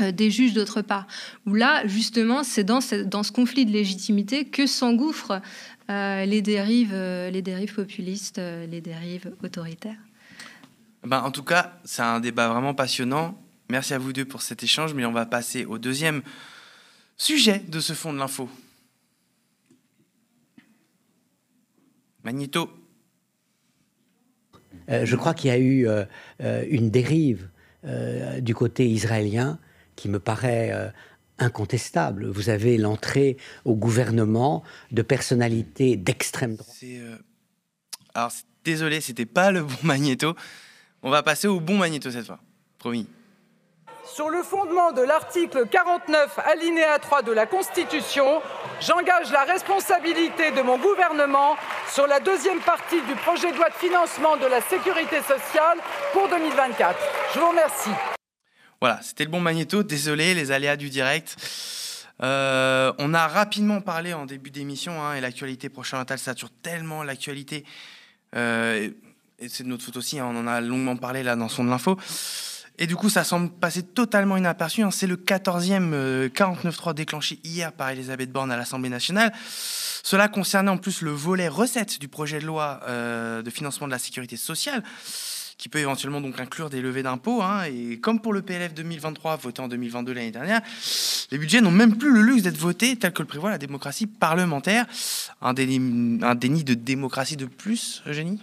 euh, 0.01 0.11
des 0.11 0.31
juges 0.31 0.53
d'autre 0.53 0.81
part. 0.81 1.07
Où 1.45 1.53
là, 1.53 1.85
justement, 1.85 2.43
c'est 2.43 2.63
dans, 2.63 2.79
dans, 3.05 3.23
ce 3.23 3.31
conflit 3.31 3.65
de 3.65 3.71
légitimité 3.71 4.45
que 4.45 4.65
s'engouffrent 4.65 5.31
euh, 5.31 5.39
les, 5.89 6.41
dérives, 6.41 6.93
euh, 6.93 7.29
les 7.29 7.41
dérives 7.41 7.73
populistes, 7.73 8.39
les 8.39 8.81
dérives 8.81 9.33
autoritaires. 9.43 9.99
Ben, 11.03 11.21
en 11.21 11.31
tout 11.31 11.43
cas, 11.43 11.79
c'est 11.83 12.01
un 12.01 12.19
débat 12.19 12.49
vraiment 12.49 12.73
passionnant. 12.73 13.41
Merci 13.69 13.93
à 13.93 13.97
vous 13.97 14.13
deux 14.13 14.25
pour 14.25 14.41
cet 14.41 14.63
échange, 14.63 14.93
mais 14.93 15.05
on 15.05 15.11
va 15.11 15.25
passer 15.25 15.65
au 15.65 15.77
deuxième 15.77 16.21
sujet 17.17 17.59
de 17.67 17.79
ce 17.79 17.93
fond 17.93 18.13
de 18.13 18.17
l'info. 18.17 18.49
Magneto. 22.23 22.69
Euh, 24.89 25.05
je 25.05 25.15
crois 25.15 25.33
qu'il 25.33 25.49
y 25.49 25.53
a 25.53 25.57
eu 25.57 25.87
euh, 25.87 26.05
euh, 26.41 26.65
une 26.69 26.89
dérive 26.89 27.49
du 28.41 28.53
côté 28.53 28.89
israélien 28.89 29.57
qui 29.95 30.09
me 30.09 30.19
paraît 30.19 30.91
incontestable. 31.39 32.27
Vous 32.27 32.49
avez 32.49 32.77
l'entrée 32.77 33.37
au 33.65 33.75
gouvernement 33.75 34.63
de 34.91 35.01
personnalités 35.01 35.95
d'extrême 35.95 36.55
droite. 36.55 36.83
Alors, 38.13 38.31
désolé, 38.63 39.01
c'était 39.01 39.25
pas 39.25 39.51
le 39.51 39.63
bon 39.63 39.75
magnéto. 39.83 40.35
On 41.01 41.09
va 41.09 41.23
passer 41.23 41.47
au 41.47 41.59
bon 41.59 41.77
magnéto 41.77 42.11
cette 42.11 42.25
fois, 42.25 42.39
promis. 42.77 43.07
Sur 44.13 44.29
le 44.29 44.41
fondement 44.41 44.91
de 44.91 45.01
l'article 45.01 45.67
49, 45.69 46.39
alinéa 46.39 46.97
3 46.97 47.21
de 47.21 47.31
la 47.31 47.45
Constitution, 47.45 48.41
j'engage 48.81 49.31
la 49.31 49.43
responsabilité 49.43 50.51
de 50.51 50.61
mon 50.61 50.79
gouvernement 50.79 51.55
sur 51.93 52.07
la 52.07 52.19
deuxième 52.19 52.59
partie 52.59 53.01
du 53.03 53.15
projet 53.15 53.51
de 53.51 53.57
loi 53.57 53.69
de 53.69 53.75
financement 53.75 54.35
de 54.37 54.47
la 54.47 54.61
sécurité 54.61 55.21
sociale 55.21 55.77
pour 56.11 56.27
2024. 56.27 56.97
Je 57.35 57.39
vous 57.39 57.49
remercie. 57.49 58.18
Voilà, 58.81 59.01
c'était 59.01 59.25
le 59.25 59.29
bon 59.29 59.41
magnéto. 59.41 59.83
Désolé, 59.83 60.33
les 60.33 60.51
aléas 60.51 60.77
du 60.77 60.89
direct. 60.89 61.35
Euh, 62.23 62.93
on 62.97 63.13
a 63.13 63.27
rapidement 63.27 63.81
parlé 63.81 64.13
en 64.13 64.25
début 64.25 64.51
d'émission, 64.51 65.03
hein, 65.03 65.15
et 65.15 65.21
l'actualité 65.21 65.67
proche-orientale 65.67 66.19
sature 66.19 66.49
tellement 66.61 67.03
l'actualité. 67.03 67.65
Euh, 68.35 68.89
et 69.39 69.49
c'est 69.49 69.63
de 69.63 69.69
notre 69.69 69.83
faute 69.83 69.97
aussi, 69.97 70.19
hein, 70.19 70.27
on 70.29 70.37
en 70.37 70.47
a 70.47 70.61
longuement 70.61 70.95
parlé 70.95 71.23
là 71.23 71.35
dans 71.35 71.49
son 71.49 71.65
de 71.65 71.69
l'info. 71.69 71.97
Et 72.77 72.87
du 72.87 72.95
coup, 72.95 73.09
ça 73.09 73.25
semble 73.25 73.49
passer 73.49 73.83
totalement 73.83 74.37
inaperçu. 74.37 74.81
Hein. 74.81 74.91
C'est 74.91 75.07
le 75.07 75.17
14e 75.17 76.29
49.3 76.29 76.93
déclenché 76.93 77.39
hier 77.43 77.73
par 77.73 77.89
Elisabeth 77.89 78.31
Borne 78.31 78.51
à 78.51 78.57
l'Assemblée 78.57 78.89
nationale. 78.89 79.33
Cela 80.01 80.29
concernait 80.29 80.71
en 80.71 80.77
plus 80.77 81.01
le 81.01 81.11
volet 81.11 81.49
recettes 81.49 81.99
du 81.99 82.07
projet 82.07 82.39
de 82.39 82.45
loi 82.45 82.79
de 82.87 83.49
financement 83.49 83.87
de 83.87 83.91
la 83.91 83.99
sécurité 83.99 84.37
sociale 84.37 84.81
qui 85.59 85.69
peut 85.69 85.79
éventuellement 85.79 86.21
donc 86.21 86.39
inclure 86.39 86.71
des 86.71 86.81
levées 86.81 87.03
d'impôts. 87.03 87.43
Hein, 87.43 87.65
et 87.65 87.99
comme 87.99 88.19
pour 88.19 88.33
le 88.33 88.41
PLF 88.41 88.73
2023 88.73 89.35
voté 89.35 89.61
en 89.61 89.67
2022 89.67 90.13
l'année 90.13 90.31
dernière, 90.31 90.61
les 91.31 91.37
budgets 91.37 91.61
n'ont 91.61 91.69
même 91.69 91.97
plus 91.97 92.11
le 92.11 92.21
luxe 92.21 92.43
d'être 92.43 92.57
votés 92.57 92.95
tel 92.95 93.11
que 93.11 93.21
le 93.21 93.27
prévoit 93.27 93.51
la 93.51 93.59
démocratie 93.59 94.07
parlementaire. 94.07 94.87
Un 95.41 95.53
déni, 95.53 96.19
un 96.23 96.33
déni 96.33 96.63
de 96.63 96.73
démocratie 96.73 97.35
de 97.35 97.45
plus, 97.45 98.01
Eugénie? 98.07 98.39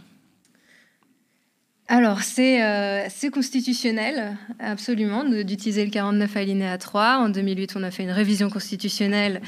Alors, 1.89 2.19
euh, 2.41 3.05
c'est 3.09 3.31
constitutionnel, 3.31 4.37
absolument, 4.59 5.23
d'utiliser 5.23 5.85
le 5.85 5.93
49 5.93 6.37
alinéa 6.37 6.79
3. 6.79 7.19
En 7.19 7.29
2008, 7.29 7.75
on 7.77 7.85
a 7.85 7.93
fait 7.93 8.03
une 8.03 8.11
révision 8.11 8.51
constitutionnelle 8.51 9.41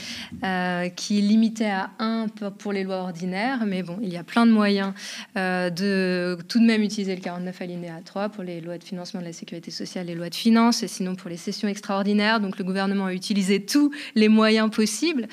euh, 0.45 0.89
qui 0.89 1.21
limitait 1.21 1.65
à 1.65 1.91
1 1.99 2.27
pour 2.57 2.73
les 2.73 2.85
lois 2.85 2.99
ordinaires, 2.99 3.65
mais 3.67 3.83
bon, 3.83 3.99
il 4.03 4.13
y 4.13 4.17
a 4.17 4.23
plein 4.23 4.47
de 4.47 4.53
moyens 4.53 4.93
euh, 5.37 5.69
de 5.71 6.39
tout 6.47 6.61
de 6.61 6.65
même 6.65 6.83
utiliser 6.83 7.17
le 7.17 7.21
49 7.21 7.61
alinéa 7.61 7.95
3 8.05 8.29
pour 8.29 8.45
les 8.45 8.61
lois 8.61 8.79
de 8.79 8.85
financement 8.85 9.19
de 9.19 9.27
la 9.27 9.33
sécurité 9.33 9.73
sociale, 9.73 10.07
les 10.07 10.15
lois 10.15 10.31
de 10.31 10.35
finances, 10.37 10.85
et 10.85 10.89
sinon 10.89 11.17
pour 11.17 11.31
les 11.31 11.37
sessions 11.37 11.67
extraordinaires. 11.67 12.39
Donc, 12.39 12.57
le 12.57 12.65
gouvernement 12.65 13.07
a 13.07 13.15
utilisé 13.15 13.65
tous 13.65 13.91
les 14.15 14.29
moyens 14.29 14.71
possibles 14.71 15.27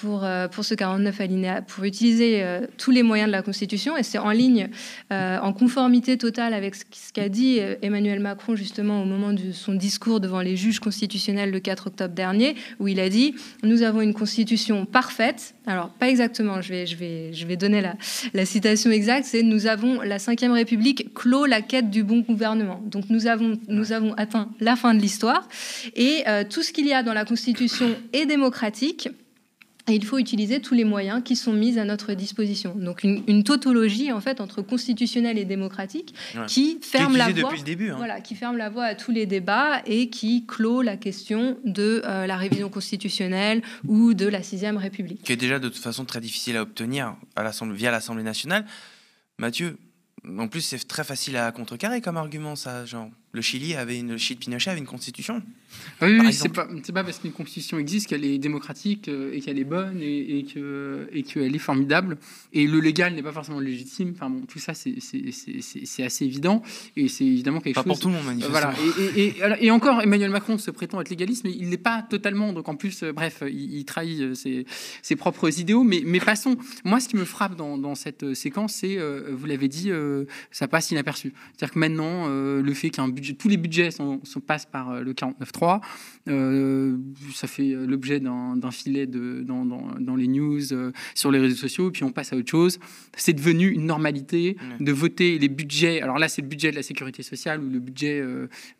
pour, 0.00 0.24
pour 0.52 0.64
ce 0.64 0.74
49 0.74 1.20
alinéa, 1.20 1.62
pour 1.62 1.82
utiliser 1.82 2.44
tous 2.78 2.92
les 2.92 3.02
moyens 3.02 3.26
de 3.26 3.32
la 3.32 3.42
Constitution, 3.42 3.96
et 3.96 4.04
c'est 4.04 4.18
en 4.18 4.30
ligne, 4.30 4.68
en 5.10 5.52
conformité 5.52 6.18
total 6.20 6.54
avec 6.54 6.74
ce 6.74 6.84
qu'a 7.12 7.28
dit 7.28 7.58
euh, 7.60 7.74
Emmanuel 7.82 8.20
Macron 8.20 8.54
justement 8.54 9.02
au 9.02 9.06
moment 9.06 9.32
de 9.32 9.52
son 9.52 9.74
discours 9.74 10.20
devant 10.20 10.40
les 10.40 10.54
juges 10.54 10.78
constitutionnels 10.78 11.50
le 11.50 11.60
4 11.60 11.88
octobre 11.88 12.14
dernier, 12.14 12.54
où 12.78 12.88
il 12.88 13.00
a 13.00 13.08
dit 13.08 13.34
Nous 13.62 13.82
avons 13.82 14.02
une 14.02 14.12
constitution 14.12 14.84
parfaite. 14.84 15.54
Alors, 15.66 15.88
pas 15.88 16.08
exactement, 16.08 16.60
je 16.60 16.68
vais, 16.68 16.86
je 16.86 16.96
vais, 16.96 17.32
je 17.32 17.46
vais 17.46 17.56
donner 17.56 17.80
la, 17.80 17.94
la 18.34 18.44
citation 18.44 18.90
exacte 18.90 19.24
c'est 19.24 19.42
Nous 19.42 19.66
avons 19.66 20.02
la 20.02 20.18
Ve 20.18 20.52
République 20.52 21.14
clos 21.14 21.46
la 21.46 21.62
quête 21.62 21.90
du 21.90 22.04
bon 22.04 22.20
gouvernement. 22.20 22.82
Donc, 22.86 23.04
nous 23.08 23.26
avons, 23.26 23.58
nous 23.68 23.92
avons 23.92 24.12
atteint 24.14 24.50
la 24.60 24.76
fin 24.76 24.94
de 24.94 25.00
l'histoire. 25.00 25.48
Et 25.96 26.22
euh, 26.28 26.44
tout 26.48 26.62
ce 26.62 26.72
qu'il 26.72 26.86
y 26.86 26.92
a 26.92 27.02
dans 27.02 27.14
la 27.14 27.24
constitution 27.24 27.96
est 28.12 28.26
démocratique. 28.26 29.08
Et 29.88 29.94
il 29.94 30.04
faut 30.04 30.18
utiliser 30.18 30.60
tous 30.60 30.74
les 30.74 30.84
moyens 30.84 31.22
qui 31.24 31.36
sont 31.36 31.52
mis 31.52 31.78
à 31.78 31.84
notre 31.84 32.14
disposition. 32.14 32.74
Donc 32.76 33.04
une, 33.04 33.44
tautologie 33.44 34.12
en 34.12 34.20
fait 34.20 34.40
entre 34.40 34.62
constitutionnel 34.62 35.38
et 35.38 35.44
démocratique 35.44 36.14
qui 36.46 36.78
ferme 36.82 37.16
la 37.16 37.30
voie, 37.30 37.52
début, 37.64 37.90
hein. 37.90 37.96
voilà, 37.96 38.20
qui 38.20 38.34
ferme 38.34 38.56
la 38.56 38.68
voie 38.68 38.84
à 38.84 38.94
tous 38.94 39.10
les 39.10 39.26
débats 39.26 39.82
et 39.86 40.10
qui 40.10 40.46
clôt 40.46 40.82
la 40.82 40.96
question 40.96 41.58
de 41.64 42.02
euh, 42.04 42.26
la 42.26 42.36
révision 42.36 42.68
constitutionnelle 42.68 43.62
ou 43.86 44.14
de 44.14 44.26
la 44.26 44.42
sixième 44.42 44.76
République. 44.76 45.22
Qui 45.22 45.32
est 45.32 45.36
déjà 45.36 45.58
de 45.58 45.68
toute 45.68 45.82
façon 45.82 46.04
très 46.04 46.20
difficile 46.20 46.56
à 46.56 46.62
obtenir 46.62 47.16
à 47.36 47.50
via 47.72 47.90
l'Assemblée 47.90 48.22
nationale. 48.22 48.64
Mathieu, 49.38 49.78
en 50.26 50.48
plus 50.48 50.60
c'est 50.60 50.86
très 50.86 51.04
facile 51.04 51.36
à 51.36 51.50
contrecarrer 51.52 52.00
comme 52.00 52.16
argument 52.16 52.56
ça, 52.56 52.84
genre 52.84 53.08
le 53.32 53.42
Chili 53.42 53.74
avait 53.74 53.98
une, 53.98 54.12
le 54.12 54.18
Chili 54.18 54.38
de 54.38 54.44
Pinochet 54.44 54.70
avait 54.70 54.80
une 54.80 54.86
constitution. 54.86 55.42
Ah 56.00 56.06
oui, 56.06 56.32
c'est 56.32 56.48
pas, 56.48 57.04
parce 57.04 57.18
qu'une 57.18 57.32
constitution 57.32 57.78
existe 57.78 58.08
qu'elle 58.08 58.24
est 58.24 58.38
démocratique 58.38 59.08
euh, 59.08 59.32
et 59.32 59.40
qu'elle 59.40 59.58
est 59.58 59.64
bonne 59.64 60.00
et, 60.00 60.38
et 60.38 61.22
qu'elle 61.22 61.54
est 61.54 61.58
formidable. 61.58 62.16
Et 62.52 62.66
le 62.66 62.80
légal 62.80 63.14
n'est 63.14 63.22
pas 63.22 63.32
forcément 63.32 63.60
légitime. 63.60 64.14
Tout 64.48 64.58
ça, 64.58 64.72
c'est 64.74 66.02
assez 66.02 66.24
évident. 66.24 66.62
Et 66.96 67.08
c'est 67.08 67.24
évidemment 67.24 67.60
quelque 67.60 67.74
pas 67.74 67.82
chose. 67.82 67.88
Pas 67.88 67.94
pour 67.94 68.00
tout 68.00 68.08
le 68.08 68.14
monde, 68.14 68.24
manifestement. 68.24 69.56
Et, 69.60 69.70
encore, 69.70 70.00
Emmanuel 70.02 70.30
Macron 70.30 70.58
se 70.58 70.70
prétend 70.70 71.00
être 71.00 71.10
légaliste, 71.10 71.44
mais 71.44 71.52
il 71.52 71.68
n'est 71.68 71.76
pas 71.76 72.02
totalement. 72.02 72.52
Donc 72.52 72.68
en 72.68 72.76
plus, 72.76 73.02
euh, 73.02 73.12
bref, 73.12 73.42
il, 73.46 73.84
trahit 73.84 74.20
euh, 74.20 74.34
ses, 74.34 75.16
propres 75.16 75.60
idéaux. 75.60 75.84
Mais, 75.84 76.02
mais, 76.04 76.20
passons. 76.20 76.56
Moi, 76.84 77.00
ce 77.00 77.08
qui 77.08 77.16
me 77.16 77.24
frappe 77.24 77.56
dans, 77.56 77.94
cette 77.94 78.34
séquence, 78.34 78.74
c'est, 78.74 78.98
vous 79.30 79.46
l'avez 79.46 79.68
dit, 79.68 79.90
ça 80.50 80.68
passe 80.68 80.90
inaperçu. 80.90 81.32
C'est-à-dire 81.56 81.74
que 81.74 81.78
maintenant, 81.78 82.28
le 82.28 82.74
fait 82.74 82.90
qu'un 82.90 83.08
budget, 83.08 83.34
tous 83.34 83.48
les 83.48 83.56
budgets 83.56 83.90
sont, 83.90 84.20
sont 84.24 84.40
passent 84.40 84.66
par 84.66 85.02
le 85.02 85.12
49 85.12 85.52
euh, 86.28 86.96
ça 87.34 87.46
fait 87.46 87.74
l'objet 87.86 88.20
d'un 88.20 88.70
filet 88.70 89.06
dans, 89.06 90.16
les 90.16 90.28
news, 90.28 90.72
euh, 90.72 90.92
sur 91.14 91.30
les 91.30 91.38
réseaux 91.38 91.56
sociaux, 91.56 91.90
puis 91.90 92.04
on 92.04 92.12
passe 92.12 92.32
à 92.32 92.36
autre 92.36 92.50
chose. 92.50 92.78
C'est 93.16 93.32
devenu 93.32 93.68
une 93.68 93.86
normalité 93.86 94.56
de 94.78 94.92
voter 94.92 95.38
les 95.38 95.48
budgets. 95.48 96.00
Alors 96.00 96.18
là, 96.18 96.28
c'est 96.28 96.42
le 96.42 96.48
budget 96.48 96.70
de 96.70 96.76
la 96.76 96.82
sécurité 96.82 97.22
sociale 97.22 97.60
ou 97.60 97.70
le 97.70 97.78
budget 97.78 98.22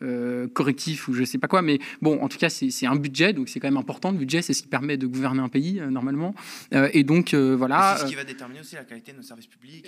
euh, 0.02 0.48
correctif 0.48 1.08
ou 1.08 1.14
je 1.14 1.24
sais 1.24 1.38
pas 1.38 1.48
quoi, 1.48 1.62
mais 1.62 1.78
bon, 2.02 2.20
en 2.20 2.28
tout 2.28 2.38
cas, 2.38 2.50
c'est 2.50 2.86
un 2.86 2.96
budget, 2.96 3.32
donc 3.32 3.48
c'est 3.48 3.60
quand 3.60 3.68
même 3.68 3.76
important. 3.76 4.12
Le 4.12 4.18
budget, 4.18 4.42
c'est 4.42 4.52
ce 4.52 4.62
qui 4.62 4.68
permet 4.68 4.96
de 4.96 5.06
gouverner 5.06 5.40
un 5.40 5.48
pays 5.48 5.80
normalement. 5.90 6.34
et 6.72 7.04
donc 7.04 7.34
voilà. 7.34 7.96
C'est 7.96 8.04
ce 8.04 8.10
qui 8.10 8.16
va 8.16 8.24
déterminer 8.24 8.60
aussi 8.60 8.74
la 8.74 8.84
qualité 8.84 9.12
de 9.12 9.18
nos 9.18 9.22
services 9.22 9.46
publics, 9.46 9.86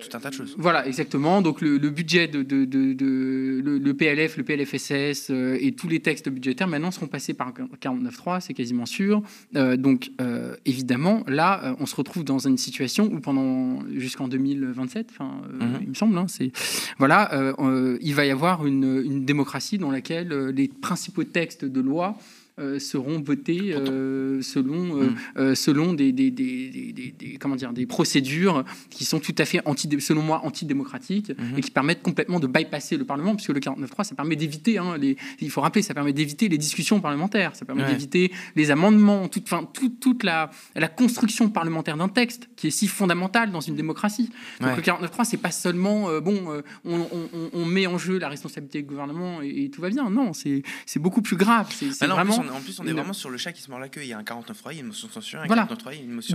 tout, 0.00 0.16
un 0.16 0.20
tas 0.20 0.30
de 0.30 0.34
choses. 0.34 0.54
Voilà, 0.58 0.86
exactement. 0.86 1.42
Donc 1.42 1.60
le, 1.60 1.78
budget 1.90 2.28
de, 2.28 2.38
le, 2.40 3.78
le, 3.78 3.94
PLF, 3.94 4.36
le 4.36 4.44
PLFSS 4.44 5.30
et 5.30 5.72
tous 5.76 5.88
les 5.88 6.00
textes 6.00 6.28
budgétaires 6.34 6.68
maintenant 6.68 6.90
seront 6.90 7.06
passés 7.06 7.34
par 7.34 7.52
49.3, 7.52 8.40
c'est 8.40 8.54
quasiment 8.54 8.86
sûr. 8.86 9.22
Euh, 9.56 9.76
donc 9.76 10.10
euh, 10.20 10.56
évidemment, 10.64 11.24
là, 11.26 11.74
on 11.80 11.86
se 11.86 11.96
retrouve 11.96 12.24
dans 12.24 12.38
une 12.38 12.58
situation 12.58 13.10
où 13.12 13.20
pendant 13.20 13.80
jusqu'en 13.90 14.28
2027, 14.28 15.08
enfin, 15.10 15.40
mhm. 15.52 15.78
il 15.80 15.88
me 15.88 15.94
semble, 15.94 16.18
hein, 16.18 16.26
c'est 16.28 16.52
voilà, 16.98 17.54
il 18.00 18.14
va 18.14 18.26
y 18.26 18.30
avoir 18.30 18.66
une, 18.66 19.02
une 19.04 19.24
démocratie 19.24 19.78
dans 19.78 19.90
laquelle 19.90 20.28
les 20.48 20.68
principaux 20.68 21.24
textes 21.24 21.64
de 21.64 21.80
loi 21.80 22.16
euh, 22.60 22.78
seront 22.78 23.20
votés 23.20 23.74
euh, 23.74 24.40
selon, 24.40 25.02
euh, 25.36 25.50
mm. 25.50 25.54
selon 25.56 25.92
des, 25.92 26.12
des, 26.12 26.30
des, 26.30 26.70
des, 26.92 27.36
comment 27.40 27.56
dire, 27.56 27.72
des 27.72 27.84
procédures 27.84 28.62
qui 28.90 29.04
sont 29.04 29.18
tout 29.18 29.34
à 29.38 29.44
fait, 29.44 29.60
anti, 29.64 29.88
selon 30.00 30.22
moi, 30.22 30.40
antidémocratiques 30.44 31.30
mm-hmm. 31.30 31.58
et 31.58 31.60
qui 31.60 31.72
permettent 31.72 32.02
complètement 32.02 32.38
de 32.38 32.46
bypasser 32.46 32.96
le 32.96 33.04
Parlement, 33.04 33.34
puisque 33.34 33.50
le 33.50 33.58
49.3, 33.58 34.04
ça 34.04 34.14
permet 34.14 34.36
d'éviter, 34.36 34.78
hein, 34.78 34.96
les, 34.96 35.16
il 35.40 35.50
faut 35.50 35.62
rappeler, 35.62 35.82
ça 35.82 35.94
permet 35.94 36.12
d'éviter 36.12 36.48
les 36.48 36.56
discussions 36.56 37.00
parlementaires, 37.00 37.56
ça 37.56 37.64
permet 37.64 37.86
d'éviter 37.86 38.30
les 38.54 38.70
amendements, 38.70 39.26
toute, 39.26 39.48
fin, 39.48 39.64
toute, 39.64 39.98
toute 39.98 40.22
la, 40.22 40.50
la 40.76 40.86
construction 40.86 41.50
parlementaire 41.50 41.96
d'un 41.96 42.08
texte 42.08 42.48
qui 42.54 42.68
est 42.68 42.70
si 42.70 42.86
fondamentale 42.86 43.50
dans 43.50 43.62
une 43.62 43.74
démocratie. 43.74 44.30
Donc 44.60 44.76
le 44.76 44.82
49.3, 44.82 45.24
c'est 45.24 45.38
pas 45.38 45.50
seulement, 45.50 46.20
bon, 46.20 46.62
on, 46.84 47.00
on, 47.00 47.50
on, 47.52 47.64
met 47.64 47.88
en 47.88 47.98
jeu 47.98 48.18
la 48.18 48.28
responsabilité 48.28 48.82
du 48.82 48.86
gouvernement 48.86 49.42
et, 49.42 49.70
tout 49.74 49.80
va 49.80 49.90
bien. 49.90 50.08
Non, 50.08 50.32
c'est 50.32 50.62
beaucoup 50.98 51.20
plus 51.20 51.36
grave. 51.36 51.66
C'est 51.72 52.06
bah 52.06 52.14
en 52.50 52.60
plus, 52.60 52.78
on 52.80 52.86
est 52.86 52.92
vraiment 52.92 53.12
sur 53.12 53.30
le 53.30 53.38
chat 53.38 53.52
qui 53.52 53.62
se 53.62 53.70
mord 53.70 53.80
la 53.80 53.88
queue. 53.88 54.02
Il 54.02 54.08
y 54.08 54.12
a 54.12 54.18
un 54.18 54.22
49.3, 54.22 54.54
il 54.70 54.74
y 54.74 54.76
a 54.78 54.80
une 54.80 54.86
motion 54.88 55.08
de 55.08 55.12
censure, 55.12 55.40
un 55.40 55.46
voilà. 55.46 55.64
49.3, 55.64 55.92
il 55.92 55.96
y 55.96 56.00
a 56.00 56.04
une 56.04 56.12
motion 56.12 56.34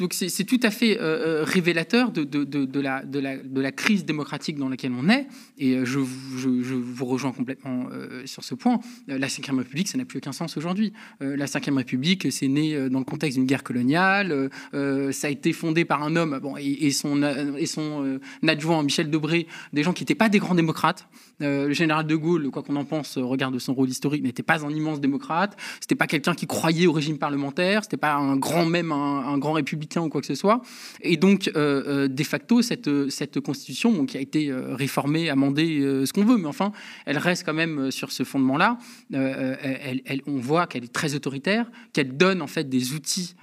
donc, 0.00 0.14
c'est 0.14 0.44
tout 0.44 0.60
à 0.62 0.70
fait 0.70 0.98
euh, 1.00 1.40
euh, 1.40 1.44
révélateur 1.44 2.10
de, 2.10 2.24
de, 2.24 2.44
de, 2.44 2.64
de, 2.64 2.80
la, 2.80 3.04
de, 3.04 3.18
la, 3.18 3.36
de 3.36 3.60
la 3.60 3.72
crise 3.72 4.04
démocratique 4.04 4.58
dans 4.58 4.68
laquelle 4.68 4.92
on 4.92 5.08
est. 5.08 5.26
Et 5.58 5.74
euh, 5.74 5.84
je, 5.84 6.00
je, 6.36 6.62
je 6.62 6.74
vous 6.74 7.04
rejoins 7.04 7.32
complètement 7.32 7.88
sur 8.24 8.44
ce 8.44 8.54
point. 8.54 8.80
La 9.06 9.26
Ve 9.26 9.58
République, 9.58 9.88
ça 9.88 9.98
n'a 9.98 10.04
plus 10.04 10.18
aucun 10.18 10.32
sens 10.32 10.56
aujourd'hui. 10.56 10.92
la 11.20 11.46
Ve 11.46 11.76
République, 11.76 12.30
c'est 12.32 12.48
né 12.48 12.88
dans 12.88 12.98
le 12.98 13.04
contexte 13.04 13.38
d'une 13.38 13.46
guerre 13.46 13.62
coloniale. 13.62 14.50
ça 14.72 15.26
a 15.26 15.30
été 15.30 15.52
fondé 15.52 15.84
par 15.84 16.02
un 16.02 16.16
homme 16.16 16.38
bon, 16.40 16.56
et, 16.56 16.90
son, 16.90 17.22
et 17.56 17.66
son 17.66 18.18
adjoint, 18.46 18.82
Michel 18.82 19.10
Debré, 19.10 19.46
des 19.72 19.82
gens 19.82 19.92
qui 19.92 20.02
n'étaient 20.02 20.14
pas 20.14 20.28
des 20.28 20.38
grands 20.38 20.54
démocrates. 20.54 21.06
le 21.40 21.72
général 21.72 22.06
de 22.06 22.16
Gaulle, 22.16 22.50
quoi 22.50 22.62
qu'on 22.62 22.76
en 22.76 22.84
pense, 22.84 23.18
regarde 23.18 23.58
son 23.58 23.74
rôle 23.74 23.88
historique, 23.88 24.22
n'était 24.22 24.42
pas 24.42 24.64
un 24.64 24.70
immense 24.70 24.83
démocrate. 24.92 25.56
C'était 25.80 25.94
pas 25.94 26.06
quelqu'un 26.06 26.34
qui 26.34 26.46
croyait 26.46 26.86
au 26.86 26.92
régime 26.92 27.18
parlementaire. 27.18 27.84
C'était 27.84 27.96
pas 27.96 28.14
un 28.14 28.36
grand 28.36 28.66
même 28.66 28.92
un, 28.92 29.38
grand 29.38 29.52
républicain 29.52 30.02
ou 30.02 30.08
quoi 30.08 30.20
que 30.20 30.26
ce 30.26 30.34
soit. 30.34 30.62
Et 31.00 31.16
donc, 31.16 31.50
euh, 31.56 31.82
euh, 31.86 32.08
de 32.08 32.24
facto, 32.24 32.62
cette, 32.62 32.90
cette 33.10 33.40
constitution, 33.40 34.06
qui 34.06 34.16
a 34.16 34.20
été 34.20 34.50
euh, 34.50 34.74
réformée, 34.74 35.30
amendée, 35.30 35.80
ce 36.04 36.12
qu'on 36.12 36.24
veut, 36.24 36.36
mais 36.36 36.46
enfin, 36.46 36.72
elle 37.06 37.18
reste 37.18 37.44
quand 37.44 37.54
même 37.54 37.90
sur 37.90 38.12
ce 38.12 38.24
fondement-là. 38.24 38.78
Elle, 39.12 40.22
on 40.26 40.38
voit 40.38 40.66
qu'elle 40.66 40.84
est 40.84 40.92
très 40.92 41.14
autoritaire, 41.14 41.70
qu'elle 41.92 42.16
donne 42.16 42.42
en 42.42 42.46
fait 42.46 42.68
des 42.68 42.92
outils 42.92 43.34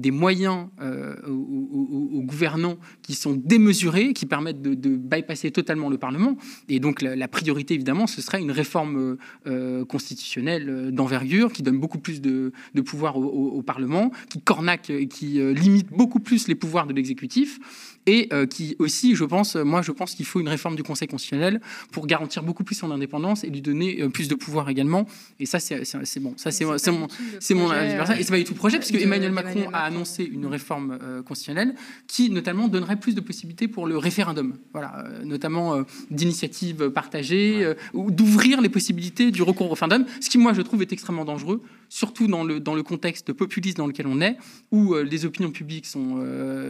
des 0.00 0.10
moyens 0.10 0.66
euh, 0.80 1.14
aux, 1.26 2.22
gouvernants 2.22 2.78
qui 3.02 3.14
sont 3.14 3.34
démesurés, 3.34 4.12
qui 4.12 4.26
permettent 4.26 4.62
de, 4.62 4.96
bypasser 4.96 5.50
totalement 5.50 5.88
le 5.88 5.98
Parlement. 5.98 6.36
Et 6.68 6.80
donc 6.80 7.02
la, 7.02 7.28
priorité, 7.28 7.74
évidemment, 7.74 8.06
ce 8.06 8.22
serait 8.22 8.40
une 8.40 8.50
réforme 8.50 9.16
euh, 9.46 9.84
constitutionnelle 9.84 10.90
d'envergure 10.92 11.52
qui 11.52 11.62
donne 11.62 11.78
beaucoup 11.78 11.98
plus 11.98 12.20
de, 12.20 12.52
pouvoir 12.84 13.16
au, 13.16 13.62
Parlement, 13.62 14.10
qui 14.28 14.40
cornaque, 14.40 14.92
qui 15.10 15.40
limite 15.54 15.90
beaucoup 15.90 16.20
plus 16.20 16.48
les 16.48 16.54
pouvoirs 16.54 16.86
de 16.86 16.92
l'exécutif 16.92 17.58
et 18.06 18.28
euh, 18.32 18.46
qui 18.46 18.76
aussi, 18.78 19.14
je 19.14 19.24
pense, 19.24 19.56
moi, 19.56 19.82
je 19.82 19.92
pense 19.92 20.14
qu'il 20.14 20.26
faut 20.26 20.40
une 20.40 20.48
réforme 20.48 20.76
du 20.76 20.82
Conseil 20.82 21.08
constitutionnel 21.08 21.60
pour 21.92 22.06
garantir 22.06 22.42
beaucoup 22.42 22.64
plus 22.64 22.74
son 22.74 22.90
indépendance 22.90 23.44
et 23.44 23.50
lui 23.50 23.60
donner 23.60 24.00
euh, 24.00 24.08
plus 24.08 24.28
de 24.28 24.34
pouvoir 24.34 24.68
également. 24.68 25.06
Et 25.38 25.46
ça, 25.46 25.60
c'est 25.60 25.84
bon. 26.20 26.34
Ça, 26.36 26.50
c'est 26.50 26.64
mon, 26.64 26.78
c'est 26.78 27.54
mon, 27.54 27.72
et 27.72 28.22
c'est 28.22 28.30
pas 28.30 28.38
du 28.38 28.44
tout 28.44 28.54
projet, 28.54 28.78
parce 28.78 28.90
que 28.90 28.96
Emmanuel 28.96 29.32
Macron 29.32 29.68
a 29.72 29.80
annoncé 29.80 30.24
une 30.24 30.46
réforme 30.46 30.98
euh, 31.02 31.22
constitutionnelle 31.22 31.74
qui, 32.06 32.30
notamment, 32.30 32.68
donnerait 32.68 32.98
plus 32.98 33.14
de 33.14 33.20
possibilités 33.20 33.68
pour 33.68 33.86
le 33.86 33.98
référendum. 33.98 34.54
Voilà, 34.72 35.04
notamment 35.24 35.84
d'initiatives 36.10 36.90
partagées 36.90 37.74
ou 37.92 38.10
d'ouvrir 38.10 38.60
les 38.60 38.68
possibilités 38.68 39.30
du 39.30 39.42
recours 39.42 39.66
au 39.66 39.70
référendum, 39.70 40.04
ce 40.20 40.30
qui, 40.30 40.38
moi, 40.38 40.52
je 40.52 40.62
trouve 40.62 40.82
est 40.82 40.92
extrêmement 40.92 41.24
dangereux, 41.24 41.62
surtout 41.88 42.26
dans 42.26 42.44
le 42.44 42.60
dans 42.60 42.74
le 42.74 42.82
contexte 42.82 43.32
populiste 43.32 43.76
dans 43.76 43.86
lequel 43.86 44.06
on 44.06 44.20
est, 44.20 44.36
où 44.70 44.94
les 44.94 45.24
opinions 45.24 45.50
publiques 45.50 45.86
sont 45.86 46.22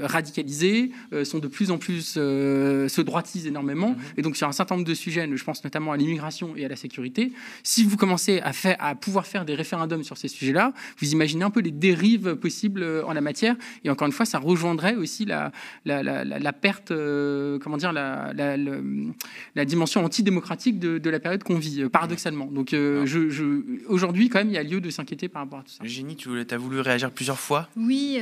radicalisées 0.02 0.90
sont 1.24 1.38
de 1.38 1.48
plus 1.48 1.70
en 1.70 1.78
plus 1.78 2.14
euh, 2.16 2.88
se 2.88 3.00
droitisent 3.00 3.46
énormément. 3.46 3.90
Mhm. 3.90 3.96
Et 4.16 4.22
donc 4.22 4.36
sur 4.36 4.46
un 4.48 4.52
certain 4.52 4.76
nombre 4.76 4.86
de 4.86 4.94
sujets, 4.94 5.28
je 5.32 5.44
pense 5.44 5.64
notamment 5.64 5.92
à 5.92 5.96
l'immigration 5.96 6.56
et 6.56 6.64
à 6.64 6.68
la 6.68 6.76
sécurité, 6.76 7.32
si 7.62 7.84
vous 7.84 7.96
commencez 7.96 8.40
à, 8.40 8.52
faire, 8.52 8.76
à 8.78 8.94
pouvoir 8.94 9.26
faire 9.26 9.44
des 9.44 9.54
référendums 9.54 10.02
sur 10.02 10.16
ces 10.16 10.28
sujets-là, 10.28 10.72
vous 10.98 11.12
imaginez 11.12 11.44
un 11.44 11.50
peu 11.50 11.60
les 11.60 11.70
dérives 11.70 12.36
possibles 12.36 12.82
euh, 12.82 13.04
en 13.04 13.12
la 13.12 13.20
matière. 13.20 13.56
Et 13.84 13.90
encore 13.90 14.06
une 14.06 14.12
fois, 14.12 14.26
ça 14.26 14.38
rejoindrait 14.38 14.96
aussi 14.96 15.24
la, 15.24 15.52
la, 15.84 16.02
la, 16.02 16.52
perte, 16.52 16.90
euh, 16.90 17.58
comment 17.58 17.76
dire, 17.76 17.92
la, 17.92 18.32
la, 18.34 19.64
dimension 19.64 20.04
antidémocratique 20.04 20.78
de, 20.78 20.98
de 20.98 21.10
la 21.10 21.20
période 21.20 21.42
qu'on 21.42 21.58
vit, 21.58 21.88
paradoxalement. 21.88 22.46
Donc 22.46 22.70
je, 22.70 23.04
je, 23.06 23.44
aujourd'hui, 23.86 24.28
quand 24.28 24.38
même, 24.38 24.48
il 24.48 24.54
y 24.54 24.58
a 24.58 24.62
lieu 24.62 24.80
de 24.80 24.90
s'inquiéter 24.90 25.28
par 25.28 25.42
rapport 25.42 25.60
à 25.60 25.62
tout 25.62 25.72
ça. 25.72 25.84
Génie, 25.84 26.16
tu 26.16 26.30
as 26.50 26.56
voulu 26.56 26.80
réagir 26.80 27.10
plusieurs 27.10 27.38
fois? 27.38 27.68
Oui. 27.76 28.18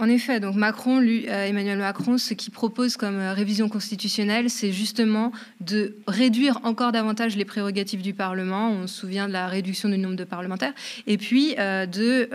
En 0.00 0.08
effet, 0.08 0.38
donc 0.38 0.54
Macron, 0.54 1.00
lui, 1.00 1.28
euh, 1.28 1.46
Emmanuel 1.46 1.78
Macron, 1.78 2.18
ce 2.18 2.32
qu'il 2.34 2.52
propose 2.52 2.96
comme 2.96 3.16
euh, 3.16 3.32
révision 3.32 3.68
constitutionnelle, 3.68 4.48
c'est 4.48 4.70
justement 4.70 5.32
de 5.60 5.96
réduire 6.06 6.60
encore 6.62 6.92
davantage 6.92 7.36
les 7.36 7.44
prérogatives 7.44 8.00
du 8.00 8.14
Parlement. 8.14 8.70
On 8.70 8.86
se 8.86 8.94
souvient 9.00 9.26
de 9.26 9.32
la 9.32 9.48
réduction 9.48 9.88
du 9.88 9.98
nombre 9.98 10.14
de 10.14 10.22
parlementaires, 10.22 10.72
et 11.08 11.18
puis 11.18 11.56
euh, 11.58 11.86
de 11.86 12.28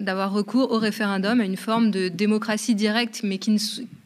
d'avoir 0.00 0.32
recours 0.32 0.70
au 0.72 0.78
référendum, 0.78 1.40
à 1.40 1.44
une 1.44 1.56
forme 1.56 1.90
de 1.90 2.08
démocratie 2.08 2.74
directe, 2.74 3.22
mais 3.24 3.38
qui, 3.38 3.56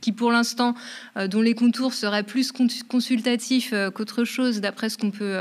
qui 0.04 0.12
pour 0.12 0.30
l'instant, 0.30 0.74
dont 1.16 1.40
les 1.40 1.54
contours 1.54 1.94
seraient 1.94 2.22
plus 2.22 2.52
consultatifs 2.88 3.72
qu'autre 3.94 4.24
chose, 4.24 4.60
d'après 4.60 4.88
ce 4.90 4.98
qu'on 4.98 5.10
peut 5.10 5.36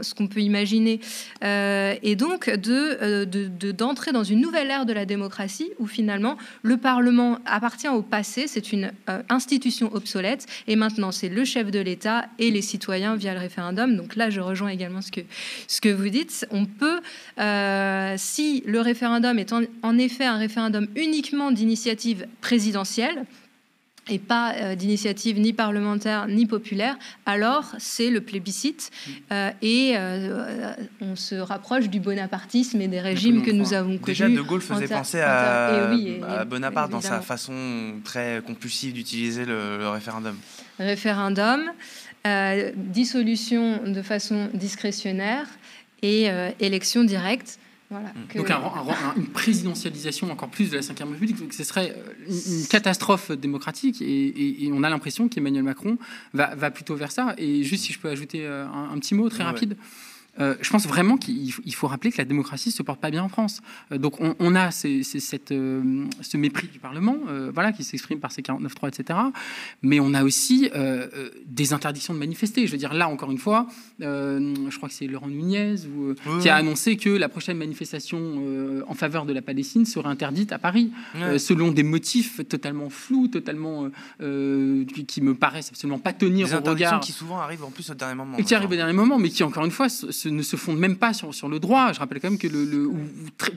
ce 0.00 0.14
qu'on 0.14 0.28
peut 0.28 0.40
imaginer, 0.40 1.00
et 1.42 2.16
donc 2.16 2.48
de 2.50 3.24
d'entrer 3.72 4.12
dans 4.12 4.24
une 4.24 4.40
nouvelle 4.40 4.70
ère 4.70 4.86
de 4.86 4.92
la 4.92 5.06
démocratie 5.06 5.70
où 5.78 5.86
finalement 5.86 6.36
le 6.62 6.76
Parlement 6.76 7.38
appartient 7.46 7.88
au 7.88 8.02
passé, 8.02 8.46
c'est 8.46 8.72
une 8.72 8.92
euh, 9.08 9.22
institution 9.28 9.92
obsolète, 9.94 10.46
et 10.66 10.76
maintenant 10.76 11.12
c'est 11.12 11.28
le 11.28 11.44
chef 11.44 11.70
de 11.70 11.80
l'État 11.80 12.26
et 12.38 12.50
les 12.50 12.62
citoyens 12.62 13.16
via 13.16 13.34
le 13.34 13.40
référendum. 13.40 13.96
Donc 13.96 14.16
là, 14.16 14.30
je 14.30 14.40
rejoins 14.40 14.68
également 14.68 15.02
ce 15.02 15.10
que, 15.10 15.20
ce 15.68 15.80
que 15.80 15.88
vous 15.88 16.08
dites. 16.08 16.46
On 16.50 16.64
peut, 16.64 17.00
euh, 17.38 18.14
si 18.16 18.62
le 18.66 18.80
référendum 18.80 19.38
est 19.38 19.52
en 19.52 19.98
effet 19.98 20.24
un 20.24 20.38
référendum 20.38 20.86
uniquement 20.96 21.50
d'initiative 21.50 22.26
présidentielle, 22.40 23.24
et 24.08 24.18
pas 24.18 24.54
euh, 24.54 24.74
d'initiative 24.74 25.38
ni 25.40 25.52
parlementaire 25.52 26.26
ni 26.28 26.46
populaire, 26.46 26.96
alors 27.24 27.74
c'est 27.78 28.10
le 28.10 28.20
plébiscite 28.20 28.90
mm. 28.90 29.10
euh, 29.32 29.50
et 29.62 29.92
euh, 29.96 30.74
on 31.00 31.16
se 31.16 31.34
rapproche 31.34 31.88
du 31.88 32.00
bonapartisme 32.00 32.80
et 32.80 32.88
des 32.88 33.00
régimes 33.00 33.42
que 33.42 33.50
nous 33.50 33.74
avons 33.74 33.98
connus. 33.98 34.06
Déjà, 34.06 34.28
De 34.28 34.40
Gaulle 34.40 34.60
faisait 34.60 34.88
penser 34.88 35.20
à, 35.20 36.44
Bonaparte 36.44 36.90
dans 36.90 37.00
sa 37.00 37.20
façon 37.20 38.00
très 38.04 38.42
compulsive 38.46 38.92
d'utiliser 38.92 39.44
le, 39.44 39.88
référendum. 39.88 40.36
Référendum, 40.78 41.70
dissolution 42.76 43.80
de 43.84 44.02
façon 44.02 44.48
discrétionnaire 44.54 45.46
et 46.02 46.28
élection 46.60 47.04
directe. 47.04 47.58
Mm. 47.90 48.36
Donc 48.36 48.50
une 49.16 49.26
présidentialisation 49.28 50.30
encore 50.30 50.48
plus 50.48 50.70
de 50.70 50.76
la 50.76 50.82
Ve 50.82 50.88
République, 50.88 51.38
donc 51.38 51.52
ce 51.52 51.62
serait 51.62 51.94
euh, 51.96 52.28
une, 52.28 52.66
catastrophe 52.66 53.30
démocratique 53.30 54.02
et, 54.02 54.70
on 54.72 54.82
a 54.82 54.90
l'impression 54.90 55.28
qu'Emmanuel 55.28 55.62
Macron 55.62 55.96
va, 56.34 56.70
plutôt 56.70 56.96
vers 56.96 57.12
ça. 57.12 57.34
Et 57.38 57.62
juste 57.62 57.84
si 57.84 57.92
je 57.92 57.98
peux 57.98 58.08
ajouter 58.08 58.44
euh, 58.44 58.66
un, 58.66 58.98
petit 58.98 59.14
mot 59.14 59.28
très 59.28 59.44
rapide. 59.44 59.76
Euh, 60.40 60.54
je 60.60 60.70
pense 60.70 60.86
vraiment 60.86 61.16
qu'il 61.16 61.74
faut 61.74 61.86
rappeler 61.86 62.12
que 62.12 62.18
la 62.18 62.24
démocratie 62.24 62.70
se 62.70 62.82
porte 62.82 63.00
pas 63.00 63.10
bien 63.10 63.22
en 63.22 63.28
France. 63.28 63.60
Euh, 63.92 63.98
donc 63.98 64.20
on, 64.20 64.54
a 64.54 64.70
cette, 64.70 65.52
euh, 65.52 66.04
ce 66.20 66.36
mépris 66.36 66.68
du 66.68 66.78
Parlement, 66.78 67.16
voilà, 67.52 67.72
qui 67.72 67.84
s'exprime 67.84 68.20
par 68.20 68.32
ces 68.32 68.42
49.3, 68.42 68.88
etc. 68.88 69.18
Mais 69.82 70.00
on 70.00 70.14
a 70.14 70.24
aussi 70.24 70.70
des 71.46 71.72
interdictions 71.72 72.14
de 72.14 72.18
manifester. 72.18 72.66
Je 72.66 72.72
veux 72.72 72.78
dire, 72.78 72.94
là 72.94 73.08
encore 73.08 73.30
une 73.30 73.38
fois, 73.38 73.66
je 74.00 74.76
crois 74.76 74.88
que 74.88 74.94
c'est 74.94 75.06
Laurent 75.06 75.28
Nunez 75.28 75.76
qui 76.40 76.48
a 76.48 76.56
annoncé 76.56 76.96
que 76.96 77.10
la 77.10 77.28
prochaine 77.28 77.56
manifestation 77.56 78.42
en 78.86 78.94
faveur 78.94 79.26
de 79.26 79.32
la 79.32 79.42
Palestine 79.42 79.84
serait 79.84 80.08
interdite 80.08 80.52
à 80.52 80.58
Paris, 80.58 80.92
selon 81.38 81.70
des 81.70 81.82
motifs 81.82 82.40
totalement 82.48 82.90
flous, 82.90 83.28
totalement 83.28 83.90
qui, 84.18 85.20
me 85.22 85.34
paraissent 85.34 85.70
absolument 85.70 85.98
pas 85.98 86.12
tenir 86.12 86.48
des 86.48 86.54
au 86.54 86.60
regard. 86.60 87.00
qui 87.00 87.12
souvent 87.12 87.38
arrivent 87.38 87.64
en 87.64 87.70
plus 87.70 87.90
au 87.90 87.94
dernier 87.94 88.14
moment. 88.14 88.36
Et 88.36 88.44
qui 88.44 88.54
arrivent 88.54 88.70
au 88.70 88.76
dernier 88.76 88.92
moment, 88.92 89.18
mais 89.18 89.30
qui 89.30 89.42
encore 89.42 89.64
une 89.64 89.70
fois 89.70 89.88
ne 90.28 90.42
se 90.42 90.56
fondent 90.56 90.78
même 90.78 90.96
pas 90.96 91.12
sur, 91.12 91.34
sur 91.34 91.48
le 91.48 91.58
droit. 91.58 91.92
Je 91.92 91.98
rappelle 91.98 92.20
quand 92.20 92.30
même 92.30 92.38
que 92.38 92.48
le, 92.48 92.90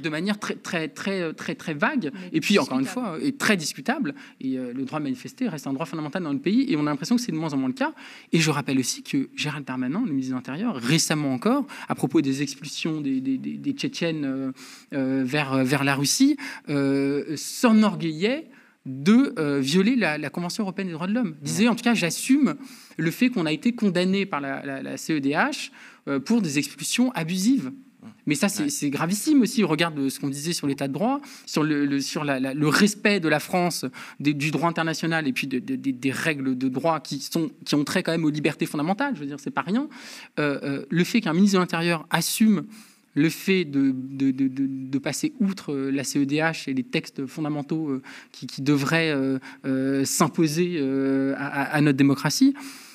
de 0.02 0.10
manière 0.10 0.40
très 0.40 0.56
très 0.56 0.88
très 0.88 1.34
très 1.34 1.56
très 1.56 1.74
vague 1.74 2.12
et 2.32 2.40
puis 2.40 2.60
encore 2.60 2.80
une 2.80 2.86
fois 2.86 3.18
est 3.22 3.38
très 3.38 3.58
discutable. 3.58 4.16
Et 4.42 4.58
euh, 4.58 4.74
le 4.74 4.84
droit 4.86 5.00
de 5.00 5.04
manifester 5.06 5.48
reste 5.48 5.68
un 5.68 5.74
droit 5.74 5.86
fondamental 5.86 6.24
dans 6.24 6.34
le 6.34 6.40
pays 6.40 6.72
et 6.72 6.76
on 6.76 6.82
a 6.82 6.90
l'impression 6.90 7.16
que 7.16 7.22
c'est 7.22 7.32
de 7.32 7.38
moins 7.38 7.54
en 7.54 7.58
moins 7.58 7.70
le 7.70 7.74
cas. 7.74 7.94
Et 8.32 8.40
je 8.40 8.50
rappelle 8.52 8.80
aussi 8.80 9.04
que 9.04 9.30
Gérald 9.36 9.66
Darmanin, 9.66 10.02
le 10.06 10.12
ministre 10.12 10.32
de 10.32 10.36
l'Intérieur, 10.36 10.76
récemment 10.76 11.34
encore, 11.34 11.66
à 11.88 11.96
propos 11.96 12.22
des 12.22 12.42
expulsions 12.42 13.02
des, 13.02 13.22
des, 13.22 13.38
des, 13.38 13.72
Tchétchènes 13.72 14.26
euh, 14.26 14.52
euh, 14.94 15.24
vers 15.24 15.64
vers 15.64 15.84
la 15.84 15.96
Russie, 15.96 16.38
s'enorgueillait 16.68 18.50
de 18.86 19.60
violer 19.60 19.96
la, 19.96 20.30
Convention 20.30 20.64
européenne 20.64 20.88
des 20.88 20.94
droits 20.94 21.08
de 21.08 21.14
l'homme. 21.14 21.36
Disait 21.42 21.68
en 21.68 21.76
tout 21.76 21.84
cas, 21.84 21.94
j'assume 21.94 22.56
le 22.98 23.12
fait 23.12 23.30
qu'on 23.30 23.46
a 23.46 23.52
été 23.52 23.74
condamné 23.74 24.26
par 24.26 24.42
la, 24.42 24.82
la 24.82 24.98
CEDH 24.98 25.72
euh, 25.99 25.99
pour 26.26 26.42
des 26.42 26.58
expulsions 26.58 27.12
abusives. 27.12 27.72
Mais 28.26 28.36
ça, 28.36 28.48
c'est 28.48 28.90
gravissime 28.90 29.42
aussi. 29.42 29.64
Regarde 29.64 30.10
ce 30.10 30.20
qu'on 30.20 30.30
disait 30.30 30.54
sur 30.54 30.68
l'état 30.68 30.88
de 30.88 30.94
droit, 30.94 31.20
sur 31.46 31.64
le, 31.64 32.00
sur 32.00 32.24
le 32.24 32.68
respect 32.68 33.20
de 33.20 33.28
la 33.28 33.40
France, 33.40 33.86
du 34.20 34.52
droit 34.52 34.70
international 34.70 35.28
et 35.28 35.34
puis 35.34 35.48
des 35.48 36.12
règles 36.12 36.58
de 36.58 36.70
droit 36.70 37.00
qui, 37.00 37.20
sont, 37.20 37.50
qui 37.66 37.76
ont 37.76 37.84
trait 37.84 38.04
quand 38.04 38.12
même 38.12 38.26
aux 38.26 38.30
libertés 38.30 38.66
fondamentales. 38.68 39.16
Je 39.16 39.22
veux 39.22 39.26
dire, 39.26 39.40
c'est 39.40 39.52
pas 39.52 39.62
rien. 39.62 39.88
Euh, 40.40 40.60
euh, 40.64 40.86
le 40.90 41.04
fait 41.04 41.22
qu'un 41.22 41.34
ministre 41.34 41.58
de 41.58 41.62
l'Intérieur 41.62 42.06
assume 42.10 42.66
le 43.16 43.30
fait 43.30 43.66
de, 43.66 43.94
de, 43.94 45.00
passer 45.00 45.34
outre 45.40 45.74
la 45.74 46.04
CEDH 46.04 46.68
et 46.68 46.74
les 46.74 46.84
textes 46.84 47.26
fondamentaux 47.26 48.00
qui, 48.32 48.62
devraient 48.62 49.14
s'imposer 50.06 50.80
à, 51.36 51.82
notre 51.82 51.98
démocratie, 51.98 52.54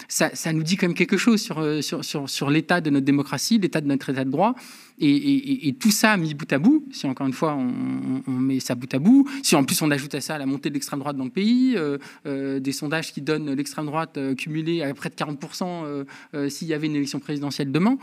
ça, 0.08 0.52
nous 0.52 0.62
dit 0.62 0.76
quand 0.76 0.86
même 0.86 0.96
quelque 0.96 1.16
chose 1.16 1.40
sur, 1.40 1.58
euh, 1.58 1.80
sur, 1.80 2.04
sur, 2.04 2.28
sur 2.28 2.50
l'état 2.50 2.80
de 2.80 2.90
notre 2.90 3.04
démocratie, 3.04 3.58
l'état 3.58 3.80
de 3.80 3.86
notre 3.86 4.10
état 4.10 4.24
de 4.24 4.30
droit. 4.30 4.54
Et, 4.98 5.74
tout 5.80 5.90
ça 5.90 6.16
mis 6.16 6.34
bout 6.34 6.52
à 6.52 6.58
bout, 6.58 6.86
si 6.92 7.06
encore 7.06 7.26
une 7.26 7.32
fois 7.32 7.54
on, 7.54 8.30
met 8.30 8.60
ça 8.60 8.74
bout 8.74 8.92
à 8.94 8.98
bout, 8.98 9.28
si 9.42 9.56
en 9.56 9.64
plus 9.64 9.82
on 9.82 9.90
ajoute 9.90 10.14
à 10.14 10.20
ça 10.20 10.38
la 10.38 10.46
montée 10.46 10.68
de 10.68 10.74
l'extrême 10.74 11.00
droite 11.00 11.16
dans 11.16 11.24
le 11.24 11.30
pays, 11.30 11.74
euh, 11.76 11.98
euh, 12.26 12.60
des 12.60 12.72
sondages 12.72 13.12
qui 13.12 13.20
donnent 13.20 13.52
l'extrême 13.52 13.86
droite 13.86 14.18
cumulée 14.36 14.82
à 14.82 14.94
près 14.94 15.10
de 15.10 15.14
40% 15.14 16.04
s'il 16.48 16.68
y 16.68 16.74
avait 16.74 16.86
une 16.86 16.96
élection 16.96 17.18
présidentielle 17.18 17.72
demain, 17.72 17.98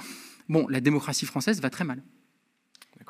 bon, 0.49 0.67
la 0.67 0.81
démocratie 0.81 1.25
française 1.25 1.61
va 1.61 1.69
très 1.69 1.85
mal. 1.85 2.01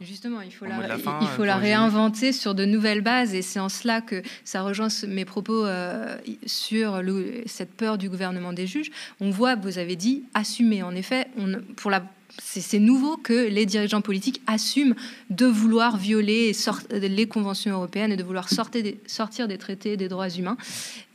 Justement, 0.02 0.42
il 0.42 0.52
faut, 0.52 0.66
la, 0.66 0.98
il 1.22 1.28
faut 1.28 1.46
la 1.46 1.58
réinventer 1.58 2.32
sur 2.32 2.56
de 2.56 2.66
nouvelles 2.66 3.02
bases 3.02 3.36
et 3.36 3.44
c'est 3.44 3.60
en 3.60 3.70
cela 3.70 4.02
que 4.02 4.24
ça 4.44 4.64
rejoint 4.64 4.88
mes 5.08 5.26
propos 5.26 5.64
euh, 5.66 6.18
sur 6.48 7.02
cette 7.46 7.74
peur 7.74 8.00
du 8.00 8.10
gouvernement 8.10 8.52
des 8.52 8.66
juges. 8.66 8.90
On 9.20 9.30
voit, 9.30 9.56
vous 9.56 9.78
avez 9.78 9.96
dit, 9.96 10.24
assumer. 10.34 10.82
En 10.82 10.96
effet, 10.96 11.28
on, 11.38 11.62
pour 11.76 11.92
la 11.92 12.04
c'est 12.40 12.80
nouveau 12.80 13.18
que 13.18 13.48
les 13.50 13.66
dirigeants 13.66 14.02
politiques 14.02 14.42
assument 14.48 14.96
de 15.30 15.46
vouloir 15.46 15.98
violer 15.98 16.54
les 16.92 17.28
conventions 17.28 17.72
européennes 17.72 18.12
et 18.12 18.18
de 18.18 18.24
vouloir 18.24 18.50
sortir 18.50 18.84
des, 18.84 19.00
sortir 19.06 19.48
des 19.48 19.58
traités 19.58 19.98
des 19.98 20.08
droits 20.08 20.30
humains. 20.30 20.58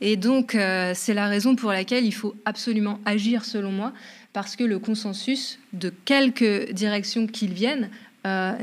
Et 0.01 0.15
donc, 0.15 0.55
euh, 0.55 0.93
c'est 0.95 1.13
la 1.13 1.27
raison 1.27 1.55
pour 1.55 1.71
laquelle 1.71 2.05
il 2.05 2.13
faut 2.13 2.35
absolument 2.45 2.99
agir, 3.05 3.45
selon 3.45 3.71
moi, 3.71 3.93
parce 4.33 4.55
que 4.55 4.63
le 4.63 4.79
consensus 4.79 5.59
de 5.73 5.91
quelque 6.05 6.71
direction 6.71 7.25
qu'il 7.27 7.53
vienne 7.53 7.89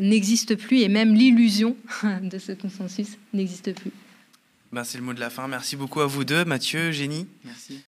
n'existe 0.00 0.56
plus 0.56 0.80
et 0.80 0.88
même 0.88 1.14
l'illusion 1.14 1.76
de 2.22 2.38
ce 2.38 2.52
consensus 2.52 3.18
n'existe 3.32 3.74
plus. 3.74 3.90
Ben, 4.72 4.82
c'est 4.82 4.98
le 4.98 5.04
mot 5.04 5.14
de 5.14 5.20
la 5.20 5.30
fin. 5.30 5.46
Merci 5.46 5.76
beaucoup 5.76 6.00
à 6.00 6.06
vous 6.06 6.24
deux, 6.24 6.44
Mathieu, 6.44 6.90
Génie. 6.90 7.28
Merci. 7.44 7.84